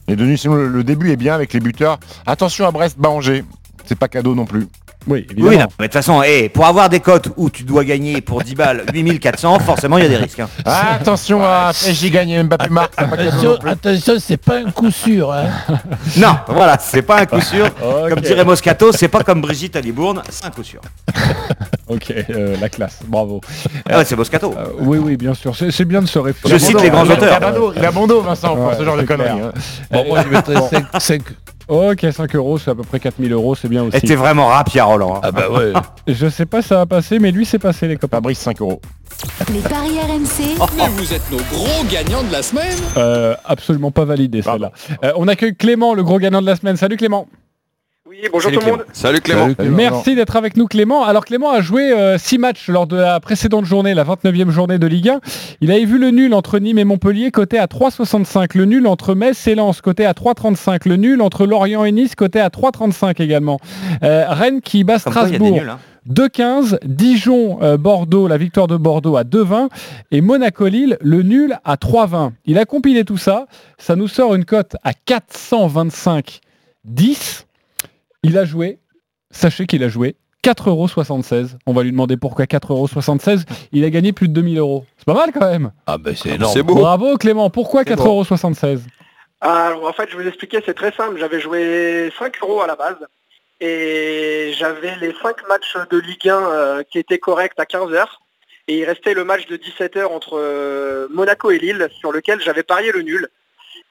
Et 0.08 0.16
de 0.16 0.24
nuit, 0.24 0.38
sinon, 0.38 0.54
le, 0.54 0.68
le 0.68 0.84
début 0.84 1.10
est 1.10 1.16
bien 1.16 1.34
avec 1.34 1.52
les 1.52 1.60
buteurs. 1.60 1.98
Attention 2.26 2.66
à 2.66 2.70
Brest, 2.70 2.98
bas 2.98 3.10
Angers. 3.10 3.44
C'est 3.84 3.98
pas 3.98 4.08
cadeau 4.08 4.34
non 4.34 4.44
plus. 4.46 4.66
Oui, 5.06 5.26
Oui, 5.38 5.56
non, 5.56 5.66
mais 5.78 5.86
de 5.86 5.92
toute 5.92 5.92
façon, 5.92 6.22
eh, 6.22 6.50
pour 6.50 6.66
avoir 6.66 6.90
des 6.90 7.00
cotes 7.00 7.28
où 7.38 7.48
tu 7.48 7.62
dois 7.62 7.82
gagner 7.84 8.20
pour 8.20 8.42
10 8.42 8.54
balles 8.54 8.84
8400, 8.92 9.58
forcément 9.64 9.96
il 9.96 10.02
y 10.02 10.06
a 10.06 10.08
des 10.10 10.16
risques. 10.16 10.40
hein. 10.40 10.48
Attention 10.66 11.42
à 11.42 11.70
PSG 11.72 12.10
gagné, 12.10 12.42
Mbappé 12.42 12.68
non 12.68 12.82
Attention, 12.96 13.54
attention, 13.64 14.14
c'est 14.18 14.36
pas 14.36 14.58
un 14.58 14.70
coup 14.70 14.90
sûr. 14.90 15.32
Hein. 15.32 15.46
Non, 16.18 16.36
voilà, 16.48 16.76
c'est 16.78 17.00
pas 17.02 17.20
un 17.20 17.26
coup 17.26 17.40
sûr. 17.40 17.68
Comme 18.08 18.20
dirait 18.20 18.44
Moscato, 18.44 18.92
c'est 18.92 19.08
pas 19.08 19.22
comme 19.22 19.40
Brigitte 19.40 19.76
à 19.76 19.80
Libourne, 19.80 20.22
c'est 20.28 20.44
un 20.44 20.50
coup 20.50 20.62
sûr. 20.64 20.80
Ok, 21.86 22.12
euh, 22.30 22.56
la 22.60 22.68
classe, 22.68 22.98
bravo. 23.06 23.40
Ah 23.88 23.98
ouais, 23.98 24.04
c'est 24.04 24.16
Moscato. 24.16 24.54
Euh, 24.58 24.66
oui, 24.80 24.98
oui, 24.98 25.16
bien 25.16 25.32
sûr. 25.32 25.54
C'est 25.56 25.84
bien 25.86 26.02
de 26.02 26.06
se 26.06 26.18
référer. 26.18 26.52
Je 26.52 26.58
cite 26.58 26.80
les 26.82 26.90
grands 26.90 27.04
auteurs. 27.08 27.40
Il 27.76 27.84
a 27.84 27.90
bon 27.92 28.06
dos, 28.06 28.20
Vincent, 28.20 28.54
pour 28.56 28.74
ce 28.74 28.84
genre 28.84 28.96
de 28.96 29.02
conneries. 29.04 29.30
hein. 29.40 29.52
Bon, 29.90 30.04
moi, 30.06 30.22
je 30.22 30.28
mettrais 30.28 30.54
5. 30.98 31.22
Ok, 31.68 32.06
5 32.10 32.34
euros, 32.34 32.58
c'est 32.58 32.70
à 32.70 32.74
peu 32.74 32.82
près 32.82 32.98
4000 32.98 33.32
euros, 33.32 33.54
c'est 33.54 33.68
bien 33.68 33.84
Et 33.84 33.88
aussi. 33.88 34.00
t'es 34.00 34.14
vraiment 34.14 34.46
rap, 34.46 34.70
Pierre 34.70 34.88
Roland. 34.88 35.16
hein. 35.16 35.20
Ah 35.22 35.32
bah 35.32 35.50
ouais. 35.50 35.72
Je 36.06 36.26
sais 36.28 36.46
pas 36.46 36.62
ça 36.62 36.76
va 36.76 36.86
passer, 36.86 37.18
mais 37.18 37.30
lui, 37.30 37.44
c'est 37.44 37.58
passé, 37.58 37.86
les 37.88 37.96
copains. 37.96 38.16
Fabrice, 38.18 38.38
5 38.38 38.60
euros. 38.62 38.80
les 39.52 39.60
Paris 39.60 39.98
RMC, 40.00 40.56
Mais 40.76 40.88
vous 40.88 41.12
êtes 41.12 41.30
nos 41.30 41.36
gros 41.52 41.84
gagnants 41.90 42.22
de 42.22 42.32
la 42.32 42.42
semaine 42.42 42.76
Euh, 42.96 43.34
absolument 43.44 43.90
pas 43.90 44.04
validé, 44.06 44.40
celle-là. 44.42 44.72
Euh, 45.04 45.12
on 45.16 45.28
accueille 45.28 45.54
Clément, 45.56 45.92
le 45.94 46.02
gros 46.02 46.18
gagnant 46.18 46.40
de 46.40 46.46
la 46.46 46.56
semaine. 46.56 46.76
Salut 46.76 46.96
Clément. 46.96 47.26
Oui, 48.08 48.22
bonjour 48.32 48.50
tout 48.50 48.60
le 48.60 48.66
monde. 48.70 48.84
Salut 48.94 49.20
Clément. 49.20 49.42
Salut, 49.42 49.54
Clément. 49.54 49.76
Merci 49.76 50.14
d'être 50.14 50.34
avec 50.36 50.56
nous 50.56 50.66
Clément. 50.66 51.04
Alors 51.04 51.26
Clément 51.26 51.50
a 51.50 51.60
joué 51.60 51.92
6 52.16 52.38
matchs 52.38 52.68
lors 52.68 52.86
de 52.86 52.96
la 52.96 53.20
précédente 53.20 53.66
journée, 53.66 53.92
la 53.92 54.04
29e 54.04 54.48
journée 54.48 54.78
de 54.78 54.86
Ligue 54.86 55.10
1. 55.10 55.20
Il 55.60 55.70
avait 55.70 55.84
vu 55.84 55.98
le 55.98 56.10
nul 56.10 56.32
entre 56.32 56.58
Nîmes 56.58 56.78
et 56.78 56.84
Montpellier 56.84 57.30
côté 57.30 57.58
à 57.58 57.66
3,65. 57.66 58.56
Le 58.56 58.64
nul 58.64 58.86
entre 58.86 59.14
Metz 59.14 59.46
et 59.46 59.54
Lens 59.54 59.82
côté 59.82 60.06
à 60.06 60.12
3,35. 60.12 60.88
Le 60.88 60.96
nul 60.96 61.20
entre 61.20 61.44
Lorient 61.44 61.84
et 61.84 61.92
Nice 61.92 62.14
côté 62.14 62.40
à 62.40 62.48
3,35 62.48 63.20
également. 63.22 63.58
Euh, 64.02 64.24
Rennes 64.28 64.62
qui 64.62 64.84
bat 64.84 64.98
Comme 65.00 65.12
quoi, 65.12 65.24
il 65.28 65.32
y 65.32 65.36
a 65.36 65.38
des 65.38 65.44
Strasbourg. 65.44 65.60
nuls. 65.60 65.68
hein. 65.68 65.78
2,15, 66.08 66.78
Dijon, 66.86 67.58
euh, 67.62 67.76
Bordeaux, 67.76 68.26
la 68.26 68.38
victoire 68.38 68.68
de 68.68 68.78
Bordeaux 68.78 69.18
à 69.18 69.24
2,20 69.24 69.68
et 70.12 70.22
Monaco-Lille, 70.22 70.96
le 71.02 71.22
nul 71.22 71.58
à 71.66 71.76
3,20. 71.76 72.30
Il 72.46 72.58
a 72.58 72.64
compilé 72.64 73.04
tout 73.04 73.18
ça, 73.18 73.44
ça 73.76 73.96
nous 73.96 74.08
sort 74.08 74.34
une 74.34 74.46
cote 74.46 74.76
à 74.82 74.92
425,10. 75.06 77.44
Il 78.24 78.36
a 78.36 78.44
joué, 78.44 78.80
sachez 79.30 79.66
qu'il 79.66 79.84
a 79.84 79.88
joué 79.88 80.16
4,76€. 80.44 81.56
On 81.66 81.72
va 81.72 81.82
lui 81.82 81.92
demander 81.92 82.16
pourquoi 82.16 82.46
4,76€. 82.46 83.44
Il 83.72 83.84
a 83.84 83.90
gagné 83.90 84.12
plus 84.12 84.28
de 84.28 84.34
2000 84.34 84.58
euros. 84.58 84.84
C'est 84.96 85.06
pas 85.06 85.14
mal 85.14 85.30
quand 85.32 85.48
même. 85.48 85.72
Ah 85.86 85.98
bah 85.98 86.10
c'est 86.14 86.30
énorme. 86.30 86.52
C'est 86.52 86.62
beau. 86.62 86.74
Bravo 86.74 87.16
Clément, 87.16 87.50
pourquoi 87.50 87.84
C'est 87.86 87.96
bon. 87.96 88.22
4,76€ 88.22 88.80
Alors 89.40 89.86
en 89.86 89.92
fait, 89.92 90.08
je 90.10 90.16
vais 90.16 90.24
vous 90.24 90.28
expliquer, 90.28 90.60
c'est 90.64 90.74
très 90.74 90.92
simple. 90.92 91.18
J'avais 91.18 91.40
joué 91.40 92.12
5 92.18 92.34
euros 92.42 92.60
à 92.60 92.66
la 92.66 92.76
base 92.76 92.96
et 93.60 94.52
j'avais 94.56 94.96
les 95.00 95.14
5 95.22 95.48
matchs 95.48 95.76
de 95.90 95.98
Ligue 95.98 96.28
1 96.28 96.34
euh, 96.34 96.82
qui 96.90 96.98
étaient 96.98 97.18
corrects 97.18 97.58
à 97.58 97.64
15h. 97.64 98.04
Et 98.68 98.78
il 98.78 98.84
restait 98.84 99.14
le 99.14 99.24
match 99.24 99.46
de 99.46 99.56
17h 99.56 100.06
entre 100.06 100.38
euh, 100.38 101.08
Monaco 101.10 101.50
et 101.50 101.58
Lille 101.58 101.88
sur 101.98 102.12
lequel 102.12 102.40
j'avais 102.40 102.62
parié 102.62 102.92
le 102.92 103.02
nul. 103.02 103.28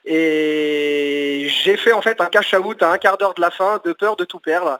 Et 0.09 1.47
j'ai 1.49 1.75
fait 1.75 1.91
en 1.91 2.01
fait 2.01 2.21
un 2.21 2.27
cash 2.27 2.53
out 2.53 2.81
à 2.81 2.91
un 2.91 2.97
quart 2.97 3.17
d'heure 3.17 3.33
de 3.33 3.41
la 3.41 3.51
fin 3.51 3.81
de 3.83 3.91
peur 3.91 4.15
de 4.15 4.23
tout 4.23 4.39
perdre. 4.39 4.79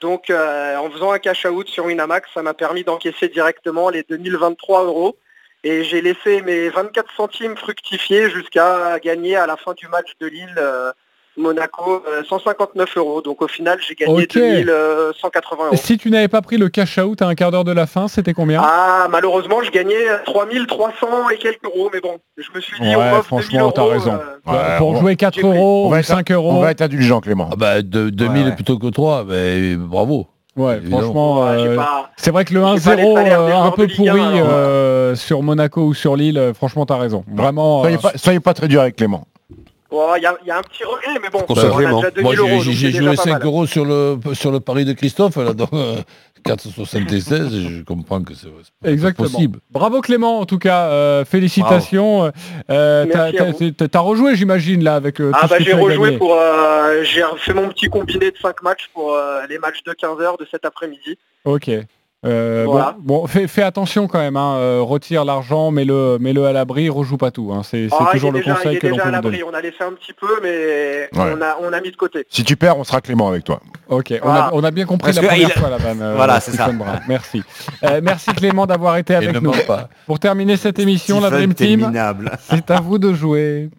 Donc 0.00 0.30
euh, 0.30 0.76
en 0.76 0.88
faisant 0.88 1.10
un 1.10 1.18
cash 1.18 1.44
out 1.46 1.68
sur 1.68 1.86
Winamax, 1.86 2.30
ça 2.32 2.42
m'a 2.42 2.54
permis 2.54 2.84
d'encaisser 2.84 3.28
directement 3.28 3.90
les 3.90 4.04
2023 4.04 4.84
euros. 4.84 5.16
Et 5.64 5.82
j'ai 5.82 6.00
laissé 6.00 6.42
mes 6.42 6.68
24 6.68 7.12
centimes 7.16 7.56
fructifier 7.56 8.30
jusqu'à 8.30 9.00
gagner 9.00 9.34
à 9.34 9.48
la 9.48 9.56
fin 9.56 9.74
du 9.74 9.88
match 9.88 10.12
de 10.20 10.28
Lille 10.28 10.54
euh, 10.56 10.92
Monaco 11.38 12.02
euh, 12.08 12.22
159 12.28 12.96
euros. 12.96 13.22
Donc 13.22 13.40
au 13.42 13.48
final 13.48 13.78
j'ai 13.86 13.94
gagné 13.94 14.12
Ok. 14.24 14.34
2180 14.34 15.64
euros. 15.66 15.76
Si 15.76 15.96
tu 15.98 16.10
n'avais 16.10 16.28
pas 16.28 16.42
pris 16.42 16.56
le 16.56 16.68
cash 16.68 16.98
out 16.98 17.22
à 17.22 17.26
un 17.26 17.34
quart 17.34 17.50
d'heure 17.50 17.64
de 17.64 17.72
la 17.72 17.86
fin, 17.86 18.08
c'était 18.08 18.34
combien? 18.34 18.60
Ah 18.64 19.06
malheureusement 19.10 19.62
je 19.62 19.70
gagnais 19.70 19.94
3300 20.26 21.30
et 21.30 21.36
quelques 21.38 21.64
euros. 21.64 21.90
Mais 21.92 22.00
bon, 22.00 22.16
je 22.36 22.48
me 22.54 22.60
suis 22.60 22.78
dit 22.80 22.94
on 22.94 22.98
Ouais, 22.98 23.10
m'offre 23.10 23.30
2000 23.30 23.42
franchement, 23.44 23.72
t'as 23.72 23.84
raison. 23.84 24.18
euh, 24.48 24.78
pour 24.78 24.96
jouer 24.96 25.16
4 25.16 25.38
euros 25.40 25.86
on 25.86 25.88
va 25.90 25.96
ou 25.96 26.00
être- 26.00 26.06
5 26.06 26.30
euros. 26.32 26.52
On 26.52 26.60
va 26.60 26.70
être 26.70 26.82
indulgent, 26.82 27.20
Clément. 27.20 27.48
Ah 27.52 27.56
bah, 27.56 27.82
de, 27.82 28.10
2000 28.10 28.42
Ouais, 28.42 28.48
ouais. 28.50 28.54
plutôt 28.54 28.78
que 28.78 28.86
3, 28.88 29.24
ben, 29.24 29.76
bravo. 29.78 30.26
Ouais, 30.56 30.78
Évidemment. 30.78 30.98
franchement, 31.02 31.46
euh, 31.46 31.76
c'est 32.16 32.32
vrai 32.32 32.44
que 32.44 32.52
le 32.52 32.58
j'ai 32.60 32.64
pas 32.90 32.96
les 32.96 33.02
1-0 33.04 33.14
salaires 33.14 33.46
des 33.46 33.52
euh, 33.52 33.56
un 33.62 33.70
peu 33.70 33.86
pourri 33.86 34.08
euh, 34.40 35.14
sur 35.14 35.40
Monaco 35.44 35.82
ou 35.82 35.94
sur 35.94 36.16
Lille, 36.16 36.36
euh, 36.36 36.52
franchement, 36.52 36.84
t'as 36.84 36.96
raison. 36.96 37.22
Vraiment. 37.32 37.82
Soyez 37.82 37.96
euh, 37.96 38.00
pas, 38.00 38.12
soyez 38.16 38.40
pas 38.40 38.54
très 38.54 38.66
dur 38.66 38.80
avec 38.80 38.96
Clément. 38.96 39.24
Il 39.90 40.22
y, 40.22 40.26
a- 40.26 40.36
il 40.42 40.48
y 40.48 40.50
a 40.50 40.58
un 40.58 40.62
petit 40.62 40.84
regret, 40.84 41.18
mais 41.22 41.30
bon, 41.30 41.40
Qu'on 41.40 41.54
on 41.54 41.56
se 41.56 41.66
a 41.66 41.70
Clément. 41.70 41.96
déjà 41.98 42.10
2000 42.10 42.22
Moi, 42.22 42.34
j'ai- 42.34 42.40
euros. 42.52 42.60
joué 42.60 43.16
pas 43.16 43.22
5 43.22 43.30
mal. 43.32 43.44
euros 43.46 43.66
sur 43.66 43.84
le, 43.86 44.18
sur 44.34 44.50
le 44.52 44.60
pari 44.60 44.84
de 44.84 44.92
Christophe, 44.92 45.36
là, 45.36 45.54
donc 45.54 45.70
euh, 45.72 45.96
4,76, 46.44 47.50
je 47.50 47.82
comprends 47.84 48.22
que 48.22 48.32
c'est 48.34 49.12
possible. 49.14 49.60
Bravo 49.70 50.00
Clément, 50.00 50.40
en 50.40 50.46
tout 50.46 50.58
cas, 50.58 50.86
euh, 50.86 51.24
félicitations. 51.24 52.30
Euh, 52.70 53.06
t'as- 53.10 53.24
à 53.26 53.88
t'as- 53.88 54.00
rejoué, 54.00 54.36
j'imagine, 54.36 54.82
là, 54.84 54.94
avec 54.96 55.20
euh, 55.20 55.30
Ah 55.34 55.46
bah 55.46 55.56
j'ai 55.58 55.72
rejoué 55.72 56.06
gagné. 56.06 56.18
pour 56.18 56.34
euh, 56.34 57.02
j'ai 57.04 57.22
fait 57.38 57.54
mon 57.54 57.68
petit 57.68 57.88
combiné 57.88 58.30
de 58.30 58.36
5 58.40 58.62
matchs 58.62 58.88
pour 58.94 59.14
euh, 59.14 59.40
les 59.48 59.58
matchs 59.58 59.82
de 59.84 59.92
15 59.92 60.20
heures 60.20 60.36
de 60.38 60.46
cet 60.50 60.64
après-midi. 60.64 61.18
Ok. 61.44 61.70
Euh, 62.26 62.64
Voilà. 62.66 62.96
Bon, 62.98 63.20
bon, 63.20 63.26
fais, 63.28 63.46
fais 63.46 63.62
attention 63.62 64.08
quand 64.08 64.18
même, 64.18 64.36
hein, 64.36 64.56
euh, 64.56 64.80
retire 64.82 65.24
l'argent, 65.24 65.70
mets-le 65.70 66.18
mets 66.18 66.32
-le 66.32 66.44
à 66.46 66.52
l'abri, 66.52 66.88
rejoue 66.88 67.16
pas 67.16 67.30
tout. 67.30 67.52
hein. 67.54 67.62
C'est 67.62 67.86
Ah, 67.92 68.08
toujours 68.10 68.32
le 68.32 68.38
est 68.38 68.42
déjà, 68.42 68.54
il 68.54 68.56
conseil 68.56 68.78
que 68.80 68.86
l'on 68.88 68.96
peut 68.96 69.02
à 69.02 69.20
donner. 69.20 69.42
on 69.44 69.54
a 69.54 69.60
laissé 69.60 69.76
un 69.82 69.92
petit 69.92 70.12
peu 70.12 70.26
mais 70.42 71.08
Ouais. 71.16 71.32
on, 71.36 71.40
a, 71.40 71.56
on 71.62 71.72
a 71.72 71.80
mis 71.80 71.92
de 71.92 71.96
côté. 71.96 72.26
Si 72.28 72.42
tu 72.42 72.56
perds, 72.56 72.76
on 72.76 72.82
sera 72.82 73.00
Clément 73.00 73.28
avec 73.28 73.44
toi. 73.44 73.60
Ok, 73.88 74.12
on, 74.22 74.28
a, 74.30 74.50
on 74.52 74.64
a 74.64 74.70
bien 74.72 74.84
compris 74.84 75.12
Parce 75.12 75.22
la 75.22 75.28
première 75.28 75.48
il- 75.48 75.60
fois 75.60 75.70
la 75.70 75.76
vanne. 75.78 76.02
euh, 76.02 76.14
Voilà, 76.16 76.40
c'est 76.40 76.50
Stephen 76.50 76.78
ça. 76.78 76.84
Brun. 76.84 77.00
Merci. 77.08 77.42
Euh, 77.84 78.00
merci 78.02 78.32
Clément 78.34 78.66
d'avoir 78.66 78.96
été 78.96 79.14
avec 79.14 79.40
nous. 79.40 79.52
pas. 79.66 79.88
Pour 80.06 80.18
terminer 80.18 80.56
cette 80.56 80.80
émission, 80.80 81.20
la 81.20 81.30
Dream 81.30 81.54
Team, 81.54 81.92
c'est 82.50 82.68
à 82.72 82.80
vous 82.80 82.98
de 82.98 83.12
jouer. 83.14 83.70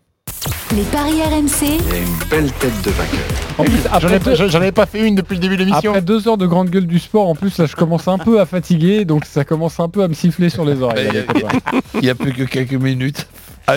Les 0.76 0.84
paris 0.84 1.22
RMC, 1.22 1.50
Il 1.62 1.68
y 1.70 1.96
a 1.96 1.98
une 1.98 2.30
belle 2.30 2.52
tête 2.54 2.82
de 2.84 2.92
vainqueur. 2.92 3.20
En 3.58 3.64
plus, 3.64 3.74
J'en 3.84 3.90
après, 3.92 4.16
ai, 4.16 4.20
deux, 4.20 4.36
j'en 4.50 4.60
avais 4.60 4.72
pas 4.72 4.86
fait 4.86 5.06
une 5.06 5.16
depuis 5.16 5.34
le 5.36 5.42
début 5.42 5.58
de 5.58 5.64
l'émission. 5.64 5.92
après 5.92 6.02
deux 6.02 6.28
heures 6.28 6.38
de 6.38 6.46
grande 6.48 6.70
gueule 6.70 6.88
du 6.88 7.00
sport, 7.00 7.28
en 7.28 7.36
plus, 7.36 7.58
là, 7.58 7.66
je 7.66 7.76
commence 7.76 8.08
un 8.08 8.18
peu 8.18 8.40
à 8.40 8.46
fatiguer, 8.46 9.04
donc 9.04 9.26
ça 9.26 9.44
commence 9.44 9.80
un 9.80 9.90
peu 9.90 10.02
à 10.04 10.08
me 10.08 10.14
siffler 10.14 10.50
sur 10.50 10.64
les 10.64 10.82
oreilles. 10.82 11.10
A-. 11.10 11.72
Il 11.96 12.02
n'y 12.02 12.10
a 12.10 12.16
plus 12.16 12.32
que 12.32 12.44
quelques 12.44 12.74
minutes. 12.74 13.28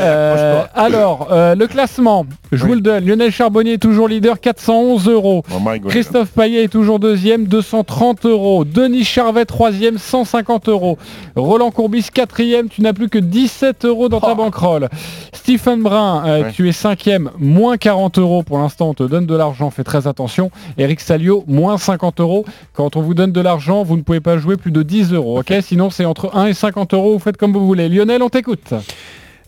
Euh, 0.00 0.62
alors, 0.74 1.28
euh, 1.30 1.54
le 1.54 1.66
classement. 1.66 2.26
Je 2.50 2.64
vous 2.64 2.74
le 2.74 2.80
donne. 2.80 3.06
Lionel 3.06 3.30
Charbonnier 3.30 3.74
est 3.74 3.78
toujours 3.78 4.08
leader, 4.08 4.40
411 4.40 5.08
euros. 5.08 5.42
Oh. 5.52 5.88
Christophe 5.88 6.30
Payet 6.30 6.64
est 6.64 6.68
toujours 6.68 6.98
deuxième, 6.98 7.46
230 7.46 8.26
euros. 8.26 8.64
Denis 8.64 9.04
Charvet, 9.04 9.44
troisième, 9.44 9.98
150 9.98 10.68
euros. 10.68 10.98
Roland 11.36 11.70
Courbis, 11.70 12.08
quatrième, 12.12 12.68
tu 12.68 12.82
n'as 12.82 12.92
plus 12.92 13.08
que 13.08 13.18
17 13.18 13.84
euros 13.84 14.08
dans 14.08 14.20
ta 14.20 14.34
banquerolle. 14.34 14.88
Stephen 15.32 15.82
Brun, 15.82 16.22
euh, 16.26 16.50
tu 16.52 16.68
es 16.68 16.72
cinquième, 16.72 17.30
moins 17.38 17.76
40 17.76 18.18
euros. 18.18 18.42
Pour 18.42 18.58
l'instant, 18.58 18.90
on 18.90 18.94
te 18.94 19.02
donne 19.02 19.26
de 19.26 19.34
l'argent, 19.34 19.70
fais 19.70 19.84
très 19.84 20.06
attention. 20.06 20.50
Eric 20.78 21.00
Salio, 21.00 21.44
moins 21.46 21.78
50 21.78 22.20
euros. 22.20 22.44
Quand 22.74 22.96
on 22.96 23.00
vous 23.02 23.14
donne 23.14 23.32
de 23.32 23.40
l'argent, 23.40 23.82
vous 23.82 23.96
ne 23.96 24.02
pouvez 24.02 24.20
pas 24.20 24.38
jouer 24.38 24.56
plus 24.56 24.72
de 24.72 24.82
10 24.82 25.12
euros. 25.14 25.38
ok? 25.40 25.52
Sinon, 25.62 25.90
c'est 25.90 26.04
entre 26.04 26.36
1 26.36 26.46
et 26.46 26.54
50 26.54 26.94
euros. 26.94 27.14
Vous 27.14 27.18
faites 27.18 27.36
comme 27.36 27.52
vous 27.52 27.66
voulez. 27.66 27.88
Lionel, 27.88 28.22
on 28.22 28.28
t'écoute. 28.28 28.72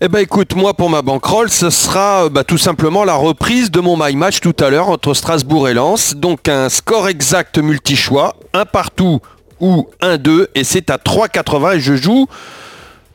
Eh 0.01 0.09
ben 0.09 0.18
écoute, 0.18 0.57
moi 0.57 0.74
pour 0.74 0.90
ma 0.90 1.03
bankroll, 1.03 1.49
ce 1.51 1.70
sera 1.70 2.24
euh, 2.24 2.28
bah, 2.28 2.42
tout 2.42 2.59
simplement 2.59 3.05
la 3.05 3.14
reprise 3.14 3.70
de 3.70 3.78
mon 3.78 3.97
my 3.97 4.16
match 4.16 4.40
tout 4.40 4.57
à 4.59 4.68
l'heure 4.68 4.88
entre 4.88 5.14
Strasbourg 5.14 5.68
et 5.68 5.74
Lens. 5.74 6.16
Donc 6.16 6.49
un 6.49 6.68
score 6.68 7.09
exact 7.09 7.59
multi-choix, 7.59 8.34
un 8.55 8.64
partout 8.64 9.20
ou 9.61 9.88
un 10.01 10.16
2 10.16 10.49
et 10.57 10.64
c'est 10.64 10.90
à 10.90 10.97
3,80 10.97 11.76
et 11.76 11.80
je 11.80 11.95
joue 11.95 12.26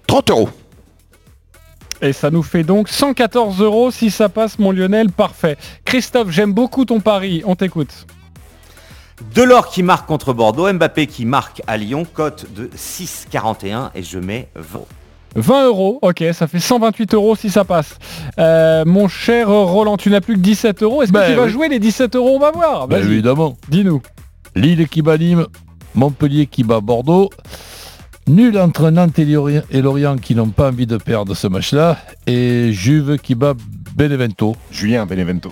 30 0.07 0.29
euros. 0.29 0.49
Et 2.01 2.13
ça 2.13 2.31
nous 2.31 2.43
fait 2.43 2.63
donc 2.63 2.87
114 2.87 3.59
euros 3.61 3.91
si 3.91 4.09
ça 4.09 4.29
passe, 4.29 4.57
mon 4.57 4.71
Lionel, 4.71 5.11
parfait. 5.11 5.57
Christophe, 5.83 6.29
j'aime 6.29 6.53
beaucoup 6.53 6.85
ton 6.85 7.01
pari, 7.01 7.43
on 7.45 7.57
t'écoute. 7.57 8.07
Delors 9.35 9.67
qui 9.67 9.83
marque 9.83 10.07
contre 10.07 10.31
Bordeaux, 10.31 10.71
Mbappé 10.71 11.07
qui 11.07 11.25
marque 11.25 11.61
à 11.67 11.75
Lyon, 11.75 12.05
cote 12.05 12.45
de 12.53 12.67
6,41 12.67 13.89
et 13.95 14.01
je 14.01 14.17
mets 14.17 14.47
20. 14.55 14.79
20 15.35 15.67
euros, 15.67 15.99
ok, 16.01 16.23
ça 16.33 16.47
fait 16.47 16.59
128 16.59 17.13
euros 17.13 17.35
si 17.35 17.49
ça 17.49 17.63
passe. 17.63 17.97
Euh, 18.39 18.83
mon 18.85 19.07
cher 19.07 19.47
Roland, 19.49 19.95
tu 19.97 20.09
n'as 20.09 20.21
plus 20.21 20.35
que 20.35 20.39
17 20.39 20.81
euros. 20.83 21.03
Est-ce 21.03 21.11
que 21.11 21.17
Ben 21.17 21.29
tu 21.31 21.35
vas 21.35 21.45
oui. 21.45 21.49
jouer 21.51 21.69
les 21.69 21.79
17 21.79 22.15
euros 22.15 22.35
On 22.35 22.39
va 22.39 22.51
voir. 22.51 22.87
Ben, 22.87 22.97
évidemment. 22.97 23.55
dis-nous. 23.69 24.01
Lille 24.55 24.87
qui 24.87 25.01
bat 25.01 25.17
Nîmes, 25.17 25.45
Montpellier 25.95 26.47
qui 26.47 26.63
bat 26.63 26.81
Bordeaux. 26.81 27.29
Nul 28.27 28.57
entre 28.59 28.89
Nantes 28.91 29.17
et 29.17 29.25
Lorient, 29.25 29.61
et 29.71 29.81
Lorient 29.81 30.15
qui 30.17 30.35
n'ont 30.35 30.49
pas 30.49 30.69
envie 30.69 30.85
de 30.85 30.97
perdre 30.97 31.35
ce 31.35 31.47
match-là. 31.47 31.97
Et 32.27 32.71
Juve 32.73 33.17
qui 33.17 33.35
bat 33.35 33.53
Benevento. 33.95 34.55
Julien 34.71 35.05
Benevento. 35.05 35.51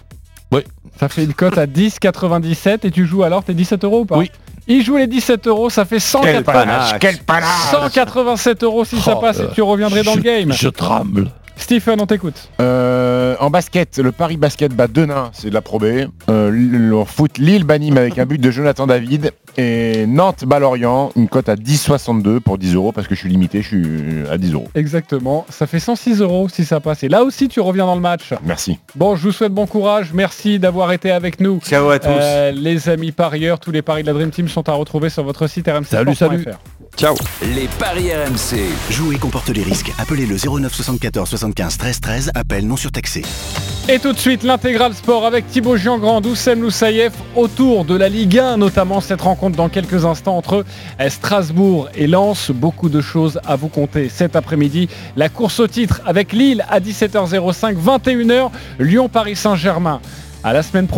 Ça 1.00 1.10
fait 1.10 1.26
une 1.26 1.34
cote 1.34 1.60
à 1.60 1.68
10,97 1.68 2.80
et 2.88 2.90
tu 2.92 3.06
joues 3.06 3.22
alors 3.22 3.44
tes 3.44 3.54
17 3.54 3.84
euros 3.84 4.00
ou 4.00 4.06
pas? 4.06 4.18
Oui. 4.18 4.32
Il 4.68 4.84
joue 4.84 4.98
les 4.98 5.08
17 5.08 5.48
euros, 5.48 5.70
ça 5.70 5.86
fait 5.86 6.00
180 6.00 6.44
panache. 6.44 7.00
Quel 7.00 7.18
panache 7.20 7.72
187 7.72 8.64
euros 8.64 8.84
si 8.86 9.00
ça 9.00 9.14
Oh, 9.16 9.20
passe 9.22 9.40
et 9.40 9.44
euh, 9.44 9.48
tu 9.54 9.62
reviendrais 9.62 10.04
dans 10.04 10.16
le 10.16 10.22
game. 10.22 10.52
Je 10.52 10.68
tremble. 10.68 11.30
Stephen, 11.58 12.00
on 12.00 12.06
t'écoute. 12.06 12.50
Euh, 12.62 13.36
en 13.40 13.50
basket, 13.50 13.98
le 13.98 14.12
Paris 14.12 14.38
Basket 14.38 14.74
bat 14.74 14.88
Denain, 14.88 15.32
c'est 15.34 15.50
de 15.50 15.54
la 15.54 15.62
Pro 15.62 15.80
B. 15.80 15.86
Euh, 16.30 16.50
le- 16.52 16.96
en 16.96 17.06
foot, 17.06 17.38
Lille 17.40 17.64
bat 17.64 17.78
Nîmes 17.80 17.98
avec 17.98 18.18
un 18.20 18.26
but 18.26 18.40
de 18.40 18.52
Jonathan 18.52 18.88
David. 18.88 19.32
Et 19.58 20.06
Nantes 20.06 20.46
bat 20.46 20.60
Lorient, 20.60 21.12
une 21.16 21.28
cote 21.28 21.50
à 21.50 21.56
10,62 21.56 22.40
pour 22.40 22.58
10 22.60 22.76
euros 22.76 22.92
parce 22.92 23.08
que 23.08 23.16
je 23.16 23.20
suis 23.22 23.30
limité, 23.30 23.64
je 23.64 23.68
suis 23.68 24.30
à 24.32 24.38
10 24.38 24.54
euros. 24.54 24.68
Exactement, 24.76 25.46
ça 25.50 25.66
fait 25.66 25.80
106 25.80 26.22
euros 26.22 26.48
si 26.48 26.64
ça 26.64 26.80
passe. 26.80 27.04
Et 27.04 27.10
là 27.10 27.24
aussi, 27.24 27.48
tu 27.48 27.60
reviens 27.60 27.88
dans 27.88 27.96
le 27.96 28.02
match. 28.02 28.34
Merci. 28.46 28.78
Bon, 28.96 29.16
je 29.16 29.24
vous 29.24 29.32
souhaite 29.32 29.52
bon 29.54 29.66
courage. 29.66 30.12
Merci 30.14 30.60
d'avoir 30.60 30.92
été 30.92 31.10
avec 31.12 31.40
nous. 31.42 31.60
Ciao 31.62 31.90
à 31.90 31.98
tous. 31.98 32.08
Euh, 32.12 32.52
les 32.52 32.88
amis 32.88 33.12
parieurs, 33.12 33.60
tous 33.60 33.72
les 33.72 33.82
paris 33.82 34.04
de 34.04 34.08
la 34.08 34.14
Dream 34.14 34.30
Team 34.30 34.48
sont 34.48 34.70
à 34.70 34.74
retrouver 34.74 35.10
sur 35.10 35.24
votre 35.24 35.48
site 35.48 35.68
rmc. 35.68 35.86
Salut, 35.88 36.14
salut. 36.16 36.46
Ciao. 36.98 37.14
Les 37.44 37.68
paris 37.78 38.10
RMC. 38.12 38.58
Jouer 38.90 39.18
comporte 39.18 39.50
les 39.50 39.62
risques. 39.62 39.94
Appelez 40.00 40.26
le 40.26 40.36
09 40.36 40.74
74 40.74 41.30
75 41.30 41.78
13 41.78 42.00
13. 42.00 42.32
Appel 42.34 42.66
non 42.66 42.76
surtaxé. 42.76 43.22
Et 43.88 44.00
tout 44.00 44.14
de 44.14 44.18
suite, 44.18 44.42
l'intégral 44.42 44.96
sport 44.96 45.24
avec 45.24 45.48
Thibaut 45.48 45.78
Giangrand, 45.78 46.24
Oussem 46.24 46.60
Loussaïef, 46.60 47.14
autour 47.36 47.86
de 47.86 47.96
la 47.96 48.10
Ligue 48.10 48.40
1, 48.40 48.58
notamment 48.58 49.00
cette 49.00 49.22
rencontre 49.22 49.56
dans 49.56 49.70
quelques 49.70 50.06
instants 50.06 50.38
entre 50.38 50.66
euh, 51.00 51.10
Strasbourg 51.10 51.88
et 51.94 52.08
Lens. 52.08 52.50
Beaucoup 52.50 52.90
de 52.90 53.00
choses 53.00 53.40
à 53.46 53.56
vous 53.56 53.70
compter 53.70 54.10
cet 54.10 54.36
après-midi. 54.36 54.90
La 55.16 55.30
course 55.30 55.60
au 55.60 55.68
titre 55.68 56.02
avec 56.04 56.34
Lille 56.34 56.66
à 56.68 56.80
17h05, 56.80 57.76
21h, 57.76 58.50
Lyon-Paris 58.80 59.36
Saint-Germain. 59.36 60.02
À 60.44 60.52
la 60.52 60.64
semaine 60.64 60.88
prochaine. 60.88 60.96